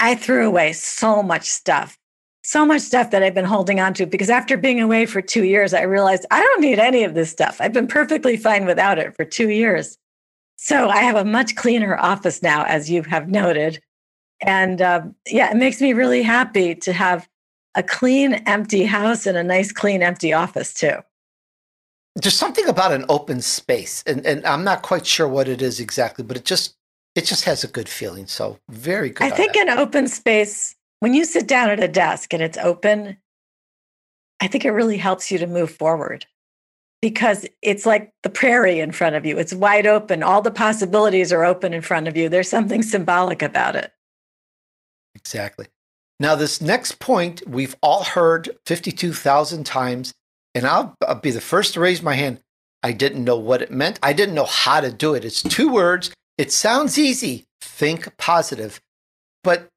I 0.00 0.14
threw 0.16 0.46
away 0.46 0.72
so 0.72 1.22
much 1.22 1.44
stuff. 1.44 1.96
So 2.44 2.66
much 2.66 2.82
stuff 2.82 3.12
that 3.12 3.22
I've 3.22 3.34
been 3.34 3.44
holding 3.44 3.78
on 3.78 3.94
to 3.94 4.06
because 4.06 4.30
after 4.30 4.56
being 4.56 4.80
away 4.80 5.06
for 5.06 5.22
2 5.22 5.44
years 5.44 5.74
I 5.74 5.82
realized 5.82 6.26
I 6.30 6.40
don't 6.40 6.60
need 6.60 6.78
any 6.78 7.04
of 7.04 7.14
this 7.14 7.30
stuff. 7.30 7.60
I've 7.60 7.72
been 7.72 7.86
perfectly 7.86 8.36
fine 8.36 8.64
without 8.64 8.98
it 8.98 9.14
for 9.14 9.24
2 9.24 9.50
years. 9.50 9.98
So 10.64 10.88
I 10.88 10.98
have 10.98 11.16
a 11.16 11.24
much 11.24 11.56
cleaner 11.56 11.98
office 11.98 12.40
now 12.40 12.62
as 12.66 12.88
you 12.88 13.02
have 13.02 13.28
noted. 13.28 13.80
And 14.40 14.80
uh, 14.80 15.02
yeah, 15.26 15.50
it 15.50 15.56
makes 15.56 15.80
me 15.80 15.92
really 15.92 16.22
happy 16.22 16.76
to 16.76 16.92
have 16.92 17.28
a 17.74 17.82
clean, 17.82 18.34
empty 18.46 18.84
house 18.84 19.26
and 19.26 19.36
a 19.36 19.42
nice, 19.42 19.72
clean, 19.72 20.04
empty 20.04 20.32
office 20.32 20.72
too. 20.72 20.98
There's 22.14 22.36
something 22.36 22.68
about 22.68 22.92
an 22.92 23.06
open 23.08 23.40
space, 23.40 24.04
and, 24.06 24.24
and 24.24 24.46
I'm 24.46 24.62
not 24.62 24.82
quite 24.82 25.04
sure 25.04 25.26
what 25.26 25.48
it 25.48 25.62
is 25.62 25.80
exactly, 25.80 26.22
but 26.24 26.36
it 26.36 26.44
just 26.44 26.76
it 27.16 27.24
just 27.24 27.42
has 27.42 27.64
a 27.64 27.68
good 27.68 27.88
feeling. 27.88 28.28
So 28.28 28.60
very 28.68 29.10
good. 29.10 29.26
I 29.26 29.30
think 29.30 29.56
an 29.56 29.68
open 29.68 30.06
space, 30.06 30.76
when 31.00 31.12
you 31.12 31.24
sit 31.24 31.48
down 31.48 31.70
at 31.70 31.82
a 31.82 31.88
desk 31.88 32.32
and 32.32 32.42
it's 32.42 32.58
open, 32.58 33.16
I 34.38 34.46
think 34.46 34.64
it 34.64 34.70
really 34.70 34.98
helps 34.98 35.28
you 35.32 35.38
to 35.38 35.46
move 35.48 35.72
forward 35.72 36.24
because 37.02 37.44
it's 37.60 37.84
like 37.84 38.12
the 38.22 38.30
prairie 38.30 38.78
in 38.78 38.92
front 38.92 39.16
of 39.16 39.26
you. 39.26 39.36
It's 39.36 39.52
wide 39.52 39.86
open. 39.86 40.22
All 40.22 40.40
the 40.40 40.52
possibilities 40.52 41.32
are 41.32 41.44
open 41.44 41.74
in 41.74 41.82
front 41.82 42.08
of 42.08 42.16
you. 42.16 42.28
There's 42.28 42.48
something 42.48 42.82
symbolic 42.82 43.42
about 43.42 43.76
it. 43.76 43.92
Exactly. 45.14 45.66
Now, 46.20 46.36
this 46.36 46.62
next 46.62 47.00
point 47.00 47.42
we've 47.46 47.76
all 47.82 48.04
heard 48.04 48.48
52,000 48.66 49.64
times, 49.64 50.14
and 50.54 50.64
I'll, 50.64 50.94
I'll, 51.06 51.16
be 51.16 51.32
the 51.32 51.40
first 51.40 51.74
to 51.74 51.80
raise 51.80 52.00
my 52.00 52.14
hand. 52.14 52.40
I 52.84 52.92
didn't 52.92 53.24
know 53.24 53.36
what 53.36 53.62
it 53.62 53.72
meant. 53.72 53.98
I 54.02 54.12
didn't 54.12 54.36
know 54.36 54.46
how 54.46 54.80
to 54.80 54.92
do 54.92 55.14
it. 55.14 55.24
It's 55.24 55.42
two 55.42 55.72
words. 55.72 56.12
It 56.38 56.52
sounds 56.52 56.98
easy. 56.98 57.44
Think 57.60 58.16
positive. 58.16 58.80
But 59.42 59.68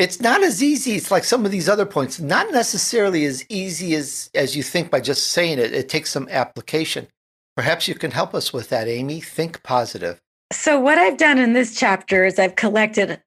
it's 0.00 0.18
not 0.18 0.42
as 0.42 0.62
easy. 0.62 0.92
It's 0.92 1.10
like 1.10 1.24
some 1.24 1.44
of 1.44 1.50
these 1.50 1.68
other 1.68 1.84
points, 1.84 2.18
not 2.18 2.50
necessarily 2.50 3.26
as 3.26 3.44
easy 3.50 3.94
as, 3.94 4.30
as 4.34 4.56
you 4.56 4.62
think 4.62 4.90
by 4.90 5.00
just 5.00 5.28
saying 5.28 5.58
it. 5.58 5.74
It 5.74 5.90
takes 5.90 6.10
some 6.10 6.26
application. 6.30 7.06
Perhaps 7.54 7.86
you 7.86 7.94
can 7.94 8.10
help 8.10 8.34
us 8.34 8.50
with 8.50 8.70
that, 8.70 8.88
Amy. 8.88 9.20
Think 9.20 9.62
positive. 9.62 10.18
So, 10.52 10.80
what 10.80 10.96
I've 10.96 11.18
done 11.18 11.38
in 11.38 11.52
this 11.52 11.76
chapter 11.76 12.24
is 12.24 12.38
I've 12.38 12.56
collected 12.56 13.20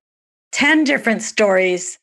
10 0.51 0.83
different 0.83 1.21
stories 1.21 1.99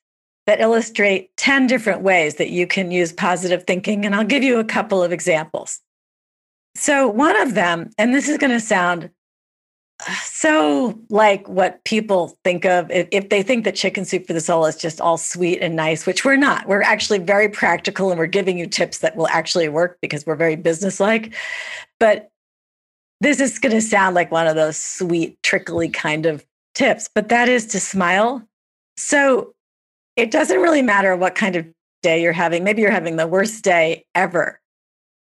that 0.47 0.61
illustrate 0.61 1.37
10 1.37 1.66
different 1.66 2.03
ways 2.03 2.37
that 2.37 2.51
you 2.51 2.66
can 2.66 2.93
use 2.93 3.12
positive 3.12 3.64
thinking. 3.66 4.07
And 4.07 4.14
I'll 4.14 4.25
give 4.25 4.45
you 4.45 4.59
a 4.59 4.64
couple 4.64 5.03
of 5.03 5.11
examples. 5.11 5.81
So, 6.77 7.09
one 7.09 7.37
of 7.41 7.55
them, 7.55 7.91
and 7.99 8.14
this 8.14 8.29
is 8.29 8.39
going 8.39 8.53
to 8.53 8.61
sound 8.61 9.11
so 10.22 10.98
like 11.09 11.48
what 11.48 11.82
people 11.84 12.36
think 12.44 12.64
of 12.64 12.90
if, 12.90 13.09
if, 13.11 13.28
they 13.28 13.42
think 13.42 13.64
that 13.64 13.74
chicken 13.74 14.05
soup 14.05 14.26
for 14.26 14.32
the 14.32 14.40
soul 14.40 14.66
is 14.66 14.76
just 14.76 15.01
all 15.01 15.16
sweet 15.16 15.61
and 15.61 15.76
nice 15.76 16.07
which 16.07 16.24
we're 16.24 16.36
not. 16.36 16.66
We're 16.66 16.82
actually 16.82 17.18
very 17.18 17.48
practical 17.48 18.11
and 18.11 18.18
we're 18.18 18.26
giving 18.26 18.59
you 18.59 18.66
tips 18.66 18.98
that 18.98 19.16
will 19.16 19.28
actually 19.28 19.68
work 19.68 19.98
because 20.01 20.26
we're 20.26 20.36
very 20.36 20.57
businesslike. 20.57 21.34
But 21.98 22.30
this 23.20 23.40
is 23.40 23.59
going 23.59 23.74
to 23.74 23.80
sound 23.80 24.14
like 24.14 24.30
one 24.30 24.46
of 24.46 24.57
those 24.57 24.76
sweet 24.76 25.42
trickly 25.42 25.88
kind 25.88 26.26
of 26.26 26.44
tips 26.74 27.09
but 27.14 27.28
that 27.28 27.48
is 27.48 27.66
to 27.66 27.80
smile. 27.80 28.42
So 28.96 29.55
it 30.16 30.30
doesn't 30.30 30.61
really 30.61 30.82
matter 30.82 31.16
what 31.16 31.34
kind 31.34 31.57
of 31.57 31.66
day 32.03 32.22
you're 32.22 32.32
having. 32.32 32.64
Maybe 32.64 32.82
you're 32.82 32.90
having 32.90 33.16
the 33.16 33.26
worst 33.26 33.64
day 33.64 34.05
ever. 34.14 34.61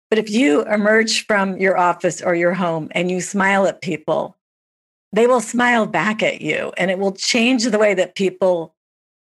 But 0.09 0.19
if 0.19 0.29
you 0.29 0.63
emerge 0.65 1.25
from 1.25 1.57
your 1.57 1.77
office 1.77 2.21
or 2.21 2.35
your 2.35 2.53
home 2.53 2.89
and 2.91 3.09
you 3.09 3.19
smile 3.19 3.65
at 3.65 3.81
people 3.81 4.37
they 5.13 5.27
will 5.27 5.39
smile 5.39 5.85
back 5.85 6.23
at 6.23 6.41
you 6.41 6.73
and 6.75 6.89
it 6.91 6.97
will 6.97 7.13
change 7.13 7.63
the 7.63 7.77
way 7.77 7.93
that 7.93 8.15
people 8.15 8.75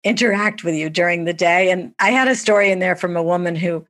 interact 0.02 0.64
with 0.64 0.74
you 0.74 0.88
during 0.90 1.24
the 1.24 1.32
day. 1.32 1.70
And 1.70 1.94
I 1.98 2.10
had 2.10 2.26
a 2.26 2.34
story 2.34 2.70
in 2.70 2.78
there 2.78 2.96
from 2.96 3.16
a 3.16 3.22
woman 3.22 3.54
who 3.54 3.86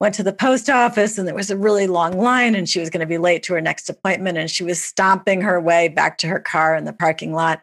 went 0.00 0.14
to 0.16 0.22
the 0.22 0.32
post 0.32 0.68
office 0.68 1.16
and 1.16 1.26
there 1.26 1.34
was 1.34 1.50
a 1.50 1.56
really 1.56 1.86
long 1.86 2.18
line 2.18 2.54
and 2.54 2.68
she 2.68 2.80
was 2.80 2.90
going 2.90 3.00
to 3.00 3.06
be 3.06 3.16
late 3.16 3.42
to 3.44 3.54
her 3.54 3.60
next 3.60 3.88
appointment 3.88 4.36
and 4.36 4.50
she 4.50 4.64
was 4.64 4.82
stomping 4.82 5.40
her 5.40 5.60
way 5.60 5.88
back 5.88 6.18
to 6.18 6.26
her 6.26 6.40
car 6.40 6.74
in 6.76 6.84
the 6.84 6.92
parking 6.92 7.32
lot, 7.32 7.62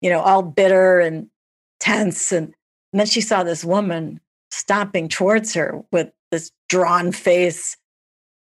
you 0.00 0.10
know, 0.10 0.20
all 0.20 0.42
bitter 0.42 1.00
and 1.00 1.28
tense. 1.80 2.32
And, 2.32 2.48
and 2.92 3.00
then 3.00 3.06
she 3.06 3.20
saw 3.20 3.42
this 3.42 3.64
woman 3.64 4.20
stomping 4.50 5.08
towards 5.08 5.54
her 5.54 5.82
with 5.92 6.10
this 6.30 6.50
drawn 6.68 7.12
face. 7.12 7.76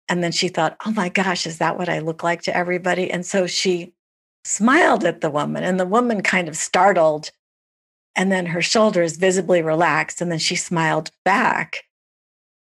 And 0.09 0.25
then 0.25 0.33
she 0.33 0.49
thought, 0.49 0.77
oh 0.85 0.91
my 0.91 1.09
gosh, 1.09 1.47
is 1.47 1.59
that 1.59 1.79
what 1.79 1.89
I 1.89 2.01
look 2.01 2.25
like 2.25 2.43
to 2.43 2.57
everybody? 2.57 3.11
And 3.11 3.25
so 3.25 3.47
she 3.47 3.93
smiled 4.45 5.05
at 5.05 5.21
the 5.21 5.31
woman, 5.31 5.63
and 5.65 5.79
the 5.79 5.87
woman 5.87 6.23
kind 6.23 6.49
of 6.49 6.57
startled. 6.57 7.31
And 8.17 8.33
then 8.33 8.47
her 8.47 8.63
shoulders 8.63 9.17
visibly 9.17 9.63
relaxed, 9.63 10.21
and 10.21 10.33
then 10.33 10.39
she 10.41 10.57
smiled 10.57 11.11
back. 11.25 11.85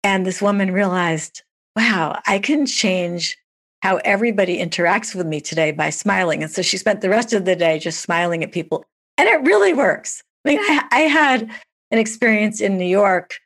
And 0.03 0.25
this 0.25 0.41
woman 0.41 0.71
realized, 0.71 1.41
wow, 1.75 2.19
I 2.27 2.39
can 2.39 2.65
change 2.65 3.37
how 3.81 3.97
everybody 3.97 4.59
interacts 4.59 5.15
with 5.15 5.25
me 5.25 5.41
today 5.41 5.71
by 5.71 5.89
smiling. 5.89 6.43
And 6.43 6.51
so 6.51 6.61
she 6.61 6.77
spent 6.77 7.01
the 7.01 7.09
rest 7.09 7.33
of 7.33 7.45
the 7.45 7.55
day 7.55 7.79
just 7.79 8.01
smiling 8.01 8.43
at 8.43 8.51
people. 8.51 8.85
And 9.17 9.27
it 9.27 9.41
really 9.41 9.73
works. 9.73 10.23
I 10.45 10.49
mean, 10.49 10.59
I, 10.61 10.87
I 10.91 10.99
had 11.01 11.49
an 11.89 11.99
experience 11.99 12.61
in 12.61 12.77
New 12.77 12.85
York 12.85 13.37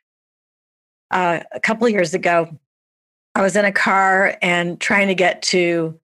uh, 1.10 1.40
a 1.52 1.60
couple 1.60 1.88
years 1.88 2.14
ago. 2.14 2.48
I 3.34 3.42
was 3.42 3.56
in 3.56 3.64
a 3.64 3.72
car 3.72 4.36
and 4.42 4.80
trying 4.80 5.08
to 5.08 5.14
get 5.14 5.42
to 5.42 5.98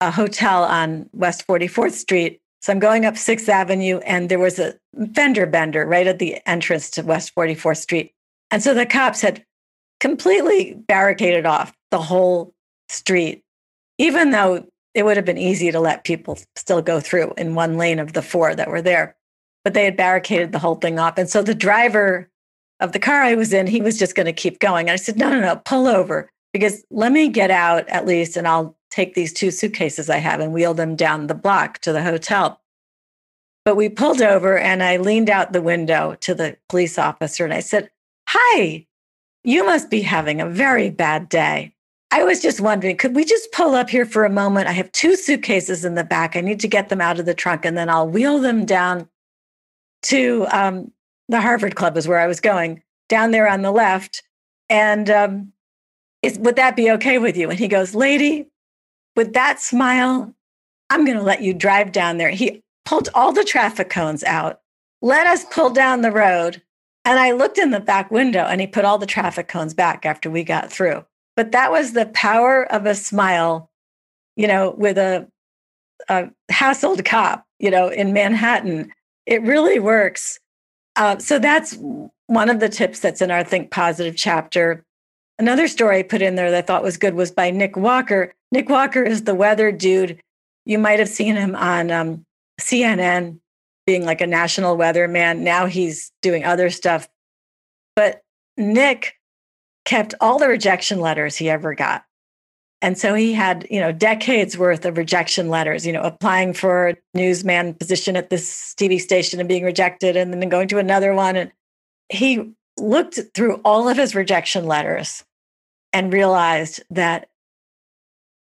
a 0.00 0.10
hotel 0.10 0.64
on 0.64 1.08
West 1.12 1.46
44th 1.46 1.92
Street. 1.92 2.40
So 2.62 2.72
I'm 2.72 2.78
going 2.78 3.06
up 3.06 3.14
6th 3.14 3.48
Avenue, 3.48 3.98
and 3.98 4.28
there 4.28 4.38
was 4.38 4.58
a 4.58 4.74
fender 5.14 5.46
bender 5.46 5.86
right 5.86 6.06
at 6.06 6.18
the 6.18 6.38
entrance 6.46 6.90
to 6.90 7.02
West 7.02 7.34
44th 7.34 7.78
Street. 7.78 8.12
And 8.50 8.62
so 8.62 8.74
the 8.74 8.86
cops 8.86 9.20
had 9.20 9.44
completely 10.00 10.74
barricaded 10.74 11.46
off 11.46 11.72
the 11.90 12.00
whole 12.00 12.52
street, 12.88 13.42
even 13.98 14.30
though 14.30 14.66
it 14.94 15.04
would 15.04 15.16
have 15.16 15.26
been 15.26 15.38
easy 15.38 15.70
to 15.70 15.80
let 15.80 16.04
people 16.04 16.38
still 16.56 16.82
go 16.82 17.00
through 17.00 17.32
in 17.38 17.54
one 17.54 17.76
lane 17.76 17.98
of 17.98 18.12
the 18.12 18.22
four 18.22 18.54
that 18.54 18.68
were 18.68 18.82
there. 18.82 19.16
But 19.64 19.74
they 19.74 19.84
had 19.84 19.96
barricaded 19.96 20.52
the 20.52 20.58
whole 20.58 20.74
thing 20.76 20.98
off. 20.98 21.18
And 21.18 21.28
so 21.28 21.42
the 21.42 21.54
driver 21.54 22.28
of 22.80 22.92
the 22.92 22.98
car 22.98 23.22
I 23.22 23.34
was 23.34 23.52
in, 23.52 23.66
he 23.66 23.80
was 23.80 23.98
just 23.98 24.14
going 24.14 24.26
to 24.26 24.32
keep 24.32 24.58
going. 24.58 24.88
And 24.88 24.94
I 24.94 24.96
said, 24.96 25.16
no, 25.16 25.30
no, 25.30 25.40
no, 25.40 25.56
pull 25.56 25.86
over 25.86 26.30
because 26.52 26.84
let 26.90 27.12
me 27.12 27.28
get 27.28 27.50
out 27.50 27.88
at 27.88 28.06
least 28.06 28.36
and 28.36 28.46
I'll 28.46 28.76
take 28.90 29.14
these 29.14 29.32
two 29.32 29.50
suitcases 29.50 30.10
I 30.10 30.18
have 30.18 30.40
and 30.40 30.52
wheel 30.52 30.74
them 30.74 30.96
down 30.96 31.26
the 31.26 31.34
block 31.34 31.78
to 31.80 31.92
the 31.92 32.02
hotel. 32.02 32.60
But 33.64 33.76
we 33.76 33.88
pulled 33.88 34.22
over 34.22 34.58
and 34.58 34.82
I 34.82 34.96
leaned 34.96 35.30
out 35.30 35.52
the 35.52 35.62
window 35.62 36.16
to 36.20 36.34
the 36.34 36.56
police 36.68 36.98
officer 36.98 37.44
and 37.44 37.54
I 37.54 37.60
said, 37.60 37.90
Hi, 38.28 38.86
you 39.44 39.64
must 39.64 39.90
be 39.90 40.02
having 40.02 40.40
a 40.40 40.48
very 40.48 40.90
bad 40.90 41.28
day. 41.28 41.74
I 42.12 42.24
was 42.24 42.40
just 42.42 42.60
wondering, 42.60 42.96
could 42.96 43.14
we 43.14 43.24
just 43.24 43.52
pull 43.52 43.74
up 43.74 43.88
here 43.88 44.04
for 44.04 44.24
a 44.24 44.30
moment? 44.30 44.66
I 44.66 44.72
have 44.72 44.90
two 44.92 45.14
suitcases 45.14 45.84
in 45.84 45.94
the 45.94 46.02
back. 46.04 46.36
I 46.36 46.40
need 46.40 46.58
to 46.60 46.68
get 46.68 46.88
them 46.88 47.00
out 47.00 47.20
of 47.20 47.26
the 47.26 47.34
trunk 47.34 47.64
and 47.64 47.76
then 47.76 47.88
I'll 47.88 48.08
wheel 48.08 48.40
them 48.40 48.64
down 48.64 49.08
to 50.02 50.46
um, 50.50 50.92
the 51.28 51.40
Harvard 51.40 51.76
Club, 51.76 51.96
is 51.96 52.08
where 52.08 52.18
I 52.18 52.26
was 52.26 52.40
going, 52.40 52.82
down 53.08 53.30
there 53.30 53.48
on 53.48 53.62
the 53.62 53.70
left. 53.70 54.24
And 54.68 55.08
um, 55.08 55.52
is, 56.22 56.38
would 56.38 56.56
that 56.56 56.76
be 56.76 56.90
okay 56.92 57.18
with 57.18 57.36
you? 57.36 57.50
And 57.50 57.58
he 57.58 57.68
goes, 57.68 57.94
Lady, 57.94 58.46
with 59.16 59.32
that 59.32 59.60
smile, 59.60 60.34
I'm 60.90 61.04
going 61.04 61.16
to 61.16 61.22
let 61.22 61.42
you 61.42 61.54
drive 61.54 61.92
down 61.92 62.18
there. 62.18 62.30
He 62.30 62.62
pulled 62.84 63.08
all 63.14 63.32
the 63.32 63.44
traffic 63.44 63.90
cones 63.90 64.24
out, 64.24 64.60
let 65.02 65.26
us 65.26 65.44
pull 65.46 65.70
down 65.70 66.02
the 66.02 66.12
road. 66.12 66.62
And 67.04 67.18
I 67.18 67.32
looked 67.32 67.58
in 67.58 67.70
the 67.70 67.80
back 67.80 68.10
window 68.10 68.40
and 68.40 68.60
he 68.60 68.66
put 68.66 68.84
all 68.84 68.98
the 68.98 69.06
traffic 69.06 69.48
cones 69.48 69.72
back 69.72 70.04
after 70.04 70.30
we 70.30 70.44
got 70.44 70.70
through. 70.70 71.04
But 71.36 71.52
that 71.52 71.70
was 71.70 71.92
the 71.92 72.06
power 72.06 72.70
of 72.70 72.84
a 72.84 72.94
smile, 72.94 73.70
you 74.36 74.46
know, 74.46 74.74
with 74.76 74.98
a, 74.98 75.26
a 76.08 76.28
hassled 76.50 77.04
cop, 77.04 77.46
you 77.58 77.70
know, 77.70 77.88
in 77.88 78.12
Manhattan. 78.12 78.92
It 79.24 79.42
really 79.42 79.78
works. 79.78 80.38
Uh, 80.96 81.18
so 81.18 81.38
that's 81.38 81.78
one 82.26 82.50
of 82.50 82.60
the 82.60 82.68
tips 82.68 83.00
that's 83.00 83.22
in 83.22 83.30
our 83.30 83.44
Think 83.44 83.70
Positive 83.70 84.16
chapter. 84.16 84.84
Another 85.40 85.68
story 85.68 86.00
I 86.00 86.02
put 86.02 86.20
in 86.20 86.34
there 86.34 86.50
that 86.50 86.64
I 86.64 86.66
thought 86.66 86.82
was 86.82 86.98
good 86.98 87.14
was 87.14 87.30
by 87.30 87.50
Nick 87.50 87.74
Walker. 87.74 88.34
Nick 88.52 88.68
Walker 88.68 89.02
is 89.02 89.24
the 89.24 89.34
weather 89.34 89.72
dude. 89.72 90.20
You 90.66 90.78
might 90.78 90.98
have 90.98 91.08
seen 91.08 91.34
him 91.34 91.56
on 91.56 91.90
um, 91.90 92.26
CNN 92.60 93.40
being 93.86 94.04
like 94.04 94.20
a 94.20 94.26
national 94.26 94.76
weatherman. 94.76 95.38
Now 95.38 95.64
he's 95.64 96.12
doing 96.20 96.44
other 96.44 96.68
stuff. 96.68 97.08
But 97.96 98.20
Nick 98.58 99.14
kept 99.86 100.12
all 100.20 100.38
the 100.38 100.46
rejection 100.46 101.00
letters 101.00 101.36
he 101.36 101.48
ever 101.48 101.74
got. 101.74 102.04
And 102.82 102.98
so 102.98 103.14
he 103.14 103.32
had, 103.32 103.66
you 103.70 103.80
know, 103.80 103.92
decades 103.92 104.58
worth 104.58 104.84
of 104.84 104.98
rejection 104.98 105.48
letters, 105.48 105.86
you 105.86 105.92
know, 105.94 106.02
applying 106.02 106.52
for 106.52 106.90
a 106.90 106.96
newsman 107.14 107.72
position 107.72 108.14
at 108.14 108.28
this 108.28 108.74
TV 108.78 109.00
station 109.00 109.40
and 109.40 109.48
being 109.48 109.64
rejected 109.64 110.18
and 110.18 110.34
then 110.34 110.50
going 110.50 110.68
to 110.68 110.76
another 110.76 111.14
one. 111.14 111.36
And 111.36 111.50
he 112.10 112.52
looked 112.78 113.18
through 113.32 113.62
all 113.64 113.88
of 113.88 113.96
his 113.96 114.14
rejection 114.14 114.66
letters 114.66 115.24
and 115.92 116.12
realized 116.12 116.82
that 116.90 117.28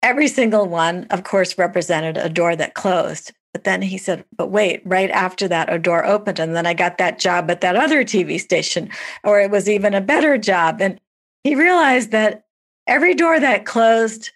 every 0.03 0.28
single 0.28 0.66
one, 0.66 1.07
of 1.11 1.24
course, 1.24 1.59
represented 1.59 2.16
a 2.16 2.28
door 2.28 2.57
that 2.57 2.74
closed. 2.74 3.32
But 3.53 3.64
then 3.64 3.82
he 3.82 3.99
said, 3.99 4.24
but 4.36 4.51
wait, 4.51 4.82
right 4.84 5.11
after 5.11 5.49
that, 5.49 5.72
a 5.72 5.78
door 5.78 6.05
opened. 6.05 6.39
And 6.39 6.55
then 6.55 6.66
I 6.66 6.74
got 6.74 6.99
that 6.99 7.18
job 7.18 7.51
at 7.51 7.61
that 7.62 7.76
other 7.76 8.05
TV 8.05 8.39
station, 8.39 8.91
or 9.24 9.41
it 9.41 9.51
was 9.51 9.68
even 9.68 9.95
a 9.95 10.01
better 10.01 10.36
job. 10.39 10.80
And 10.80 11.01
he 11.45 11.55
realized 11.55 12.11
that 12.11 12.45
every 12.86 13.14
door 13.14 13.41
that 13.41 13.64
closed, 13.64 14.30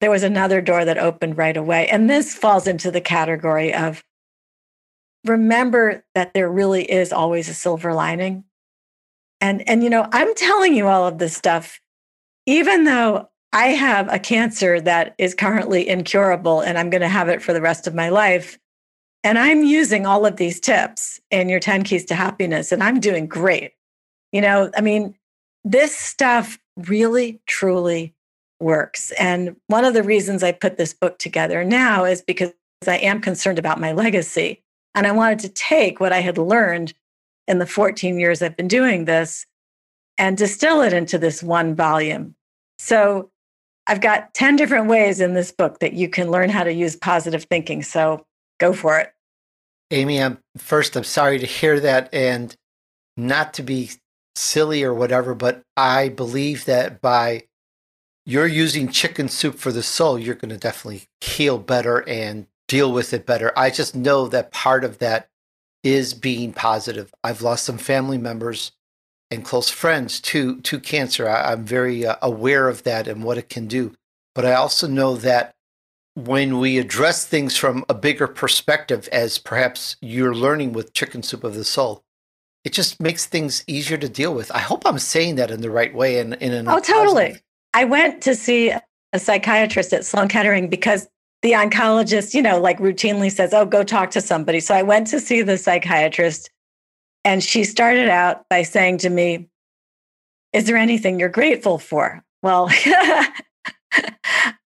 there 0.00 0.10
was 0.10 0.22
another 0.22 0.60
door 0.60 0.84
that 0.84 0.98
opened 0.98 1.38
right 1.38 1.56
away. 1.56 1.88
And 1.88 2.10
this 2.10 2.34
falls 2.34 2.66
into 2.66 2.90
the 2.90 3.00
category 3.00 3.72
of 3.72 4.04
remember 5.24 6.04
that 6.14 6.34
there 6.34 6.50
really 6.50 6.90
is 6.90 7.12
always 7.12 7.48
a 7.48 7.54
silver 7.54 7.94
lining. 7.94 8.44
And, 9.40 9.66
and 9.68 9.82
you 9.82 9.90
know, 9.90 10.08
I'm 10.12 10.34
telling 10.34 10.74
you 10.74 10.88
all 10.88 11.06
of 11.06 11.18
this 11.18 11.36
stuff 11.36 11.80
even 12.46 12.84
though 12.84 13.28
I 13.52 13.68
have 13.68 14.12
a 14.12 14.18
cancer 14.18 14.80
that 14.80 15.14
is 15.16 15.34
currently 15.34 15.88
incurable 15.88 16.60
and 16.60 16.76
I'm 16.76 16.90
going 16.90 17.02
to 17.02 17.08
have 17.08 17.28
it 17.28 17.40
for 17.40 17.52
the 17.52 17.60
rest 17.60 17.86
of 17.86 17.94
my 17.94 18.08
life. 18.08 18.58
And 19.22 19.38
I'm 19.38 19.62
using 19.62 20.06
all 20.06 20.26
of 20.26 20.36
these 20.36 20.60
tips 20.60 21.20
in 21.30 21.48
your 21.48 21.60
10 21.60 21.84
keys 21.84 22.04
to 22.06 22.14
happiness, 22.14 22.72
and 22.72 22.82
I'm 22.82 23.00
doing 23.00 23.26
great. 23.26 23.72
You 24.32 24.42
know, 24.42 24.70
I 24.76 24.82
mean, 24.82 25.14
this 25.64 25.96
stuff 25.96 26.58
really, 26.76 27.40
truly 27.46 28.14
works. 28.60 29.12
And 29.12 29.56
one 29.68 29.84
of 29.84 29.94
the 29.94 30.02
reasons 30.02 30.42
I 30.42 30.52
put 30.52 30.76
this 30.76 30.92
book 30.92 31.18
together 31.18 31.64
now 31.64 32.04
is 32.04 32.20
because 32.20 32.52
I 32.86 32.98
am 32.98 33.20
concerned 33.20 33.58
about 33.58 33.80
my 33.80 33.92
legacy. 33.92 34.62
And 34.94 35.06
I 35.06 35.12
wanted 35.12 35.38
to 35.40 35.48
take 35.48 36.00
what 36.00 36.12
I 36.12 36.20
had 36.20 36.38
learned 36.38 36.92
in 37.48 37.58
the 37.58 37.66
14 37.66 38.18
years 38.18 38.42
I've 38.42 38.56
been 38.56 38.68
doing 38.68 39.04
this 39.04 39.46
and 40.18 40.36
distill 40.36 40.82
it 40.82 40.92
into 40.92 41.18
this 41.18 41.42
one 41.42 41.74
volume. 41.74 42.34
So 42.78 43.30
I've 43.86 44.00
got 44.00 44.32
10 44.34 44.56
different 44.56 44.86
ways 44.86 45.20
in 45.20 45.34
this 45.34 45.52
book 45.52 45.80
that 45.80 45.92
you 45.92 46.08
can 46.08 46.30
learn 46.30 46.50
how 46.50 46.64
to 46.64 46.72
use 46.72 46.96
positive 46.96 47.44
thinking. 47.44 47.82
So 47.82 48.24
go 48.58 48.72
for 48.72 48.98
it. 48.98 49.12
Amy, 49.90 50.22
I'm 50.22 50.38
first, 50.56 50.96
I'm 50.96 51.04
sorry 51.04 51.38
to 51.38 51.46
hear 51.46 51.78
that 51.80 52.12
and 52.12 52.54
not 53.16 53.54
to 53.54 53.62
be 53.62 53.90
silly 54.34 54.82
or 54.82 54.94
whatever, 54.94 55.34
but 55.34 55.62
I 55.76 56.08
believe 56.08 56.64
that 56.64 57.00
by 57.00 57.44
you're 58.26 58.46
using 58.46 58.88
chicken 58.88 59.28
soup 59.28 59.56
for 59.56 59.70
the 59.70 59.82
soul, 59.82 60.18
you're 60.18 60.34
going 60.34 60.48
to 60.48 60.56
definitely 60.56 61.04
heal 61.20 61.58
better 61.58 62.08
and 62.08 62.46
deal 62.66 62.90
with 62.92 63.12
it 63.12 63.26
better. 63.26 63.52
I 63.56 63.70
just 63.70 63.94
know 63.94 64.26
that 64.28 64.50
part 64.50 64.84
of 64.84 64.98
that 64.98 65.28
is 65.82 66.14
being 66.14 66.52
positive. 66.52 67.12
I've 67.22 67.42
lost 67.42 67.64
some 67.64 67.76
family 67.76 68.16
members 68.16 68.72
and 69.30 69.44
close 69.44 69.70
friends 69.70 70.20
to 70.20 70.60
to 70.62 70.78
cancer. 70.78 71.28
I, 71.28 71.52
am 71.52 71.64
very 71.64 72.06
uh, 72.06 72.16
aware 72.22 72.68
of 72.68 72.82
that 72.84 73.08
and 73.08 73.24
what 73.24 73.38
it 73.38 73.48
can 73.48 73.66
do. 73.66 73.94
But 74.34 74.44
I 74.44 74.54
also 74.54 74.86
know 74.86 75.16
that 75.16 75.54
when 76.14 76.58
we 76.58 76.78
address 76.78 77.26
things 77.26 77.56
from 77.56 77.84
a 77.88 77.94
bigger 77.94 78.26
perspective, 78.26 79.08
as 79.10 79.38
perhaps 79.38 79.96
you're 80.00 80.34
learning 80.34 80.72
with 80.72 80.92
Chicken 80.92 81.22
Soup 81.22 81.42
of 81.42 81.54
the 81.54 81.64
Soul, 81.64 82.04
it 82.64 82.72
just 82.72 83.00
makes 83.00 83.26
things 83.26 83.64
easier 83.66 83.96
to 83.98 84.08
deal 84.08 84.34
with. 84.34 84.50
I 84.52 84.58
hope 84.58 84.86
I'm 84.86 84.98
saying 84.98 85.34
that 85.36 85.50
in 85.50 85.60
the 85.60 85.70
right 85.70 85.94
way 85.94 86.18
and 86.18 86.34
in 86.34 86.52
an 86.52 86.68
Oh, 86.68 86.80
totally. 86.80 87.38
I 87.74 87.84
went 87.84 88.22
to 88.22 88.34
see 88.34 88.72
a 89.12 89.18
psychiatrist 89.18 89.92
at 89.92 90.04
Sloan 90.04 90.28
Kettering 90.28 90.68
because 90.68 91.08
the 91.42 91.52
oncologist, 91.52 92.32
you 92.32 92.40
know, 92.40 92.58
like 92.58 92.78
routinely 92.78 93.30
says, 93.30 93.52
"Oh, 93.52 93.66
go 93.66 93.82
talk 93.82 94.10
to 94.12 94.20
somebody." 94.20 94.60
So 94.60 94.74
I 94.74 94.82
went 94.82 95.06
to 95.08 95.20
see 95.20 95.42
the 95.42 95.58
psychiatrist 95.58 96.50
and 97.24 97.42
she 97.42 97.64
started 97.64 98.08
out 98.08 98.48
by 98.48 98.62
saying 98.62 98.98
to 98.98 99.10
me, 99.10 99.48
Is 100.52 100.66
there 100.66 100.76
anything 100.76 101.18
you're 101.18 101.28
grateful 101.28 101.78
for? 101.78 102.22
Well, 102.42 102.68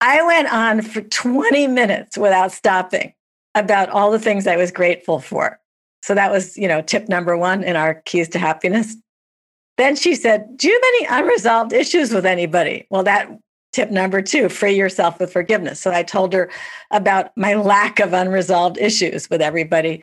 I 0.00 0.22
went 0.22 0.52
on 0.52 0.82
for 0.82 1.02
20 1.02 1.66
minutes 1.66 2.16
without 2.16 2.52
stopping 2.52 3.12
about 3.54 3.90
all 3.90 4.10
the 4.10 4.18
things 4.18 4.46
I 4.46 4.56
was 4.56 4.70
grateful 4.70 5.20
for. 5.20 5.58
So 6.02 6.14
that 6.14 6.30
was, 6.30 6.56
you 6.56 6.68
know, 6.68 6.80
tip 6.80 7.08
number 7.08 7.36
one 7.36 7.64
in 7.64 7.76
our 7.76 8.02
keys 8.06 8.28
to 8.30 8.38
happiness. 8.38 8.96
Then 9.76 9.96
she 9.96 10.14
said, 10.14 10.56
Do 10.56 10.68
you 10.68 10.74
have 10.74 11.10
any 11.10 11.22
unresolved 11.22 11.72
issues 11.72 12.12
with 12.12 12.26
anybody? 12.26 12.86
Well, 12.90 13.02
that 13.04 13.28
tip 13.72 13.90
number 13.90 14.22
two, 14.22 14.48
free 14.48 14.74
yourself 14.74 15.20
with 15.20 15.32
forgiveness. 15.32 15.80
So 15.80 15.92
I 15.92 16.02
told 16.02 16.32
her 16.32 16.50
about 16.90 17.36
my 17.36 17.54
lack 17.54 18.00
of 18.00 18.12
unresolved 18.12 18.78
issues 18.78 19.28
with 19.28 19.42
everybody. 19.42 20.02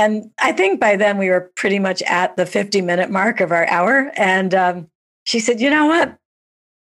And 0.00 0.30
I 0.40 0.52
think 0.52 0.80
by 0.80 0.96
then 0.96 1.18
we 1.18 1.28
were 1.28 1.52
pretty 1.56 1.78
much 1.78 2.00
at 2.04 2.34
the 2.38 2.46
50 2.46 2.80
minute 2.80 3.10
mark 3.10 3.42
of 3.42 3.52
our 3.52 3.68
hour. 3.68 4.10
And 4.16 4.54
um, 4.54 4.88
she 5.24 5.40
said, 5.40 5.60
You 5.60 5.68
know 5.68 5.84
what? 5.84 6.16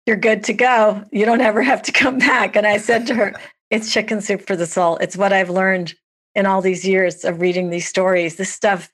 You're 0.07 0.17
good 0.17 0.43
to 0.45 0.55
go. 0.55 1.05
You 1.13 1.27
don't 1.27 1.43
ever 1.43 1.61
have 1.61 1.83
to 1.83 1.93
come 1.93 2.17
back. 2.17 2.57
And 2.57 2.67
I 2.67 2.79
said 2.79 3.07
to 3.09 3.15
her, 3.15 3.35
It's 3.71 3.93
chicken 3.93 4.23
soup 4.23 4.47
for 4.47 4.57
the 4.57 4.67
soul. 4.67 4.97
It's 4.99 5.19
what 5.19 5.35
I've 5.35 5.51
learned 5.51 5.95
in 6.35 6.47
all 6.47 6.63
these 6.63 6.87
years 6.87 7.27
of 7.27 7.43
reading 7.43 7.69
these 7.69 7.87
stories. 7.87 8.37
This 8.37 8.51
stuff, 8.51 8.91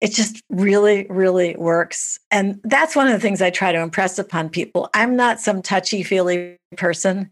it 0.00 0.12
just 0.12 0.42
really, 0.48 1.06
really 1.10 1.54
works. 1.56 2.18
And 2.30 2.58
that's 2.64 2.96
one 2.96 3.08
of 3.08 3.12
the 3.12 3.20
things 3.20 3.42
I 3.42 3.50
try 3.50 3.72
to 3.72 3.80
impress 3.80 4.18
upon 4.18 4.48
people. 4.48 4.88
I'm 4.94 5.16
not 5.16 5.38
some 5.38 5.60
touchy 5.60 6.02
feely 6.02 6.56
person. 6.78 7.30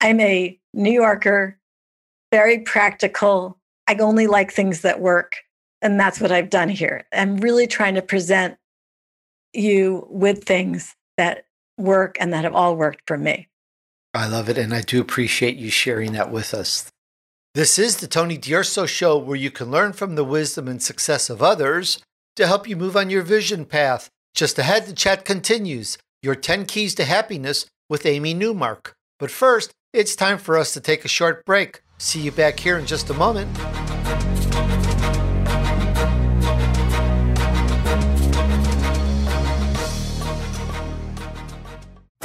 I'm 0.00 0.20
a 0.20 0.58
New 0.72 0.92
Yorker, 0.92 1.58
very 2.32 2.60
practical, 2.60 3.58
I 3.86 3.94
only 3.96 4.26
like 4.26 4.52
things 4.52 4.80
that 4.82 5.00
work. 5.00 5.36
And 5.82 6.00
that's 6.00 6.20
what 6.20 6.32
I've 6.32 6.50
done 6.50 6.68
here. 6.68 7.04
I'm 7.12 7.36
really 7.36 7.66
trying 7.66 7.94
to 7.96 8.02
present 8.02 8.56
you 9.52 10.06
with 10.08 10.44
things 10.44 10.94
that 11.16 11.44
work 11.76 12.16
and 12.18 12.32
that 12.32 12.44
have 12.44 12.54
all 12.54 12.76
worked 12.76 13.02
for 13.06 13.18
me. 13.18 13.48
I 14.14 14.26
love 14.26 14.48
it. 14.48 14.56
And 14.56 14.72
I 14.72 14.80
do 14.80 15.00
appreciate 15.00 15.56
you 15.56 15.70
sharing 15.70 16.12
that 16.12 16.30
with 16.30 16.54
us. 16.54 16.90
This 17.54 17.78
is 17.78 17.98
the 17.98 18.08
Tony 18.08 18.36
D'Urso 18.36 18.86
Show, 18.86 19.16
where 19.16 19.36
you 19.36 19.50
can 19.50 19.70
learn 19.70 19.92
from 19.92 20.16
the 20.16 20.24
wisdom 20.24 20.66
and 20.66 20.82
success 20.82 21.30
of 21.30 21.42
others 21.42 22.00
to 22.34 22.48
help 22.48 22.68
you 22.68 22.76
move 22.76 22.96
on 22.96 23.10
your 23.10 23.22
vision 23.22 23.64
path. 23.64 24.10
Just 24.34 24.58
ahead, 24.58 24.86
the 24.86 24.92
chat 24.92 25.24
continues 25.24 25.96
Your 26.20 26.34
10 26.34 26.66
Keys 26.66 26.96
to 26.96 27.04
Happiness 27.04 27.66
with 27.88 28.06
Amy 28.06 28.34
Newmark. 28.34 28.94
But 29.20 29.30
first, 29.30 29.72
it's 29.92 30.16
time 30.16 30.38
for 30.38 30.58
us 30.58 30.72
to 30.72 30.80
take 30.80 31.04
a 31.04 31.08
short 31.08 31.44
break. 31.44 31.83
See 31.98 32.20
you 32.20 32.32
back 32.32 32.58
here 32.58 32.78
in 32.78 32.86
just 32.86 33.08
a 33.10 33.14
moment. 33.14 33.56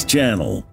channel. 0.00 0.64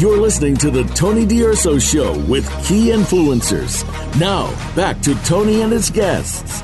You're 0.00 0.16
listening 0.16 0.56
to 0.56 0.70
the 0.70 0.84
Tony 0.94 1.26
D'Urso 1.26 1.78
Show 1.78 2.18
with 2.20 2.48
key 2.64 2.86
influencers. 2.86 3.84
Now, 4.18 4.48
back 4.74 5.00
to 5.02 5.14
Tony 5.24 5.60
and 5.60 5.70
his 5.70 5.90
guests. 5.90 6.62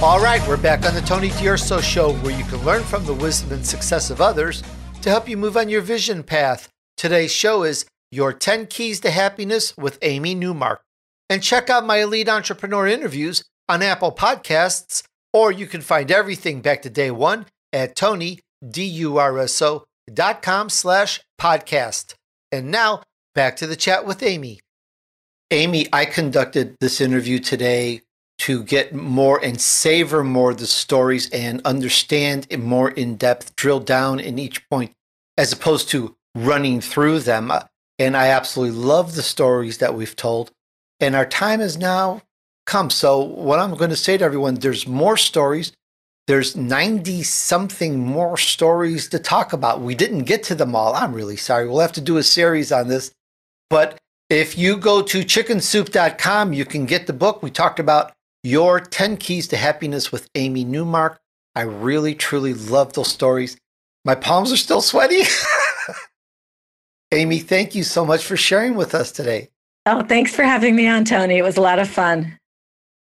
All 0.00 0.20
right, 0.20 0.40
we're 0.46 0.56
back 0.56 0.86
on 0.86 0.94
the 0.94 1.00
Tony 1.00 1.30
D'Urso 1.30 1.80
Show, 1.80 2.12
where 2.18 2.38
you 2.38 2.44
can 2.44 2.64
learn 2.64 2.84
from 2.84 3.04
the 3.04 3.14
wisdom 3.14 3.52
and 3.52 3.66
success 3.66 4.10
of 4.10 4.20
others 4.20 4.62
to 5.02 5.10
help 5.10 5.28
you 5.28 5.36
move 5.36 5.56
on 5.56 5.68
your 5.68 5.80
vision 5.82 6.22
path. 6.22 6.68
Today's 6.96 7.32
show 7.32 7.64
is 7.64 7.84
Your 8.12 8.32
10 8.32 8.66
Keys 8.68 9.00
to 9.00 9.10
Happiness 9.10 9.76
with 9.76 9.98
Amy 10.02 10.34
Newmark. 10.34 10.82
And 11.28 11.42
check 11.42 11.68
out 11.68 11.84
my 11.84 11.96
elite 11.96 12.28
entrepreneur 12.28 12.86
interviews 12.86 13.42
on 13.68 13.82
Apple 13.82 14.12
Podcasts, 14.12 15.02
or 15.32 15.52
you 15.52 15.66
can 15.66 15.80
find 15.80 16.10
everything 16.10 16.60
back 16.60 16.82
to 16.82 16.90
day 16.90 17.10
one 17.10 17.46
at 17.72 17.96
Tony, 17.96 18.40
D-U-R-S-O, 18.68 19.84
dot 20.12 20.42
com 20.42 20.68
slash 20.68 21.20
podcast. 21.40 22.14
And 22.50 22.70
now 22.70 23.02
back 23.34 23.56
to 23.56 23.66
the 23.66 23.76
chat 23.76 24.04
with 24.04 24.22
Amy. 24.22 24.60
Amy, 25.50 25.86
I 25.92 26.04
conducted 26.04 26.76
this 26.80 27.00
interview 27.00 27.38
today 27.38 28.02
to 28.38 28.62
get 28.62 28.94
more 28.94 29.38
and 29.44 29.60
savor 29.60 30.24
more 30.24 30.54
the 30.54 30.66
stories 30.66 31.28
and 31.30 31.60
understand 31.64 32.46
it 32.48 32.58
more 32.58 32.90
in 32.90 33.16
depth, 33.16 33.54
drill 33.56 33.80
down 33.80 34.18
in 34.18 34.38
each 34.38 34.68
point, 34.70 34.92
as 35.36 35.52
opposed 35.52 35.90
to 35.90 36.16
running 36.34 36.80
through 36.80 37.20
them. 37.20 37.50
Uh, 37.50 37.62
and 37.98 38.16
I 38.16 38.28
absolutely 38.28 38.78
love 38.78 39.14
the 39.14 39.22
stories 39.22 39.78
that 39.78 39.94
we've 39.94 40.16
told. 40.16 40.50
And 41.00 41.14
our 41.14 41.26
time 41.26 41.60
is 41.60 41.76
now 41.76 42.22
come. 42.70 42.88
So, 42.88 43.20
what 43.20 43.58
I'm 43.58 43.74
going 43.74 43.90
to 43.90 43.96
say 43.96 44.16
to 44.16 44.24
everyone, 44.24 44.54
there's 44.54 44.86
more 44.86 45.16
stories. 45.16 45.72
There's 46.28 46.54
90 46.56 47.24
something 47.24 47.98
more 47.98 48.36
stories 48.36 49.08
to 49.08 49.18
talk 49.18 49.52
about. 49.52 49.80
We 49.80 49.96
didn't 49.96 50.24
get 50.24 50.44
to 50.44 50.54
them 50.54 50.76
all. 50.76 50.94
I'm 50.94 51.12
really 51.12 51.36
sorry. 51.36 51.66
We'll 51.66 51.80
have 51.80 51.92
to 51.94 52.00
do 52.00 52.18
a 52.18 52.22
series 52.22 52.70
on 52.70 52.86
this. 52.86 53.10
But 53.68 53.98
if 54.28 54.56
you 54.56 54.76
go 54.76 55.02
to 55.02 55.24
chickensoup.com, 55.24 56.52
you 56.52 56.64
can 56.64 56.86
get 56.86 57.08
the 57.08 57.12
book. 57.12 57.42
We 57.42 57.50
talked 57.50 57.80
about 57.80 58.12
your 58.44 58.78
10 58.78 59.16
Keys 59.16 59.48
to 59.48 59.56
Happiness 59.56 60.12
with 60.12 60.28
Amy 60.36 60.64
Newmark. 60.64 61.18
I 61.56 61.62
really, 61.62 62.14
truly 62.14 62.54
love 62.54 62.92
those 62.92 63.08
stories. 63.08 63.56
My 64.04 64.14
palms 64.14 64.52
are 64.52 64.56
still 64.56 64.80
sweaty. 64.80 65.22
Amy, 67.12 67.40
thank 67.40 67.74
you 67.74 67.82
so 67.82 68.06
much 68.06 68.24
for 68.24 68.36
sharing 68.36 68.76
with 68.76 68.94
us 68.94 69.10
today. 69.10 69.48
Oh, 69.86 70.02
thanks 70.02 70.34
for 70.34 70.44
having 70.44 70.76
me 70.76 70.86
on, 70.86 71.04
Tony. 71.04 71.38
It 71.38 71.42
was 71.42 71.56
a 71.56 71.60
lot 71.60 71.80
of 71.80 71.88
fun. 71.88 72.38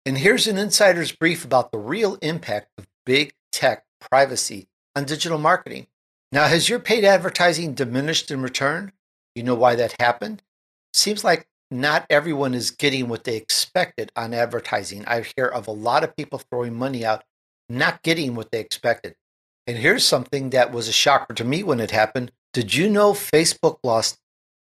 And 0.06 0.18
here's 0.18 0.46
an 0.46 0.58
insider's 0.58 1.12
brief 1.12 1.44
about 1.44 1.72
the 1.72 1.78
real 1.78 2.16
impact 2.20 2.68
of 2.76 2.86
big 3.06 3.32
tech 3.52 3.84
privacy 4.00 4.68
on 4.94 5.04
digital 5.04 5.38
marketing. 5.38 5.86
Now, 6.30 6.46
has 6.46 6.68
your 6.68 6.78
paid 6.78 7.04
advertising 7.04 7.74
diminished 7.74 8.30
in 8.30 8.42
return? 8.42 8.92
You 9.34 9.44
know 9.44 9.54
why 9.54 9.76
that 9.76 9.94
happened? 10.00 10.42
Seems 10.92 11.24
like 11.24 11.46
not 11.70 12.06
everyone 12.10 12.54
is 12.54 12.70
getting 12.70 13.08
what 13.08 13.24
they 13.24 13.36
expected 13.36 14.12
on 14.14 14.34
advertising. 14.34 15.04
I 15.06 15.24
hear 15.36 15.46
of 15.46 15.66
a 15.66 15.72
lot 15.72 16.04
of 16.04 16.16
people 16.16 16.38
throwing 16.38 16.74
money 16.74 17.04
out, 17.04 17.24
not 17.68 18.02
getting 18.02 18.34
what 18.34 18.50
they 18.50 18.60
expected. 18.60 19.16
And 19.66 19.78
here's 19.78 20.06
something 20.06 20.50
that 20.50 20.70
was 20.70 20.86
a 20.86 20.92
shocker 20.92 21.32
to 21.34 21.44
me 21.44 21.62
when 21.62 21.80
it 21.80 21.90
happened. 21.90 22.30
Did 22.52 22.74
you 22.74 22.90
know 22.90 23.12
Facebook 23.12 23.78
lost 23.82 24.18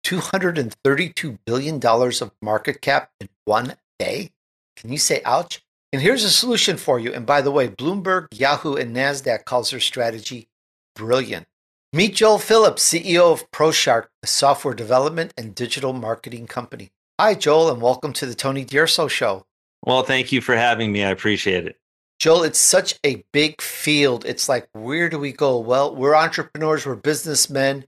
$232 0.04 1.38
billion 1.44 1.84
of 1.84 2.32
market 2.40 2.80
cap 2.80 3.10
in 3.20 3.28
one 3.44 3.74
day? 3.98 4.30
Can 4.78 4.92
you 4.92 4.98
say 4.98 5.20
ouch? 5.24 5.60
And 5.92 6.00
here's 6.00 6.22
a 6.22 6.30
solution 6.30 6.76
for 6.76 7.00
you. 7.00 7.12
And 7.12 7.26
by 7.26 7.42
the 7.42 7.50
way, 7.50 7.66
Bloomberg, 7.66 8.28
Yahoo, 8.32 8.76
and 8.76 8.94
NASDAQ 8.94 9.44
calls 9.44 9.72
their 9.72 9.80
strategy 9.80 10.46
brilliant. 10.94 11.48
Meet 11.92 12.14
Joel 12.14 12.38
Phillips, 12.38 12.88
CEO 12.88 13.32
of 13.32 13.50
ProShark, 13.50 14.04
a 14.22 14.28
software 14.28 14.74
development 14.74 15.34
and 15.36 15.52
digital 15.52 15.92
marketing 15.92 16.46
company. 16.46 16.92
Hi, 17.18 17.34
Joel, 17.34 17.72
and 17.72 17.82
welcome 17.82 18.12
to 18.12 18.26
the 18.26 18.36
Tony 18.36 18.64
D'Urso 18.64 19.08
Show. 19.08 19.46
Well, 19.84 20.04
thank 20.04 20.30
you 20.30 20.40
for 20.40 20.54
having 20.54 20.92
me. 20.92 21.02
I 21.02 21.10
appreciate 21.10 21.66
it. 21.66 21.76
Joel, 22.20 22.44
it's 22.44 22.60
such 22.60 23.00
a 23.04 23.24
big 23.32 23.60
field. 23.60 24.24
It's 24.26 24.48
like, 24.48 24.68
where 24.74 25.08
do 25.08 25.18
we 25.18 25.32
go? 25.32 25.58
Well, 25.58 25.92
we're 25.96 26.14
entrepreneurs, 26.14 26.86
we're 26.86 26.94
businessmen, 26.94 27.84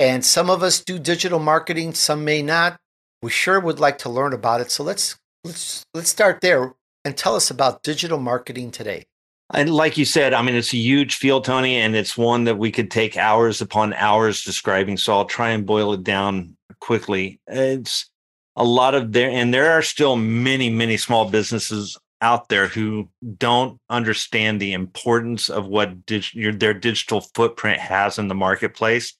and 0.00 0.24
some 0.24 0.50
of 0.50 0.64
us 0.64 0.82
do 0.82 0.98
digital 0.98 1.38
marketing, 1.38 1.94
some 1.94 2.24
may 2.24 2.42
not. 2.42 2.80
We 3.22 3.30
sure 3.30 3.60
would 3.60 3.78
like 3.78 3.98
to 3.98 4.08
learn 4.08 4.32
about 4.32 4.60
it. 4.60 4.72
So 4.72 4.82
let's 4.82 5.16
let's 5.44 5.84
let's 5.94 6.08
start 6.08 6.40
there 6.40 6.74
and 7.04 7.16
tell 7.16 7.36
us 7.36 7.50
about 7.50 7.82
digital 7.82 8.18
marketing 8.18 8.70
today. 8.70 9.04
And 9.52 9.72
like 9.72 9.98
you 9.98 10.06
said, 10.06 10.32
I 10.32 10.40
mean, 10.40 10.54
it's 10.54 10.72
a 10.72 10.78
huge 10.78 11.16
field, 11.16 11.44
Tony, 11.44 11.76
and 11.76 11.94
it's 11.94 12.16
one 12.16 12.44
that 12.44 12.56
we 12.56 12.72
could 12.72 12.90
take 12.90 13.16
hours 13.18 13.60
upon 13.60 13.92
hours 13.92 14.42
describing. 14.42 14.96
So 14.96 15.12
I'll 15.12 15.26
try 15.26 15.50
and 15.50 15.66
boil 15.66 15.92
it 15.92 16.02
down 16.02 16.56
quickly. 16.80 17.40
It's 17.46 18.10
a 18.56 18.64
lot 18.64 18.94
of 18.94 19.12
there, 19.12 19.28
and 19.30 19.52
there 19.52 19.72
are 19.72 19.82
still 19.82 20.16
many, 20.16 20.70
many 20.70 20.96
small 20.96 21.28
businesses 21.28 21.98
out 22.22 22.48
there 22.48 22.68
who 22.68 23.10
don't 23.36 23.78
understand 23.90 24.60
the 24.60 24.72
importance 24.72 25.50
of 25.50 25.66
what 25.66 26.06
dig- 26.06 26.32
your, 26.32 26.52
their 26.52 26.72
digital 26.72 27.20
footprint 27.34 27.80
has 27.80 28.18
in 28.18 28.28
the 28.28 28.34
marketplace. 28.34 29.14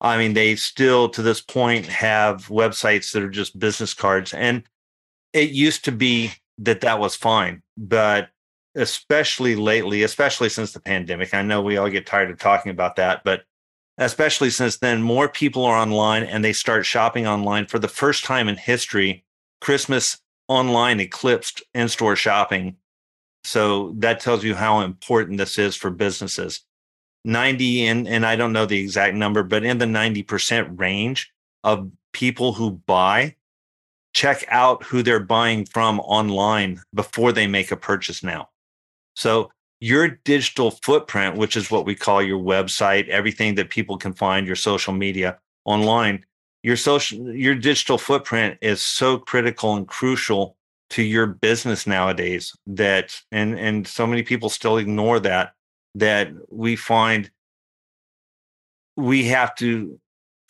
I 0.00 0.18
mean, 0.18 0.34
they 0.34 0.56
still 0.56 1.08
to 1.10 1.22
this 1.22 1.40
point 1.40 1.86
have 1.86 2.48
websites 2.48 3.12
that 3.12 3.22
are 3.22 3.30
just 3.30 3.56
business 3.60 3.94
cards. 3.94 4.34
And 4.34 4.64
it 5.32 5.50
used 5.50 5.84
to 5.86 5.92
be 5.92 6.32
that 6.58 6.80
that 6.82 7.00
was 7.00 7.16
fine. 7.16 7.62
But 7.76 8.30
especially 8.74 9.56
lately, 9.56 10.02
especially 10.02 10.48
since 10.48 10.72
the 10.72 10.80
pandemic, 10.80 11.34
I 11.34 11.42
know 11.42 11.62
we 11.62 11.76
all 11.76 11.90
get 11.90 12.06
tired 12.06 12.30
of 12.30 12.38
talking 12.38 12.70
about 12.70 12.96
that, 12.96 13.22
but 13.24 13.44
especially 13.98 14.50
since 14.50 14.78
then, 14.78 15.02
more 15.02 15.28
people 15.28 15.64
are 15.64 15.76
online 15.76 16.24
and 16.24 16.44
they 16.44 16.52
start 16.52 16.86
shopping 16.86 17.26
online 17.26 17.66
for 17.66 17.78
the 17.78 17.88
first 17.88 18.24
time 18.24 18.48
in 18.48 18.56
history. 18.56 19.24
Christmas 19.60 20.18
online 20.48 21.00
eclipsed 21.00 21.62
in 21.74 21.88
store 21.88 22.16
shopping. 22.16 22.76
So 23.44 23.94
that 23.98 24.20
tells 24.20 24.44
you 24.44 24.54
how 24.54 24.80
important 24.80 25.38
this 25.38 25.58
is 25.58 25.76
for 25.76 25.90
businesses. 25.90 26.62
90 27.24 27.86
and, 27.86 28.08
and 28.08 28.26
I 28.26 28.36
don't 28.36 28.52
know 28.52 28.66
the 28.66 28.80
exact 28.80 29.14
number, 29.14 29.42
but 29.42 29.64
in 29.64 29.78
the 29.78 29.84
90% 29.84 30.78
range 30.78 31.32
of 31.62 31.90
people 32.12 32.52
who 32.52 32.72
buy 32.72 33.36
check 34.12 34.44
out 34.48 34.82
who 34.84 35.02
they're 35.02 35.20
buying 35.20 35.64
from 35.64 36.00
online 36.00 36.80
before 36.94 37.32
they 37.32 37.46
make 37.46 37.70
a 37.70 37.76
purchase 37.76 38.22
now. 38.22 38.48
So 39.14 39.50
your 39.80 40.08
digital 40.08 40.70
footprint, 40.70 41.36
which 41.36 41.56
is 41.56 41.70
what 41.70 41.86
we 41.86 41.94
call 41.94 42.22
your 42.22 42.38
website, 42.38 43.08
everything 43.08 43.56
that 43.56 43.70
people 43.70 43.98
can 43.98 44.12
find, 44.12 44.46
your 44.46 44.56
social 44.56 44.92
media 44.92 45.38
online, 45.64 46.24
your 46.62 46.76
social 46.76 47.34
your 47.34 47.54
digital 47.54 47.98
footprint 47.98 48.58
is 48.60 48.80
so 48.80 49.18
critical 49.18 49.74
and 49.74 49.88
crucial 49.88 50.56
to 50.90 51.02
your 51.02 51.26
business 51.26 51.86
nowadays 51.86 52.54
that 52.66 53.20
and 53.32 53.58
and 53.58 53.86
so 53.86 54.06
many 54.06 54.22
people 54.22 54.48
still 54.48 54.76
ignore 54.78 55.18
that 55.18 55.54
that 55.94 56.30
we 56.50 56.76
find 56.76 57.30
we 58.96 59.24
have 59.24 59.54
to 59.56 59.98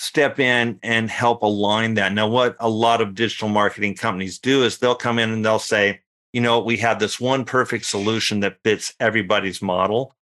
step 0.02 0.40
in 0.40 0.80
and 0.82 1.08
help 1.08 1.42
align 1.42 1.94
that. 1.94 2.12
Now, 2.12 2.26
what 2.26 2.56
a 2.58 2.68
lot 2.68 3.00
of 3.00 3.14
digital 3.14 3.48
marketing 3.48 3.94
companies 3.94 4.40
do 4.40 4.64
is 4.64 4.78
they'll 4.78 4.96
come 4.96 5.20
in 5.20 5.30
and 5.30 5.44
they'll 5.44 5.60
say, 5.60 6.00
you 6.32 6.40
know, 6.40 6.58
we 6.58 6.76
have 6.78 6.98
this 6.98 7.20
one 7.20 7.44
perfect 7.44 7.84
solution 7.84 8.40
that 8.40 8.58
fits 8.64 8.92
everybody's 8.98 9.62
model. 9.62 10.16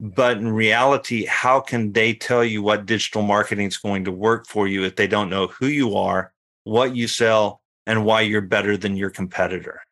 But 0.00 0.38
in 0.38 0.48
reality, 0.48 1.26
how 1.26 1.60
can 1.60 1.92
they 1.92 2.14
tell 2.14 2.44
you 2.44 2.62
what 2.62 2.86
digital 2.86 3.20
marketing 3.20 3.66
is 3.66 3.76
going 3.76 4.04
to 4.06 4.12
work 4.12 4.46
for 4.46 4.66
you 4.66 4.84
if 4.84 4.96
they 4.96 5.06
don't 5.06 5.28
know 5.28 5.48
who 5.48 5.66
you 5.66 5.96
are, 5.96 6.32
what 6.64 6.96
you 6.96 7.06
sell, 7.06 7.60
and 7.86 8.06
why 8.06 8.22
you're 8.22 8.40
better 8.40 8.78
than 8.78 8.96
your 8.96 9.10
competitor? 9.10 9.82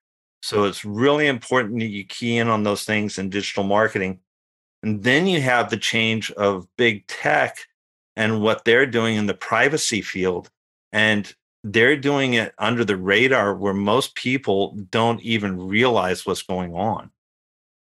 So 0.43 0.65
it's 0.65 0.87
really 0.87 1.27
important 1.27 1.81
that 1.81 1.87
you 1.87 2.05
key 2.05 2.39
in 2.39 2.49
on 2.49 2.63
those 2.63 2.85
things 2.85 3.19
in 3.19 3.29
digital 3.29 3.65
marketing. 3.65 4.21
And 4.83 5.03
then 5.03 5.27
you 5.27 5.43
have 5.43 5.69
the 5.69 5.77
change 5.77 6.31
of 6.33 6.67
big 6.77 7.07
tech 7.07 7.59
and 8.17 8.41
what 8.41 8.65
they're 8.65 8.87
doing 8.87 9.17
in 9.17 9.27
the 9.27 9.35
privacy 9.35 10.03
field. 10.03 10.51
And 10.93 11.33
they're 11.63 11.97
doing 11.97 12.35
it 12.35 12.55
under 12.59 12.85
the 12.85 12.97
radar 12.97 13.55
where 13.55 13.75
most 13.75 14.15
people 14.15 14.77
don't 14.91 15.21
even 15.23 15.67
realize 15.67 16.27
what's 16.27 16.43
going 16.43 16.75
on. 16.75 17.11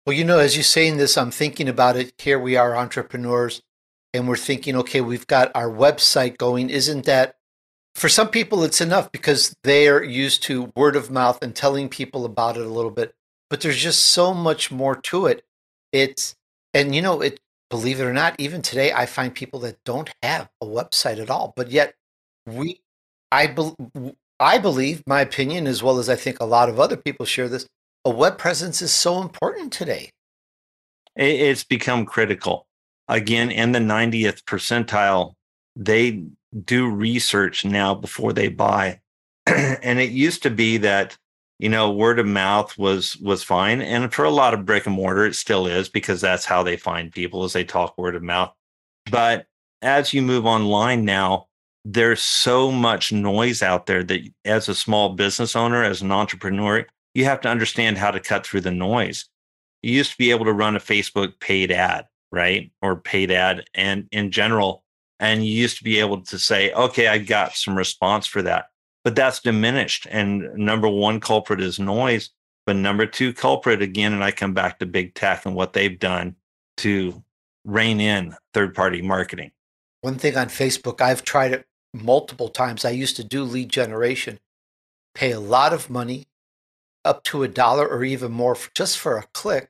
Well, 0.06 0.16
you 0.16 0.24
know, 0.24 0.40
as 0.40 0.56
you're 0.56 0.64
saying 0.64 0.98
this, 0.98 1.18
I'm 1.18 1.32
thinking 1.32 1.68
about 1.68 1.96
it. 1.96 2.14
Here 2.20 2.40
we 2.40 2.56
are, 2.56 2.76
entrepreneurs, 2.76 3.62
and 4.14 4.28
we're 4.28 4.36
thinking, 4.36 4.76
okay, 4.78 5.02
we've 5.02 5.28
got 5.28 5.52
our 5.56 5.70
website 5.70 6.38
going. 6.38 6.70
Isn't 6.70 7.06
that 7.06 7.36
for 7.96 8.10
some 8.10 8.30
people 8.30 8.64
it's 8.64 8.82
enough 8.82 9.12
because 9.12 9.56
they're 9.64 10.04
used 10.04 10.44
to 10.44 10.72
word 10.76 10.96
of 10.96 11.12
mouth 11.12 11.42
and 11.42 11.56
telling 11.56 11.90
people 11.90 12.26
about 12.26 12.58
it 12.58 12.66
a 12.66 12.70
little 12.70 12.92
bit. 12.92 13.14
But 13.50 13.62
there's 13.62 13.78
just 13.78 14.02
so 14.02 14.34
much 14.34 14.72
more 14.72 14.96
to 14.96 15.26
it. 15.26 15.44
It's 15.92 16.36
and 16.74 16.96
you 16.96 17.02
know, 17.02 17.22
it 17.22 17.40
believe 17.72 18.00
it 18.00 18.04
or 18.04 18.14
not, 18.14 18.36
even 18.38 18.62
today, 18.62 18.92
I 18.94 19.08
find 19.08 19.34
people 19.34 19.62
that 19.62 19.84
don't 19.84 20.12
have 20.22 20.50
a 20.62 20.66
website 20.66 21.20
at 21.20 21.32
all. 21.32 21.54
But 21.56 21.72
yet, 21.72 21.96
we, 22.46 22.82
I, 23.32 23.48
be, 23.48 23.72
I 24.40 24.60
believe, 24.60 25.02
my 25.08 25.22
opinion, 25.22 25.66
as 25.66 25.82
well 25.82 25.98
as 25.98 26.10
I 26.10 26.16
think 26.16 26.40
a 26.40 26.46
lot 26.46 26.70
of 26.70 26.80
other 26.80 26.98
people 26.98 27.26
share 27.26 27.50
this, 27.50 27.66
a 28.06 28.12
web 28.12 28.38
presence 28.38 28.82
is 28.82 28.94
so 28.94 29.22
important 29.22 29.74
today. 29.74 30.12
It's 31.16 31.64
become 31.64 32.06
critical. 32.06 32.68
Again, 33.08 33.50
in 33.50 33.72
the 33.72 33.80
90th 33.80 34.44
percentile, 34.44 35.34
they 35.76 36.24
do 36.66 36.90
research 36.90 37.66
now 37.66 37.96
before 37.96 38.34
they 38.34 38.50
buy. 38.50 39.00
and 39.46 40.00
it 40.00 40.12
used 40.12 40.44
to 40.44 40.50
be 40.50 40.78
that 40.78 41.18
you 41.62 41.70
know 41.70 41.92
word 41.92 42.18
of 42.18 42.26
mouth 42.26 42.76
was 42.78 43.16
was 43.18 43.44
fine. 43.44 43.82
And 43.82 44.12
for 44.12 44.26
a 44.26 44.32
lot 44.32 44.56
of 44.56 44.66
brick 44.66 44.88
and 44.88 44.96
mortar 44.96 45.28
it 45.28 45.36
still 45.36 45.68
is 45.68 45.88
because 45.88 46.20
that's 46.20 46.44
how 46.44 46.64
they 46.64 46.76
find 46.76 47.14
people 47.14 47.44
as 47.44 47.54
they 47.54 47.64
talk 47.64 47.98
word 47.98 48.16
of 48.16 48.24
mouth. 48.24 48.52
But 49.12 49.46
as 49.84 50.12
you 50.12 50.24
move 50.24 50.46
online 50.46 51.06
now 51.06 51.48
there's 51.86 52.22
so 52.22 52.72
much 52.72 53.12
noise 53.12 53.62
out 53.64 53.86
there 53.86 54.04
that 54.04 54.22
as 54.46 54.70
a 54.70 54.76
small 54.76 55.10
business 55.10 55.56
owner 55.56 55.84
as 55.84 56.02
an 56.02 56.12
entrepreneur 56.12 56.86
you 57.14 57.26
have 57.26 57.42
to 57.42 57.50
understand 57.50 57.98
how 57.98 58.10
to 58.10 58.20
cut 58.20 58.46
through 58.46 58.62
the 58.62 58.72
noise. 58.72 59.26
You 59.84 59.94
used 59.94 60.12
to 60.12 60.18
be 60.18 60.32
able 60.32 60.46
to 60.46 60.54
run 60.54 60.76
a 60.76 60.80
facebook 60.80 61.40
paid 61.40 61.72
ad 61.72 62.08
right 62.32 62.72
or 62.82 62.96
paid 62.96 63.30
ad 63.30 63.66
and 63.76 64.08
in 64.12 64.32
general 64.32 64.84
and 65.20 65.46
you 65.46 65.54
used 65.54 65.78
to 65.78 65.84
be 65.84 66.00
able 66.00 66.22
to 66.22 66.40
say 66.40 66.72
okay 66.74 67.08
i 67.08 67.20
got 67.20 67.54
some 67.54 67.78
response 67.78 68.26
for 68.26 68.42
that 68.42 68.66
but 69.04 69.16
that's 69.16 69.40
diminished. 69.40 70.08
And 70.10 70.54
number 70.56 70.88
one 70.88 71.20
culprit 71.20 71.62
is 71.62 71.80
noise. 71.80 72.30
But 72.66 72.76
number 72.76 73.06
two 73.06 73.34
culprit, 73.34 73.82
again, 73.82 74.14
and 74.14 74.24
I 74.24 74.32
come 74.32 74.54
back 74.54 74.80
to 74.80 74.86
big 74.86 75.16
tech 75.16 75.46
and 75.46 75.56
what 75.56 75.74
they've 75.74 75.98
done 75.98 76.36
to 76.78 77.24
rein 77.66 78.00
in 78.00 78.36
third 78.54 78.76
party 78.76 79.02
marketing. 79.02 79.52
One 80.02 80.18
thing 80.18 80.38
on 80.38 80.48
Facebook, 80.48 81.02
I've 81.02 81.24
tried 81.24 81.54
it 81.54 81.66
multiple 81.94 82.50
times. 82.50 82.86
I 82.86 82.92
used 82.92 83.16
to 83.18 83.24
do 83.24 83.44
lead 83.44 83.70
generation, 83.70 84.40
pay 85.16 85.32
a 85.32 85.40
lot 85.40 85.74
of 85.74 85.90
money, 85.90 86.28
up 87.04 87.24
to 87.26 87.44
a 87.44 87.48
dollar 87.48 87.88
or 87.88 88.04
even 88.04 88.32
more, 88.32 88.56
just 88.76 88.98
for 88.98 89.18
a 89.18 89.24
click. 89.34 89.70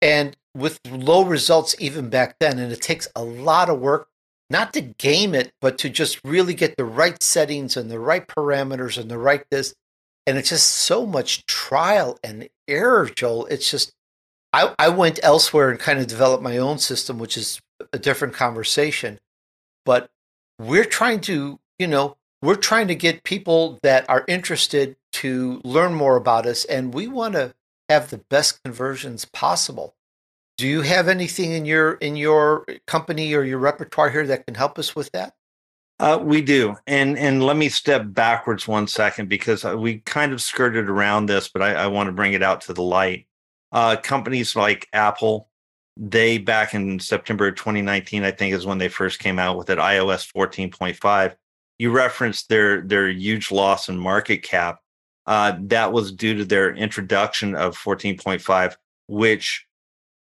And 0.00 0.36
with 0.54 0.80
low 0.88 1.24
results, 1.24 1.74
even 1.78 2.10
back 2.10 2.36
then, 2.38 2.58
and 2.58 2.72
it 2.72 2.80
takes 2.80 3.08
a 3.14 3.22
lot 3.22 3.68
of 3.68 3.80
work 3.80 4.08
not 4.50 4.72
to 4.72 4.80
game 4.80 5.34
it, 5.34 5.52
but 5.60 5.78
to 5.78 5.88
just 5.88 6.20
really 6.24 6.54
get 6.54 6.76
the 6.76 6.84
right 6.84 7.22
settings 7.22 7.76
and 7.76 7.90
the 7.90 8.00
right 8.00 8.26
parameters 8.26 8.98
and 8.98 9.10
the 9.10 9.18
right 9.18 9.44
this. 9.50 9.74
And 10.26 10.36
it's 10.36 10.50
just 10.50 10.66
so 10.66 11.06
much 11.06 11.46
trial 11.46 12.18
and 12.22 12.48
error, 12.68 13.06
Joel. 13.08 13.46
It's 13.46 13.70
just, 13.70 13.92
I, 14.52 14.74
I 14.78 14.88
went 14.88 15.20
elsewhere 15.22 15.70
and 15.70 15.78
kind 15.78 15.98
of 15.98 16.08
developed 16.08 16.42
my 16.42 16.58
own 16.58 16.78
system, 16.78 17.18
which 17.18 17.36
is 17.36 17.60
a 17.92 17.98
different 17.98 18.34
conversation. 18.34 19.20
But 19.86 20.10
we're 20.58 20.84
trying 20.84 21.20
to, 21.22 21.58
you 21.78 21.86
know, 21.86 22.16
we're 22.42 22.56
trying 22.56 22.88
to 22.88 22.94
get 22.94 23.24
people 23.24 23.78
that 23.82 24.08
are 24.08 24.24
interested 24.26 24.96
to 25.12 25.60
learn 25.64 25.94
more 25.94 26.16
about 26.16 26.46
us, 26.46 26.64
and 26.64 26.94
we 26.94 27.06
want 27.06 27.34
to 27.34 27.54
have 27.88 28.10
the 28.10 28.18
best 28.30 28.62
conversions 28.62 29.24
possible. 29.24 29.94
Do 30.60 30.68
you 30.68 30.82
have 30.82 31.08
anything 31.08 31.52
in 31.52 31.64
your 31.64 31.92
in 31.92 32.16
your 32.16 32.66
company 32.86 33.32
or 33.32 33.44
your 33.44 33.56
repertoire 33.56 34.10
here 34.10 34.26
that 34.26 34.44
can 34.44 34.54
help 34.54 34.78
us 34.78 34.94
with 34.94 35.10
that? 35.12 35.32
Uh, 35.98 36.18
we 36.22 36.42
do, 36.42 36.76
and 36.86 37.16
and 37.16 37.42
let 37.42 37.56
me 37.56 37.70
step 37.70 38.02
backwards 38.08 38.68
one 38.68 38.86
second 38.86 39.30
because 39.30 39.64
uh, 39.64 39.74
we 39.74 40.00
kind 40.00 40.34
of 40.34 40.42
skirted 40.42 40.90
around 40.90 41.24
this, 41.24 41.48
but 41.48 41.62
I, 41.62 41.72
I 41.72 41.86
want 41.86 42.08
to 42.08 42.12
bring 42.12 42.34
it 42.34 42.42
out 42.42 42.60
to 42.62 42.74
the 42.74 42.82
light. 42.82 43.26
Uh, 43.72 43.96
companies 43.96 44.54
like 44.54 44.86
Apple, 44.92 45.48
they 45.96 46.36
back 46.36 46.74
in 46.74 47.00
September 47.00 47.50
2019, 47.50 48.22
I 48.22 48.30
think, 48.30 48.54
is 48.54 48.66
when 48.66 48.76
they 48.76 48.90
first 48.90 49.18
came 49.18 49.38
out 49.38 49.56
with 49.56 49.70
it. 49.70 49.78
iOS 49.78 50.30
14.5. 50.30 51.36
You 51.78 51.90
referenced 51.90 52.50
their 52.50 52.82
their 52.82 53.08
huge 53.08 53.50
loss 53.50 53.88
in 53.88 53.96
market 53.96 54.42
cap. 54.42 54.80
Uh, 55.24 55.56
that 55.58 55.94
was 55.94 56.12
due 56.12 56.34
to 56.34 56.44
their 56.44 56.76
introduction 56.76 57.54
of 57.54 57.78
14.5, 57.78 58.76
which 59.08 59.66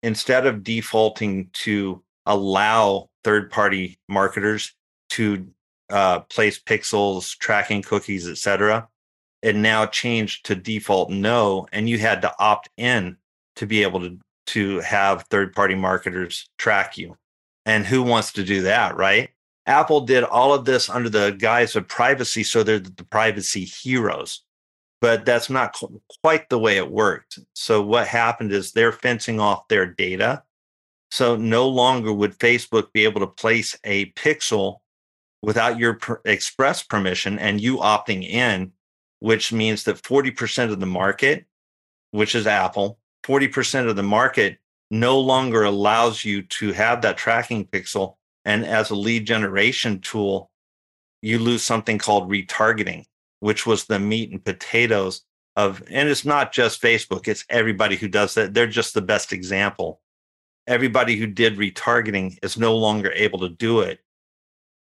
instead 0.03 0.45
of 0.45 0.63
defaulting 0.63 1.49
to 1.53 2.03
allow 2.25 3.09
third 3.23 3.51
party 3.51 3.99
marketers 4.07 4.73
to 5.11 5.47
uh, 5.89 6.21
place 6.21 6.59
pixels, 6.59 7.37
tracking 7.37 7.81
cookies, 7.81 8.27
etc., 8.27 8.87
it 9.41 9.55
now 9.55 9.85
changed 9.85 10.45
to 10.45 10.55
default 10.55 11.09
no, 11.09 11.67
and 11.71 11.89
you 11.89 11.97
had 11.97 12.21
to 12.21 12.33
opt 12.39 12.69
in 12.77 13.17
to 13.55 13.65
be 13.65 13.81
able 13.81 13.99
to 13.99 14.19
to 14.47 14.79
have 14.79 15.23
third 15.23 15.53
party 15.53 15.75
marketers 15.75 16.49
track 16.57 16.97
you. 16.97 17.15
And 17.65 17.85
who 17.85 18.01
wants 18.01 18.33
to 18.33 18.43
do 18.43 18.63
that, 18.63 18.97
right? 18.97 19.29
Apple 19.65 20.01
did 20.01 20.23
all 20.23 20.53
of 20.53 20.65
this 20.65 20.89
under 20.89 21.09
the 21.09 21.31
guise 21.31 21.75
of 21.75 21.87
privacy, 21.87 22.43
so 22.43 22.63
they're 22.63 22.79
the 22.79 23.05
privacy 23.05 23.63
heroes. 23.63 24.41
But 25.01 25.25
that's 25.25 25.49
not 25.49 25.75
quite 26.21 26.47
the 26.49 26.59
way 26.59 26.77
it 26.77 26.89
worked. 26.89 27.39
So 27.53 27.81
what 27.81 28.07
happened 28.07 28.51
is 28.51 28.71
they're 28.71 28.91
fencing 28.91 29.39
off 29.39 29.67
their 29.67 29.87
data. 29.87 30.43
So 31.09 31.35
no 31.35 31.67
longer 31.67 32.13
would 32.13 32.37
Facebook 32.37 32.93
be 32.93 33.03
able 33.03 33.19
to 33.21 33.27
place 33.27 33.77
a 33.83 34.11
pixel 34.11 34.77
without 35.41 35.79
your 35.79 35.95
per- 35.95 36.21
express 36.23 36.83
permission 36.83 37.39
and 37.39 37.59
you 37.59 37.77
opting 37.77 38.23
in, 38.23 38.71
which 39.19 39.51
means 39.51 39.83
that 39.85 40.01
40% 40.03 40.71
of 40.71 40.79
the 40.79 40.85
market, 40.85 41.45
which 42.11 42.35
is 42.35 42.45
Apple, 42.45 42.99
40% 43.25 43.89
of 43.89 43.95
the 43.95 44.03
market 44.03 44.59
no 44.91 45.19
longer 45.19 45.63
allows 45.63 46.23
you 46.23 46.43
to 46.43 46.73
have 46.73 47.01
that 47.01 47.17
tracking 47.17 47.65
pixel. 47.65 48.17
And 48.45 48.65
as 48.65 48.91
a 48.91 48.95
lead 48.95 49.25
generation 49.25 49.99
tool, 49.99 50.51
you 51.21 51.39
lose 51.39 51.63
something 51.63 51.97
called 51.97 52.29
retargeting 52.29 53.05
which 53.41 53.65
was 53.65 53.85
the 53.85 53.99
meat 53.99 54.31
and 54.31 54.43
potatoes 54.43 55.23
of, 55.57 55.83
and 55.89 56.07
it's 56.07 56.23
not 56.23 56.53
just 56.53 56.81
Facebook, 56.81 57.27
it's 57.27 57.43
everybody 57.49 57.97
who 57.97 58.07
does 58.07 58.35
that. 58.35 58.53
They're 58.53 58.67
just 58.67 58.93
the 58.93 59.01
best 59.01 59.33
example. 59.33 59.99
Everybody 60.67 61.17
who 61.17 61.27
did 61.27 61.57
retargeting 61.57 62.37
is 62.41 62.57
no 62.57 62.77
longer 62.77 63.11
able 63.11 63.39
to 63.39 63.49
do 63.49 63.81
it 63.81 63.99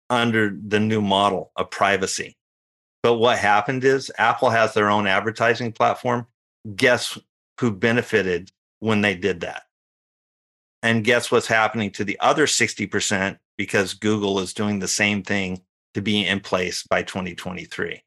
under 0.08 0.56
the 0.66 0.80
new 0.80 1.02
model 1.02 1.52
of 1.56 1.70
privacy. 1.70 2.36
But 3.02 3.14
what 3.14 3.38
happened 3.38 3.84
is 3.84 4.10
Apple 4.16 4.50
has 4.50 4.74
their 4.74 4.90
own 4.90 5.06
advertising 5.06 5.72
platform. 5.72 6.26
Guess 6.74 7.18
who 7.60 7.72
benefited 7.72 8.50
when 8.78 9.00
they 9.00 9.16
did 9.16 9.40
that? 9.40 9.64
And 10.82 11.04
guess 11.04 11.32
what's 11.32 11.48
happening 11.48 11.90
to 11.92 12.04
the 12.04 12.18
other 12.20 12.46
60% 12.46 13.38
because 13.58 13.94
Google 13.94 14.38
is 14.38 14.54
doing 14.54 14.78
the 14.78 14.88
same 14.88 15.22
thing 15.22 15.62
to 15.94 16.02
be 16.02 16.24
in 16.24 16.40
place 16.40 16.84
by 16.84 17.02
2023. 17.02 18.02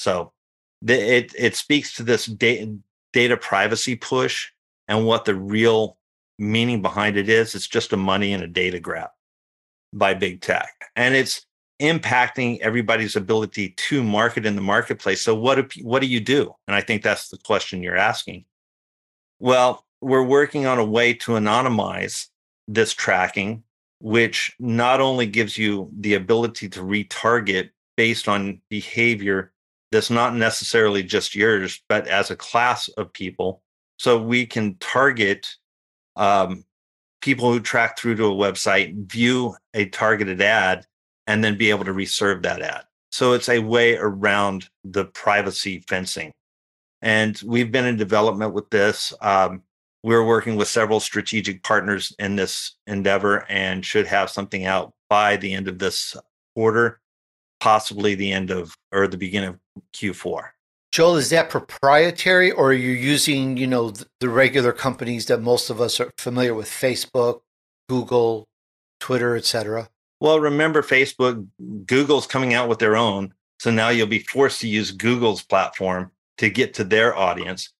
So 0.00 0.32
the, 0.80 0.94
it 0.94 1.34
it 1.36 1.56
speaks 1.56 1.94
to 1.96 2.02
this 2.02 2.24
data, 2.24 2.74
data 3.12 3.36
privacy 3.36 3.96
push 3.96 4.48
and 4.88 5.04
what 5.04 5.26
the 5.26 5.34
real 5.34 5.98
meaning 6.38 6.80
behind 6.80 7.18
it 7.18 7.28
is. 7.28 7.54
It's 7.54 7.68
just 7.68 7.92
a 7.92 7.98
money 7.98 8.32
and 8.32 8.42
a 8.42 8.46
data 8.46 8.80
grab 8.80 9.10
by 9.92 10.14
big 10.14 10.40
tech, 10.40 10.72
and 10.96 11.14
it's 11.14 11.44
impacting 11.82 12.58
everybody's 12.60 13.14
ability 13.14 13.70
to 13.76 14.02
market 14.02 14.46
in 14.46 14.54
the 14.54 14.62
marketplace. 14.62 15.22
So 15.22 15.34
what 15.34 15.56
do, 15.56 15.82
what 15.82 16.00
do 16.00 16.06
you 16.06 16.20
do? 16.20 16.54
And 16.66 16.74
I 16.74 16.80
think 16.80 17.02
that's 17.02 17.28
the 17.28 17.38
question 17.38 17.82
you're 17.82 17.96
asking. 17.96 18.44
Well, 19.38 19.84
we're 20.00 20.22
working 20.22 20.66
on 20.66 20.78
a 20.78 20.84
way 20.84 21.14
to 21.14 21.32
anonymize 21.32 22.26
this 22.68 22.92
tracking, 22.92 23.64
which 23.98 24.54
not 24.58 25.00
only 25.00 25.26
gives 25.26 25.56
you 25.56 25.90
the 25.98 26.14
ability 26.14 26.68
to 26.70 26.80
retarget 26.80 27.70
based 27.96 28.28
on 28.28 28.60
behavior 28.68 29.52
that's 29.90 30.10
not 30.10 30.34
necessarily 30.34 31.02
just 31.02 31.34
yours, 31.34 31.82
but 31.88 32.06
as 32.06 32.30
a 32.30 32.36
class 32.36 32.88
of 32.88 33.12
people. 33.12 33.62
So 33.98 34.20
we 34.20 34.46
can 34.46 34.76
target 34.76 35.48
um, 36.16 36.64
people 37.20 37.52
who 37.52 37.60
track 37.60 37.98
through 37.98 38.16
to 38.16 38.26
a 38.26 38.30
website, 38.30 39.10
view 39.10 39.56
a 39.74 39.86
targeted 39.86 40.40
ad, 40.40 40.86
and 41.26 41.42
then 41.44 41.58
be 41.58 41.70
able 41.70 41.84
to 41.84 41.92
reserve 41.92 42.42
that 42.42 42.62
ad. 42.62 42.84
So 43.10 43.32
it's 43.32 43.48
a 43.48 43.58
way 43.58 43.96
around 43.96 44.68
the 44.84 45.04
privacy 45.04 45.84
fencing. 45.88 46.32
And 47.02 47.40
we've 47.44 47.72
been 47.72 47.86
in 47.86 47.96
development 47.96 48.54
with 48.54 48.70
this. 48.70 49.12
Um, 49.20 49.62
we're 50.02 50.24
working 50.24 50.56
with 50.56 50.68
several 50.68 51.00
strategic 51.00 51.62
partners 51.62 52.14
in 52.18 52.36
this 52.36 52.76
endeavor 52.86 53.44
and 53.50 53.84
should 53.84 54.06
have 54.06 54.30
something 54.30 54.64
out 54.64 54.92
by 55.08 55.36
the 55.36 55.52
end 55.52 55.68
of 55.68 55.78
this 55.78 56.16
quarter 56.54 56.99
possibly 57.60 58.14
the 58.14 58.32
end 58.32 58.50
of 58.50 58.76
or 58.92 59.06
the 59.06 59.16
beginning 59.16 59.50
of 59.50 59.58
Q4. 59.94 60.48
Joel, 60.92 61.16
is 61.16 61.30
that 61.30 61.50
proprietary 61.50 62.50
or 62.50 62.70
are 62.70 62.72
you 62.72 62.90
using, 62.90 63.56
you 63.56 63.66
know, 63.66 63.92
the 64.18 64.28
regular 64.28 64.72
companies 64.72 65.26
that 65.26 65.40
most 65.40 65.70
of 65.70 65.80
us 65.80 66.00
are 66.00 66.10
familiar 66.18 66.52
with, 66.52 66.68
Facebook, 66.68 67.42
Google, 67.88 68.48
Twitter, 68.98 69.36
etc.? 69.36 69.88
Well, 70.20 70.40
remember 70.40 70.82
Facebook, 70.82 71.46
Google's 71.86 72.26
coming 72.26 72.54
out 72.54 72.68
with 72.68 72.80
their 72.80 72.96
own. 72.96 73.32
So 73.60 73.70
now 73.70 73.90
you'll 73.90 74.08
be 74.08 74.18
forced 74.18 74.60
to 74.62 74.68
use 74.68 74.90
Google's 74.90 75.42
platform 75.42 76.10
to 76.38 76.50
get 76.50 76.74
to 76.74 76.84
their 76.84 77.16
audience. 77.16 77.72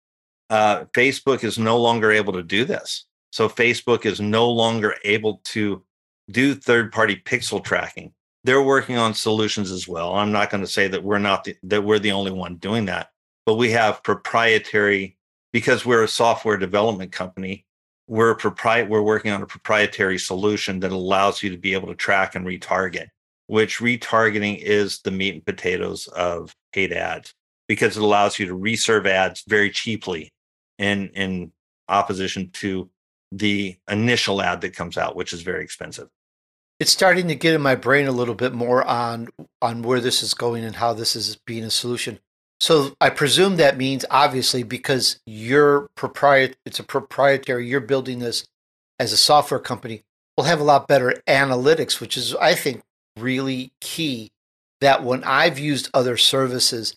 Uh, 0.48 0.84
Facebook 0.92 1.42
is 1.42 1.58
no 1.58 1.78
longer 1.78 2.12
able 2.12 2.34
to 2.34 2.42
do 2.42 2.64
this. 2.64 3.06
So 3.32 3.48
Facebook 3.48 4.06
is 4.06 4.20
no 4.20 4.50
longer 4.50 4.94
able 5.04 5.40
to 5.44 5.82
do 6.30 6.54
third 6.54 6.92
party 6.92 7.16
pixel 7.16 7.62
tracking 7.62 8.12
they're 8.44 8.62
working 8.62 8.96
on 8.96 9.14
solutions 9.14 9.70
as 9.70 9.86
well. 9.86 10.14
I'm 10.14 10.32
not 10.32 10.50
going 10.50 10.62
to 10.62 10.70
say 10.70 10.88
that 10.88 11.02
we're 11.02 11.18
not 11.18 11.44
the, 11.44 11.56
that 11.64 11.82
we're 11.82 11.98
the 11.98 12.12
only 12.12 12.30
one 12.30 12.56
doing 12.56 12.86
that, 12.86 13.10
but 13.44 13.56
we 13.56 13.70
have 13.72 14.02
proprietary 14.02 15.16
because 15.52 15.84
we're 15.84 16.04
a 16.04 16.08
software 16.08 16.56
development 16.56 17.12
company. 17.12 17.66
We're 18.06 18.36
propri- 18.36 18.88
we're 18.88 19.02
working 19.02 19.30
on 19.30 19.42
a 19.42 19.46
proprietary 19.46 20.18
solution 20.18 20.80
that 20.80 20.92
allows 20.92 21.42
you 21.42 21.50
to 21.50 21.58
be 21.58 21.74
able 21.74 21.88
to 21.88 21.94
track 21.94 22.34
and 22.34 22.46
retarget, 22.46 23.08
which 23.46 23.78
retargeting 23.78 24.58
is 24.58 25.00
the 25.00 25.10
meat 25.10 25.34
and 25.34 25.44
potatoes 25.44 26.06
of 26.08 26.54
paid 26.72 26.92
ads 26.92 27.34
because 27.68 27.96
it 27.96 28.02
allows 28.02 28.38
you 28.38 28.46
to 28.46 28.54
reserve 28.54 29.06
ads 29.06 29.44
very 29.46 29.70
cheaply 29.70 30.32
in 30.78 31.08
in 31.10 31.52
opposition 31.88 32.50
to 32.50 32.88
the 33.32 33.76
initial 33.88 34.42
ad 34.42 34.60
that 34.62 34.74
comes 34.74 34.96
out, 34.96 35.14
which 35.14 35.32
is 35.32 35.42
very 35.42 35.62
expensive 35.62 36.08
it's 36.80 36.90
starting 36.90 37.28
to 37.28 37.36
get 37.36 37.54
in 37.54 37.60
my 37.60 37.76
brain 37.76 38.06
a 38.06 38.12
little 38.12 38.34
bit 38.34 38.52
more 38.52 38.82
on 38.84 39.28
on 39.62 39.82
where 39.82 40.00
this 40.00 40.22
is 40.22 40.34
going 40.34 40.64
and 40.64 40.76
how 40.76 40.92
this 40.92 41.14
is 41.14 41.36
being 41.46 41.62
a 41.62 41.70
solution. 41.70 42.18
So 42.58 42.94
I 43.00 43.10
presume 43.10 43.56
that 43.56 43.78
means 43.78 44.04
obviously 44.10 44.64
because 44.64 45.20
you're 45.24 45.88
proprietary, 45.94 46.56
it's 46.66 46.80
a 46.80 46.82
proprietary, 46.82 47.66
you're 47.66 47.80
building 47.80 48.18
this 48.18 48.46
as 48.98 49.12
a 49.12 49.16
software 49.16 49.60
company, 49.60 50.02
We'll 50.40 50.48
have 50.48 50.60
a 50.60 50.64
lot 50.64 50.88
better 50.88 51.22
analytics, 51.26 52.00
which 52.00 52.16
is 52.16 52.34
I 52.36 52.54
think 52.54 52.80
really 53.18 53.72
key. 53.82 54.30
That 54.80 55.04
when 55.04 55.22
I've 55.22 55.58
used 55.58 55.90
other 55.92 56.16
services, 56.16 56.96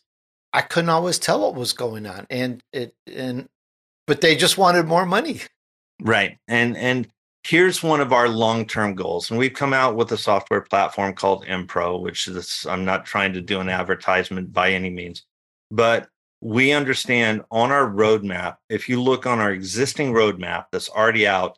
I 0.53 0.61
couldn't 0.61 0.89
always 0.89 1.19
tell 1.19 1.41
what 1.41 1.53
was 1.53 1.73
going 1.73 2.05
on, 2.05 2.25
and 2.29 2.63
it 2.71 2.93
and 3.05 3.49
but 4.07 4.21
they 4.21 4.37
just 4.37 4.57
wanted 4.57 4.87
more 4.87 5.05
money. 5.05 5.41
Right, 6.01 6.37
and 6.47 6.77
and 6.77 7.09
here's 7.45 7.83
one 7.83 7.99
of 7.99 8.13
our 8.13 8.29
long-term 8.29 8.95
goals 8.95 9.29
and 9.29 9.37
we've 9.37 9.53
come 9.53 9.73
out 9.73 9.95
with 9.95 10.11
a 10.11 10.17
software 10.17 10.61
platform 10.61 11.13
called 11.13 11.45
impro 11.45 12.01
which 12.01 12.27
is 12.27 12.65
i'm 12.69 12.85
not 12.85 13.05
trying 13.05 13.33
to 13.33 13.41
do 13.41 13.59
an 13.59 13.69
advertisement 13.69 14.51
by 14.53 14.71
any 14.71 14.89
means 14.89 15.25
but 15.71 16.07
we 16.41 16.71
understand 16.71 17.41
on 17.51 17.71
our 17.71 17.89
roadmap 17.89 18.57
if 18.69 18.87
you 18.87 19.01
look 19.01 19.25
on 19.25 19.39
our 19.39 19.51
existing 19.51 20.11
roadmap 20.11 20.65
that's 20.71 20.89
already 20.89 21.27
out 21.27 21.57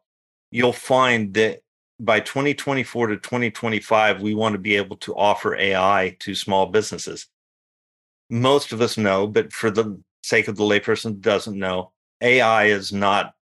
you'll 0.51 0.73
find 0.73 1.33
that 1.33 1.59
by 1.99 2.19
2024 2.19 3.07
to 3.07 3.17
2025 3.17 4.21
we 4.21 4.33
want 4.33 4.53
to 4.53 4.59
be 4.59 4.75
able 4.75 4.95
to 4.97 5.15
offer 5.15 5.55
ai 5.55 6.15
to 6.19 6.35
small 6.35 6.65
businesses. 6.65 7.27
Most 8.29 8.71
of 8.71 8.81
us 8.81 8.97
know 8.97 9.27
but 9.27 9.53
for 9.53 9.69
the 9.69 10.01
sake 10.23 10.47
of 10.47 10.55
the 10.55 10.63
layperson 10.63 11.19
doesn't 11.19 11.57
know 11.57 11.91
ai 12.21 12.65
is 12.65 12.91
not 12.91 13.33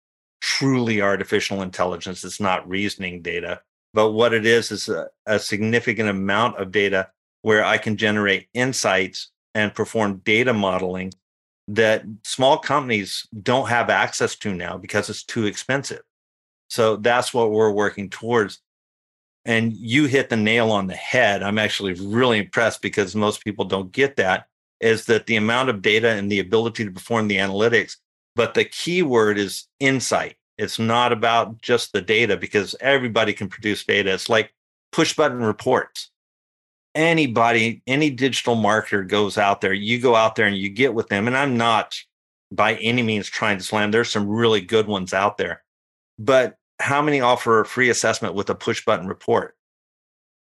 truly 0.44 1.02
artificial 1.02 1.62
intelligence. 1.62 2.22
It's 2.26 2.42
not 2.42 2.68
reasoning 2.68 3.22
data. 3.22 3.62
But 3.94 4.12
what 4.12 4.34
it 4.34 4.46
is 4.46 4.72
is 4.72 4.90
a, 4.90 5.08
a 5.26 5.40
significant 5.40 6.10
amount 6.10 6.58
of 6.60 6.70
data 6.70 7.10
where 7.44 7.64
I 7.64 7.78
can 7.78 7.96
generate 7.96 8.50
insights 8.54 9.32
and 9.56 9.74
perform 9.74 10.18
data 10.26 10.52
modeling 10.52 11.14
that 11.70 12.04
small 12.26 12.58
companies 12.58 13.26
don't 13.42 13.70
have 13.70 13.90
access 13.90 14.36
to 14.40 14.54
now 14.54 14.78
because 14.78 15.10
it's 15.10 15.24
too 15.24 15.46
expensive. 15.46 16.02
So 16.70 16.98
that's 16.98 17.34
what 17.34 17.52
we're 17.52 17.72
working 17.72 18.10
towards. 18.10 18.60
And 19.46 19.72
you 19.72 20.08
hit 20.08 20.30
the 20.30 20.36
nail 20.36 20.72
on 20.72 20.88
the 20.88 20.96
head. 20.96 21.42
I'm 21.42 21.58
actually 21.58 21.94
really 21.94 22.40
impressed 22.40 22.82
because 22.82 23.16
most 23.16 23.46
people 23.46 23.64
don't 23.64 23.94
get 23.94 24.18
that 24.18 24.48
is 24.82 25.06
that 25.06 25.26
the 25.26 25.38
amount 25.38 25.70
of 25.70 25.82
data 25.82 26.10
and 26.10 26.30
the 26.30 26.42
ability 26.42 26.84
to 26.84 26.92
perform 26.92 27.30
the 27.30 27.38
analytics 27.38 27.96
but 28.36 28.54
the 28.54 28.66
key 28.66 29.04
word 29.04 29.38
is 29.38 29.68
insight. 29.80 30.36
It's 30.58 30.80
not 30.80 31.12
about 31.12 31.62
just 31.62 31.94
the 31.94 32.02
data 32.02 32.38
because 32.38 32.76
everybody 32.80 33.34
can 33.34 33.50
produce 33.50 33.84
data. 33.84 34.14
It's 34.14 34.30
like 34.30 34.54
push 34.92 35.16
button 35.16 35.42
reports. 35.42 36.12
Anybody, 36.96 37.82
any 37.88 38.12
digital 38.12 38.56
marketer 38.56 39.08
goes 39.08 39.38
out 39.38 39.62
there, 39.62 39.74
you 39.74 40.00
go 40.00 40.16
out 40.16 40.36
there 40.36 40.46
and 40.46 40.58
you 40.58 40.70
get 40.70 40.94
with 40.94 41.10
them. 41.10 41.28
And 41.28 41.36
I'm 41.36 41.58
not 41.58 42.00
by 42.52 42.76
any 42.76 43.02
means 43.02 43.28
trying 43.28 43.58
to 43.58 43.64
slam. 43.64 43.90
There's 43.90 44.12
some 44.12 44.28
really 44.28 44.62
good 44.62 44.88
ones 44.88 45.14
out 45.14 45.38
there. 45.38 45.64
But 46.20 46.58
how 46.80 47.02
many 47.02 47.20
offer 47.20 47.62
a 47.62 47.66
free 47.66 47.90
assessment 47.90 48.36
with 48.36 48.50
a 48.50 48.56
push 48.56 48.86
button 48.86 49.08
report? 49.08 49.56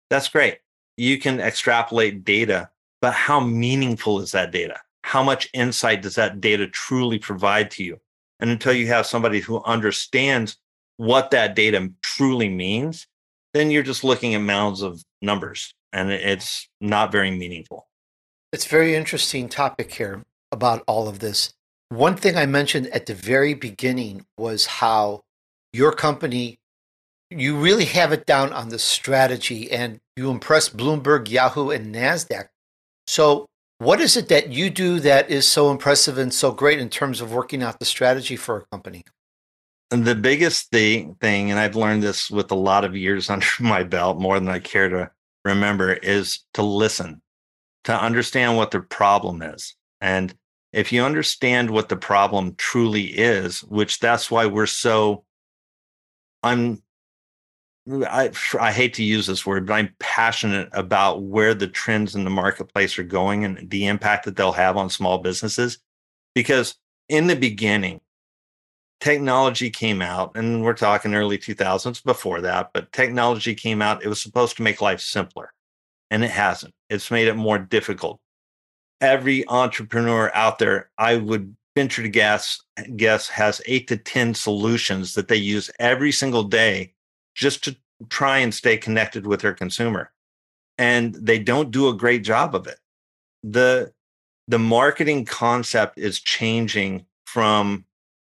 That's 0.10 0.28
great. 0.28 0.60
You 0.98 1.18
can 1.20 1.40
extrapolate 1.40 2.26
data, 2.26 2.70
but 3.02 3.14
how 3.14 3.40
meaningful 3.40 4.20
is 4.20 4.34
that 4.34 4.52
data? 4.52 4.82
How 5.04 5.24
much 5.24 5.50
insight 5.54 6.02
does 6.02 6.16
that 6.16 6.42
data 6.42 6.68
truly 6.68 7.20
provide 7.20 7.72
to 7.72 7.84
you? 7.84 8.00
And 8.40 8.50
until 8.50 8.74
you 8.74 8.88
have 8.88 9.06
somebody 9.06 9.40
who 9.40 9.62
understands 9.64 10.58
what 10.98 11.32
that 11.32 11.56
data 11.56 11.92
truly 12.02 12.50
means, 12.50 13.08
then 13.54 13.72
you're 13.72 13.84
just 13.84 14.04
looking 14.04 14.36
at 14.36 14.42
mounds 14.42 14.82
of 14.82 15.04
numbers 15.22 15.74
and 15.94 16.12
it's 16.12 16.68
not 16.80 17.12
very 17.12 17.32
meaningful. 17.32 17.88
It's 18.52 18.66
a 18.66 18.70
very 18.70 18.96
interesting 18.96 19.50
topic 19.50 19.94
here. 19.94 20.24
about 20.52 20.84
all 20.86 21.08
of 21.08 21.20
this. 21.20 21.54
One 21.90 22.16
thing 22.16 22.36
I 22.36 22.46
mentioned 22.46 22.88
at 22.88 23.06
the 23.06 23.14
very 23.14 23.54
beginning 23.54 24.26
was 24.38 24.66
how 24.66 25.22
your 25.74 25.92
company, 25.94 26.60
you 27.30 27.58
really 27.58 27.86
have 27.86 28.12
it 28.12 28.26
down 28.26 28.52
on 28.52 28.70
the 28.70 28.80
strategy 28.80 29.72
and 29.72 30.00
you 30.16 30.30
impress 30.30 30.70
Bloomberg, 30.70 31.30
Yahoo, 31.30 31.70
and 31.70 31.96
NASDAQ. 31.96 32.50
So, 33.08 33.48
what 33.82 34.00
is 34.00 34.16
it 34.16 34.28
that 34.28 34.52
you 34.52 34.70
do 34.70 35.00
that 35.00 35.32
is 35.32 35.48
so 35.48 35.72
impressive 35.72 36.20
and 36.20 36.32
so 36.32 36.52
great 36.52 36.78
in 36.78 36.88
terms 36.88 37.20
of 37.20 37.34
working 37.34 37.64
out 37.64 37.80
the 37.80 37.86
strategy 37.86 38.36
for 38.36 38.58
a 38.58 38.66
company? 38.68 39.04
The 39.90 40.14
biggest 40.14 40.70
thing, 40.70 41.16
thing, 41.16 41.50
and 41.50 41.60
I've 41.60 41.76
learned 41.76 42.04
this 42.04 42.30
with 42.30 42.52
a 42.52 42.56
lot 42.56 42.86
of 42.86 42.96
years 42.96 43.28
under 43.32 43.48
my 43.60 43.82
belt, 43.82 44.20
more 44.20 44.40
than 44.40 44.50
I 44.50 44.60
care 44.60 44.88
to 44.88 45.10
remember, 45.44 45.94
is 45.94 46.42
to 46.54 46.62
listen, 46.62 47.24
to 47.86 48.00
understand 48.00 48.56
what 48.56 48.70
the 48.70 48.82
problem 48.82 49.42
is. 49.42 49.76
And 50.00 50.32
if 50.72 50.94
you 50.94 51.04
understand 51.04 51.72
what 51.72 51.90
the 51.90 51.98
problem 51.98 52.54
truly 52.58 53.06
is, 53.06 53.64
which 53.64 53.98
that's 53.98 54.30
why 54.30 54.46
we're 54.46 54.68
so 54.68 55.26
I'm 56.44 56.84
I, 57.90 58.32
I 58.60 58.72
hate 58.72 58.94
to 58.96 59.04
use 59.04 59.26
this 59.26 59.46
word, 59.46 59.66
but 59.66 59.74
I'm 59.74 59.96
passionate 60.00 60.70
about 60.72 61.24
where 61.24 61.54
the 61.54 61.68
trends 61.68 62.16
in 62.16 62.24
the 62.24 62.30
marketplace 62.30 63.00
are 63.00 63.04
going 63.04 63.44
and 63.44 63.70
the 63.70 63.88
impact 63.88 64.26
that 64.26 64.36
they'll 64.36 64.52
have 64.52 64.78
on 64.78 64.90
small 64.90 65.18
businesses. 65.18 65.80
Because 66.36 66.76
in 67.10 67.28
the 67.28 67.36
beginning, 67.36 68.02
technology 69.00 69.72
came 69.72 70.02
out, 70.02 70.38
and 70.38 70.64
we're 70.64 70.74
talking 70.74 71.16
early 71.16 71.40
2000s 71.40 72.04
before 72.04 72.42
that, 72.42 72.70
but 72.74 72.92
technology 72.92 73.56
came 73.56 73.82
out. 73.82 74.04
It 74.04 74.08
was 74.08 74.22
supposed 74.22 74.58
to 74.58 74.64
make 74.64 74.80
life 74.80 75.02
simpler, 75.02 75.52
and 76.12 76.24
it 76.24 76.32
hasn't. 76.32 76.76
It's 76.90 77.10
made 77.10 77.28
it 77.28 77.36
more 77.36 77.58
difficult. 77.58 78.20
Every 79.02 79.48
entrepreneur 79.48 80.32
out 80.36 80.60
there, 80.60 80.92
I 81.00 81.16
would 81.18 81.56
venture 81.76 82.04
to 82.04 82.10
guess, 82.10 82.62
guess 82.96 83.28
has 83.30 83.60
eight 83.66 83.88
to 83.88 83.98
10 83.98 84.36
solutions 84.36 85.16
that 85.16 85.28
they 85.28 85.38
use 85.38 85.72
every 85.80 86.12
single 86.12 86.44
day 86.44 86.94
just 87.36 87.64
to 87.64 87.76
try 88.10 88.40
and 88.40 88.54
stay 88.54 88.78
connected 88.78 89.28
with 89.28 89.42
their 89.42 89.54
consumer. 89.54 90.12
And 90.78 91.14
they 91.14 91.40
don't 91.40 91.72
do 91.72 91.90
a 91.90 91.94
great 91.94 92.24
job 92.24 92.56
of 92.56 92.68
it. 92.68 92.80
The 93.44 93.94
the 94.48 94.60
marketing 94.60 95.26
concept 95.26 95.98
is 95.98 96.20
changing 96.20 97.06
from 97.26 97.86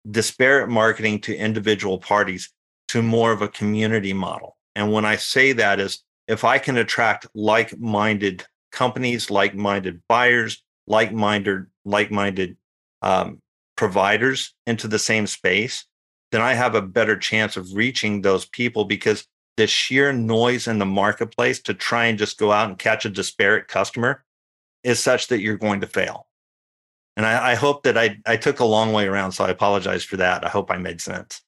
disparate 0.09 0.69
marketing 0.69 1.19
to 1.21 1.35
individual 1.35 1.99
parties 1.99 2.51
to 2.87 3.01
more 3.01 3.31
of 3.31 3.41
a 3.41 3.47
community 3.47 4.13
model. 4.13 4.57
And 4.75 4.91
when 4.91 5.05
I 5.05 5.17
say 5.17 5.51
that 5.53 5.79
is 5.79 6.03
if 6.27 6.43
I 6.43 6.57
can 6.57 6.77
attract 6.77 7.27
like-minded 7.35 8.45
companies, 8.71 9.29
like-minded 9.29 10.01
buyers, 10.07 10.63
like-minded 10.87 11.67
like-minded 11.85 12.57
um, 13.01 13.41
providers 13.75 14.53
into 14.65 14.87
the 14.87 14.99
same 14.99 15.27
space, 15.27 15.85
then 16.31 16.41
I 16.41 16.53
have 16.53 16.75
a 16.75 16.81
better 16.81 17.17
chance 17.17 17.57
of 17.57 17.73
reaching 17.73 18.21
those 18.21 18.45
people 18.45 18.85
because 18.85 19.27
the 19.57 19.67
sheer 19.67 20.11
noise 20.11 20.67
in 20.67 20.79
the 20.79 20.85
marketplace 20.85 21.61
to 21.61 21.73
try 21.73 22.05
and 22.05 22.17
just 22.17 22.37
go 22.37 22.51
out 22.51 22.69
and 22.69 22.77
catch 22.77 23.05
a 23.05 23.09
disparate 23.09 23.67
customer 23.67 24.23
is 24.83 25.01
such 25.01 25.27
that 25.27 25.39
you're 25.39 25.57
going 25.57 25.81
to 25.81 25.87
fail. 25.87 26.27
And 27.17 27.25
I, 27.25 27.51
I 27.51 27.55
hope 27.55 27.83
that 27.83 27.97
I, 27.97 28.17
I 28.25 28.35
took 28.37 28.59
a 28.59 28.65
long 28.65 28.91
way 28.91 29.07
around, 29.07 29.31
so 29.31 29.45
I 29.45 29.49
apologize 29.49 30.03
for 30.03 30.17
that. 30.17 30.45
I 30.45 30.49
hope 30.49 30.69
I 30.69 30.77
made 30.77 30.99
sense. 30.99 31.41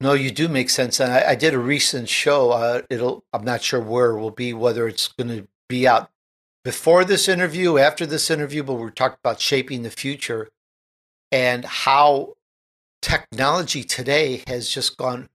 No, 0.00 0.14
you 0.14 0.30
do 0.30 0.48
make 0.48 0.70
sense. 0.70 1.00
And 1.00 1.12
I, 1.12 1.30
I 1.30 1.34
did 1.34 1.54
a 1.54 1.58
recent 1.58 2.08
show. 2.08 2.50
Uh, 2.50 2.82
it'll 2.88 3.24
I'm 3.32 3.44
not 3.44 3.62
sure 3.62 3.80
where 3.80 4.12
it 4.12 4.20
will 4.20 4.30
be, 4.30 4.52
whether 4.54 4.88
it's 4.88 5.08
going 5.08 5.28
to 5.28 5.48
be 5.68 5.86
out 5.86 6.10
before 6.64 7.04
this 7.04 7.28
interview, 7.28 7.78
after 7.78 8.06
this 8.06 8.30
interview, 8.30 8.62
but 8.62 8.74
we 8.74 8.90
talked 8.90 9.18
about 9.18 9.40
shaping 9.40 9.82
the 9.82 9.90
future 9.90 10.48
and 11.32 11.64
how 11.64 12.34
technology 13.02 13.84
today 13.84 14.42
has 14.46 14.68
just 14.68 14.96
gone 14.96 15.28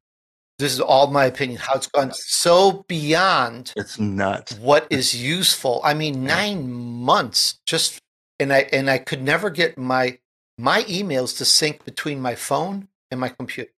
this 0.60 0.72
is 0.72 0.80
all 0.80 1.08
my 1.08 1.26
opinion 1.26 1.60
how 1.60 1.74
it's 1.74 1.88
gone 1.88 2.12
so 2.14 2.86
beyond 2.88 3.74
it's 3.76 4.00
nuts. 4.00 4.54
what 4.60 4.88
is 4.90 5.16
useful. 5.16 5.82
I 5.84 5.94
mean 5.94 6.24
nine 6.24 6.72
months 6.72 7.60
just 7.66 8.00
and 8.40 8.54
i 8.54 8.60
and 8.72 8.90
i 8.90 8.98
could 8.98 9.22
never 9.22 9.50
get 9.50 9.78
my 9.78 10.20
my 10.58 10.84
emails 10.84 11.38
to 11.38 11.46
sync 11.46 11.84
between 11.86 12.22
my 12.22 12.36
phone 12.36 12.88
and 13.10 13.20
my 13.20 13.30
computer. 13.30 13.72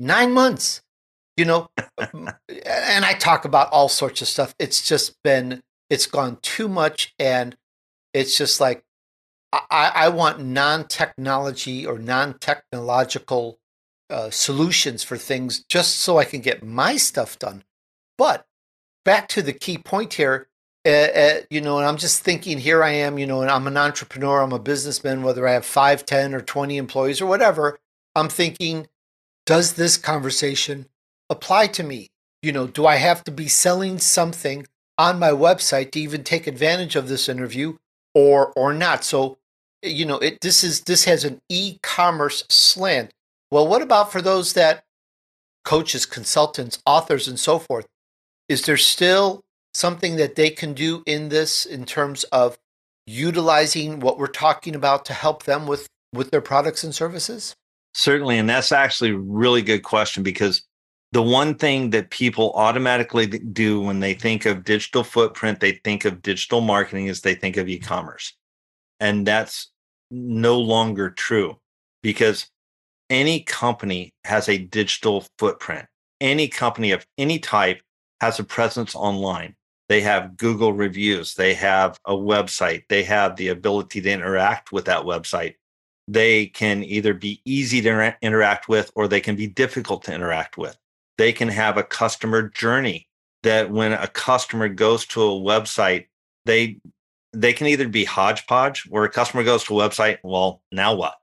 Nine 0.00 0.32
months 0.32 0.82
you 1.36 1.44
know 1.44 1.68
and 1.98 3.04
i 3.04 3.12
talk 3.12 3.44
about 3.44 3.70
all 3.72 3.88
sorts 3.88 4.20
of 4.20 4.28
stuff. 4.28 4.54
It's 4.58 4.86
just 4.86 5.22
been 5.22 5.62
it's 5.88 6.06
gone 6.06 6.38
too 6.42 6.68
much 6.68 7.14
and 7.18 7.56
it's 8.12 8.36
just 8.36 8.60
like 8.60 8.82
I, 9.70 9.92
I 9.94 10.08
want 10.08 10.40
non-technology 10.40 11.86
or 11.86 11.98
non-technological 11.98 13.58
uh, 14.10 14.30
solutions 14.30 15.02
for 15.02 15.16
things 15.16 15.64
just 15.64 15.96
so 15.96 16.18
I 16.18 16.24
can 16.24 16.40
get 16.40 16.62
my 16.62 16.96
stuff 16.96 17.38
done. 17.38 17.64
But 18.18 18.46
back 19.04 19.28
to 19.28 19.42
the 19.42 19.52
key 19.52 19.78
point 19.78 20.14
here, 20.14 20.48
uh, 20.86 20.90
uh, 20.90 21.40
you 21.50 21.60
know, 21.60 21.78
and 21.78 21.86
I'm 21.86 21.96
just 21.96 22.22
thinking 22.22 22.58
here 22.58 22.82
I 22.82 22.90
am, 22.90 23.18
you 23.18 23.26
know, 23.26 23.42
and 23.42 23.50
I'm 23.50 23.66
an 23.66 23.76
entrepreneur, 23.76 24.40
I'm 24.40 24.52
a 24.52 24.58
businessman, 24.58 25.22
whether 25.22 25.46
I 25.46 25.52
have 25.52 25.66
five, 25.66 26.06
10, 26.06 26.34
or 26.34 26.40
20 26.40 26.76
employees 26.76 27.20
or 27.20 27.26
whatever, 27.26 27.78
I'm 28.14 28.28
thinking, 28.28 28.86
does 29.44 29.74
this 29.74 29.96
conversation 29.96 30.86
apply 31.28 31.68
to 31.68 31.82
me? 31.82 32.08
You 32.42 32.52
know, 32.52 32.66
do 32.66 32.86
I 32.86 32.96
have 32.96 33.24
to 33.24 33.32
be 33.32 33.48
selling 33.48 33.98
something 33.98 34.66
on 34.98 35.18
my 35.18 35.30
website 35.30 35.90
to 35.92 36.00
even 36.00 36.22
take 36.22 36.46
advantage 36.46 36.96
of 36.96 37.08
this 37.08 37.28
interview 37.28 37.76
or 38.14 38.52
or 38.54 38.72
not? 38.72 39.02
So 39.04 39.38
you 39.86 40.04
know, 40.04 40.18
it 40.18 40.40
this 40.40 40.64
is 40.64 40.82
this 40.82 41.04
has 41.04 41.24
an 41.24 41.40
e-commerce 41.48 42.44
slant. 42.48 43.10
Well, 43.50 43.66
what 43.66 43.82
about 43.82 44.12
for 44.12 44.20
those 44.20 44.52
that 44.54 44.84
coaches, 45.64 46.06
consultants, 46.06 46.80
authors, 46.86 47.28
and 47.28 47.38
so 47.38 47.58
forth? 47.58 47.86
Is 48.48 48.62
there 48.62 48.76
still 48.76 49.42
something 49.74 50.16
that 50.16 50.36
they 50.36 50.50
can 50.50 50.72
do 50.72 51.02
in 51.06 51.28
this 51.28 51.66
in 51.66 51.84
terms 51.84 52.24
of 52.24 52.56
utilizing 53.06 54.00
what 54.00 54.18
we're 54.18 54.26
talking 54.26 54.74
about 54.74 55.04
to 55.06 55.12
help 55.12 55.44
them 55.44 55.66
with 55.66 55.88
with 56.12 56.30
their 56.30 56.40
products 56.40 56.84
and 56.84 56.94
services? 56.94 57.54
Certainly, 57.94 58.38
and 58.38 58.48
that's 58.48 58.72
actually 58.72 59.10
a 59.10 59.18
really 59.18 59.62
good 59.62 59.82
question 59.82 60.22
because 60.22 60.62
the 61.12 61.22
one 61.22 61.54
thing 61.54 61.90
that 61.90 62.10
people 62.10 62.52
automatically 62.54 63.26
do 63.26 63.80
when 63.80 64.00
they 64.00 64.12
think 64.12 64.44
of 64.44 64.64
digital 64.64 65.02
footprint, 65.02 65.60
they 65.60 65.80
think 65.84 66.04
of 66.04 66.20
digital 66.20 66.60
marketing 66.60 67.06
is 67.06 67.20
they 67.20 67.34
think 67.34 67.56
of 67.56 67.68
e-commerce. 67.68 68.34
And 69.00 69.26
that's 69.26 69.70
no 70.10 70.58
longer 70.58 71.10
true 71.10 71.58
because 72.02 72.46
any 73.10 73.40
company 73.40 74.12
has 74.24 74.48
a 74.48 74.58
digital 74.58 75.24
footprint. 75.38 75.86
Any 76.20 76.48
company 76.48 76.92
of 76.92 77.06
any 77.18 77.38
type 77.38 77.80
has 78.20 78.38
a 78.38 78.44
presence 78.44 78.94
online. 78.94 79.54
They 79.88 80.00
have 80.00 80.36
Google 80.36 80.72
reviews, 80.72 81.34
they 81.34 81.54
have 81.54 81.98
a 82.04 82.14
website, 82.14 82.84
they 82.88 83.04
have 83.04 83.36
the 83.36 83.48
ability 83.48 84.00
to 84.00 84.10
interact 84.10 84.72
with 84.72 84.86
that 84.86 85.04
website. 85.04 85.54
They 86.08 86.46
can 86.46 86.82
either 86.82 87.14
be 87.14 87.40
easy 87.44 87.80
to 87.82 88.16
interact 88.22 88.68
with 88.68 88.90
or 88.94 89.06
they 89.06 89.20
can 89.20 89.36
be 89.36 89.46
difficult 89.46 90.04
to 90.04 90.14
interact 90.14 90.56
with. 90.56 90.76
They 91.18 91.32
can 91.32 91.48
have 91.48 91.76
a 91.76 91.82
customer 91.82 92.48
journey 92.48 93.08
that 93.42 93.70
when 93.70 93.92
a 93.92 94.08
customer 94.08 94.68
goes 94.68 95.06
to 95.06 95.22
a 95.22 95.40
website, 95.40 96.06
they 96.46 96.78
they 97.36 97.52
can 97.52 97.66
either 97.66 97.86
be 97.86 98.04
hodgepodge 98.04 98.86
where 98.88 99.04
a 99.04 99.10
customer 99.10 99.44
goes 99.44 99.62
to 99.64 99.78
a 99.78 99.88
website, 99.88 100.18
well, 100.22 100.62
now 100.72 100.94
what? 100.94 101.16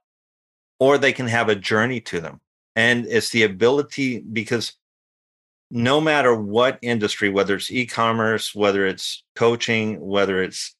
Or 0.78 0.96
they 0.96 1.12
can 1.12 1.26
have 1.26 1.48
a 1.48 1.56
journey 1.56 2.00
to 2.02 2.20
them. 2.20 2.40
And 2.76 3.06
it's 3.06 3.30
the 3.30 3.42
ability 3.42 4.20
because 4.20 4.74
no 5.70 6.00
matter 6.00 6.34
what 6.34 6.78
industry, 6.82 7.28
whether 7.28 7.56
it's 7.56 7.70
e 7.70 7.84
commerce, 7.84 8.54
whether 8.54 8.86
it's 8.86 9.24
coaching, 9.34 10.00
whether 10.00 10.40
it's 10.40 10.76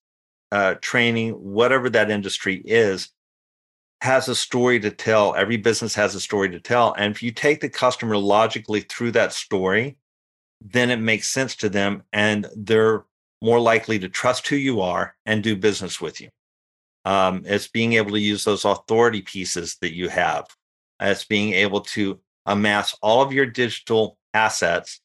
uh, 0.53 0.75
training, 0.81 1.33
whatever 1.33 1.91
that 1.91 2.11
industry 2.11 2.63
is, 2.65 3.11
has 4.03 4.29
a 4.29 4.37
story 4.37 4.79
to 4.81 4.91
tell. 4.91 5.35
Every 5.35 5.57
business 5.57 5.97
has 5.97 6.15
a 6.15 6.21
story 6.21 6.49
to 6.51 6.61
tell. 6.61 6.95
And 6.97 7.13
if 7.13 7.23
you 7.23 7.33
take 7.33 7.61
the 7.61 7.69
customer 7.69 8.17
logically 8.17 8.83
through 8.83 9.13
that 9.13 9.33
story, 9.33 9.97
then 10.61 10.91
it 10.91 11.01
makes 11.01 11.29
sense 11.29 11.57
to 11.57 11.69
them 11.69 12.05
and 12.13 12.47
they're 12.55 13.05
more 13.45 13.61
likely 13.61 13.99
to 13.99 14.09
trust 14.09 14.49
who 14.49 14.57
you 14.57 14.81
are 14.81 15.15
and 15.27 15.43
do 15.43 15.55
business 15.55 16.01
with 16.01 16.19
you. 16.19 16.31
Um, 17.05 17.43
it's 17.45 17.69
being 17.69 17.93
able 17.93 18.13
to 18.13 18.21
use 18.21 18.43
those 18.45 18.65
authority 18.65 19.21
pieces 19.21 19.77
that 19.83 19.95
you 19.95 20.09
have. 20.09 20.47
It's 20.99 21.27
being 21.27 21.53
able 21.53 21.83
to 21.83 22.21
amass 22.47 22.97
all 23.03 23.21
of 23.21 23.35
your 23.35 23.45
digital 23.45 24.17
assets, 24.33 25.03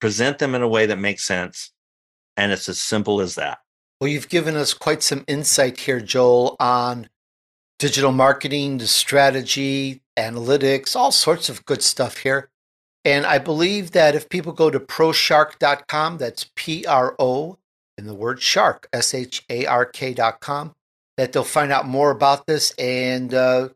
present 0.00 0.38
them 0.38 0.54
in 0.54 0.62
a 0.62 0.68
way 0.68 0.86
that 0.86 0.98
makes 0.98 1.26
sense. 1.26 1.72
And 2.38 2.50
it's 2.50 2.68
as 2.68 2.80
simple 2.80 3.20
as 3.20 3.34
that. 3.34 3.58
Well, 4.00 4.08
you've 4.08 4.30
given 4.30 4.56
us 4.56 4.72
quite 4.72 5.02
some 5.02 5.24
insight 5.28 5.80
here, 5.80 6.00
Joel, 6.00 6.56
on 6.58 7.10
digital 7.78 8.12
marketing, 8.12 8.78
the 8.78 8.86
strategy, 8.86 10.02
analytics, 10.16 10.96
all 10.96 11.12
sorts 11.12 11.50
of 11.50 11.66
good 11.66 11.82
stuff 11.82 12.18
here. 12.18 12.48
And 13.08 13.24
I 13.24 13.38
believe 13.38 13.92
that 13.92 14.14
if 14.14 14.28
people 14.28 14.52
go 14.52 14.68
to 14.68 14.78
proshark.com, 14.78 16.18
that's 16.18 16.50
P 16.54 16.84
R 16.84 17.16
O 17.18 17.56
in 17.96 18.06
the 18.06 18.12
word 18.12 18.42
shark, 18.42 18.86
S 18.92 19.14
H 19.14 19.46
A 19.48 19.64
R 19.64 19.86
K.com, 19.86 20.74
that 21.16 21.32
they'll 21.32 21.42
find 21.42 21.72
out 21.72 21.88
more 21.88 22.10
about 22.10 22.46
this 22.46 22.72
and 22.72 23.32
uh, 23.32 23.70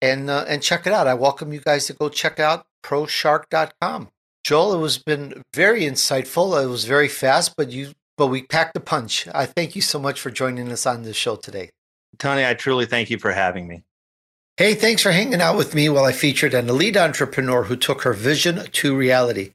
and 0.00 0.30
uh, 0.30 0.46
and 0.48 0.62
check 0.62 0.86
it 0.86 0.94
out. 0.94 1.06
I 1.06 1.12
welcome 1.12 1.52
you 1.52 1.60
guys 1.60 1.86
to 1.88 1.92
go 1.92 2.08
check 2.08 2.40
out 2.40 2.64
proshark.com. 2.82 4.08
Joel, 4.42 4.72
it 4.72 4.78
was 4.78 4.96
been 4.96 5.42
very 5.52 5.82
insightful. 5.82 6.64
It 6.64 6.68
was 6.68 6.86
very 6.86 7.08
fast, 7.08 7.56
but 7.58 7.70
you 7.70 7.92
but 8.16 8.28
we 8.28 8.42
packed 8.42 8.74
a 8.78 8.80
punch. 8.80 9.28
I 9.34 9.44
thank 9.44 9.76
you 9.76 9.82
so 9.82 9.98
much 9.98 10.18
for 10.18 10.30
joining 10.30 10.72
us 10.72 10.86
on 10.86 11.02
this 11.02 11.14
show 11.14 11.36
today. 11.36 11.68
Tony, 12.16 12.46
I 12.46 12.54
truly 12.54 12.86
thank 12.86 13.10
you 13.10 13.18
for 13.18 13.32
having 13.32 13.68
me. 13.68 13.82
Hey, 14.58 14.74
thanks 14.74 15.02
for 15.02 15.12
hanging 15.12 15.40
out 15.40 15.56
with 15.56 15.76
me 15.76 15.88
while 15.88 16.04
I 16.04 16.10
featured 16.10 16.52
an 16.52 16.68
elite 16.68 16.96
entrepreneur 16.96 17.62
who 17.62 17.76
took 17.76 18.02
her 18.02 18.12
vision 18.12 18.66
to 18.72 18.96
reality. 18.96 19.52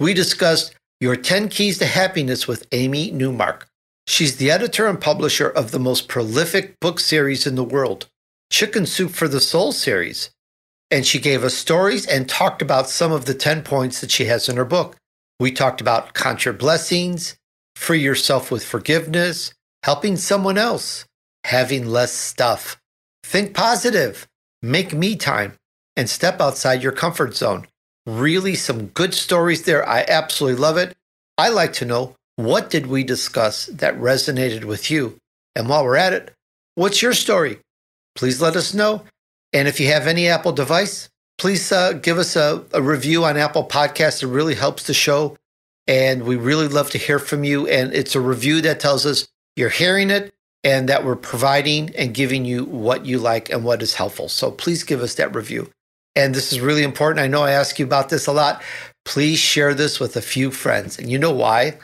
We 0.00 0.14
discussed 0.14 0.74
your 0.98 1.14
10 1.14 1.50
Keys 1.50 1.76
to 1.76 1.84
Happiness 1.84 2.48
with 2.48 2.66
Amy 2.72 3.10
Newmark. 3.10 3.68
She's 4.06 4.38
the 4.38 4.50
editor 4.50 4.86
and 4.86 4.98
publisher 4.98 5.46
of 5.46 5.72
the 5.72 5.78
most 5.78 6.08
prolific 6.08 6.80
book 6.80 7.00
series 7.00 7.46
in 7.46 7.54
the 7.54 7.62
world, 7.62 8.06
Chicken 8.50 8.86
Soup 8.86 9.10
for 9.10 9.28
the 9.28 9.42
Soul 9.42 9.72
series. 9.72 10.30
And 10.90 11.04
she 11.04 11.18
gave 11.18 11.44
us 11.44 11.52
stories 11.52 12.06
and 12.06 12.26
talked 12.26 12.62
about 12.62 12.88
some 12.88 13.12
of 13.12 13.26
the 13.26 13.34
10 13.34 13.62
points 13.62 14.00
that 14.00 14.10
she 14.10 14.24
has 14.24 14.48
in 14.48 14.56
her 14.56 14.64
book. 14.64 14.96
We 15.38 15.52
talked 15.52 15.82
about 15.82 16.14
contra 16.14 16.54
blessings, 16.54 17.36
free 17.74 18.00
yourself 18.00 18.50
with 18.50 18.64
forgiveness, 18.64 19.52
helping 19.82 20.16
someone 20.16 20.56
else, 20.56 21.04
having 21.44 21.84
less 21.84 22.12
stuff. 22.12 22.78
Think 23.22 23.52
positive, 23.52 24.26
make 24.70 24.92
me 24.92 25.16
time, 25.16 25.54
and 25.96 26.10
step 26.10 26.40
outside 26.40 26.82
your 26.82 26.92
comfort 26.92 27.34
zone. 27.34 27.66
Really, 28.06 28.54
some 28.54 28.86
good 28.88 29.14
stories 29.14 29.62
there. 29.62 29.88
I 29.88 30.04
absolutely 30.06 30.60
love 30.60 30.76
it. 30.76 30.94
I 31.38 31.48
like 31.48 31.72
to 31.74 31.84
know 31.84 32.14
what 32.36 32.70
did 32.70 32.86
we 32.86 33.02
discuss 33.02 33.66
that 33.66 33.98
resonated 33.98 34.64
with 34.64 34.90
you? 34.90 35.16
And 35.54 35.68
while 35.68 35.84
we're 35.84 35.96
at 35.96 36.12
it, 36.12 36.34
what's 36.74 37.00
your 37.00 37.14
story? 37.14 37.58
Please 38.14 38.42
let 38.42 38.56
us 38.56 38.74
know. 38.74 39.04
And 39.52 39.66
if 39.66 39.80
you 39.80 39.88
have 39.88 40.06
any 40.06 40.28
Apple 40.28 40.52
device, 40.52 41.08
please 41.38 41.72
uh, 41.72 41.94
give 41.94 42.18
us 42.18 42.36
a, 42.36 42.62
a 42.72 42.82
review 42.82 43.24
on 43.24 43.36
Apple 43.36 43.64
Podcasts. 43.64 44.22
It 44.22 44.28
really 44.28 44.54
helps 44.54 44.86
the 44.86 44.94
show. 44.94 45.36
And 45.86 46.24
we 46.24 46.36
really 46.36 46.68
love 46.68 46.90
to 46.90 46.98
hear 46.98 47.18
from 47.18 47.44
you. 47.44 47.66
And 47.66 47.94
it's 47.94 48.14
a 48.14 48.20
review 48.20 48.60
that 48.62 48.80
tells 48.80 49.06
us 49.06 49.28
you're 49.54 49.70
hearing 49.70 50.10
it 50.10 50.34
and 50.64 50.88
that 50.88 51.04
we're 51.04 51.16
providing 51.16 51.94
and 51.96 52.14
giving 52.14 52.44
you 52.44 52.64
what 52.64 53.06
you 53.06 53.18
like 53.18 53.50
and 53.50 53.64
what 53.64 53.82
is 53.82 53.94
helpful. 53.94 54.28
So 54.28 54.50
please 54.50 54.84
give 54.84 55.00
us 55.00 55.14
that 55.14 55.34
review 55.34 55.70
and 56.16 56.34
this 56.34 56.52
is 56.52 56.60
really 56.60 56.82
important. 56.82 57.22
I 57.22 57.28
know 57.28 57.42
I 57.42 57.52
ask 57.52 57.78
you 57.78 57.84
about 57.84 58.08
this 58.08 58.26
a 58.26 58.32
lot. 58.32 58.62
Please 59.04 59.38
share 59.38 59.74
this 59.74 60.00
with 60.00 60.16
a 60.16 60.22
few 60.22 60.50
friends. 60.50 60.98
And 60.98 61.10
you 61.10 61.18
know 61.18 61.30
why? 61.30 61.78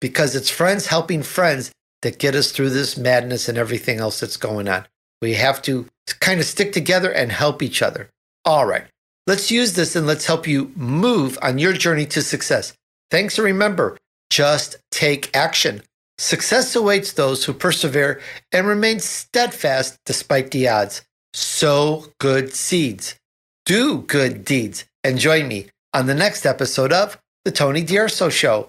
Because 0.00 0.36
it's 0.36 0.50
friends 0.50 0.86
helping 0.86 1.22
friends 1.22 1.72
that 2.02 2.18
get 2.18 2.34
us 2.34 2.52
through 2.52 2.70
this 2.70 2.96
madness 2.96 3.48
and 3.48 3.58
everything 3.58 3.98
else 3.98 4.20
that's 4.20 4.36
going 4.36 4.68
on. 4.68 4.86
We 5.22 5.34
have 5.34 5.60
to 5.62 5.86
kind 6.20 6.40
of 6.40 6.46
stick 6.46 6.72
together 6.72 7.10
and 7.10 7.32
help 7.32 7.62
each 7.62 7.82
other. 7.82 8.10
All 8.44 8.66
right, 8.66 8.84
let's 9.26 9.50
use 9.50 9.74
this 9.74 9.96
and 9.96 10.06
let's 10.06 10.26
help 10.26 10.46
you 10.46 10.72
move 10.76 11.38
on 11.42 11.58
your 11.58 11.72
journey 11.72 12.06
to 12.06 12.22
success. 12.22 12.72
Thanks 13.10 13.36
and 13.36 13.44
remember, 13.44 13.98
just 14.30 14.76
take 14.90 15.34
action. 15.36 15.82
Success 16.20 16.76
awaits 16.76 17.14
those 17.14 17.46
who 17.46 17.54
persevere 17.54 18.20
and 18.52 18.66
remain 18.66 19.00
steadfast 19.00 19.96
despite 20.04 20.50
the 20.50 20.68
odds. 20.68 21.00
Sow 21.32 22.04
good 22.18 22.52
seeds 22.52 23.16
do 23.64 24.02
good 24.02 24.44
deeds 24.44 24.84
and 25.04 25.18
join 25.18 25.48
me 25.48 25.68
on 25.94 26.06
the 26.06 26.14
next 26.14 26.44
episode 26.44 26.92
of 26.92 27.16
The 27.44 27.52
Tony 27.52 27.82
D'Urso 27.82 28.28
Show. 28.28 28.68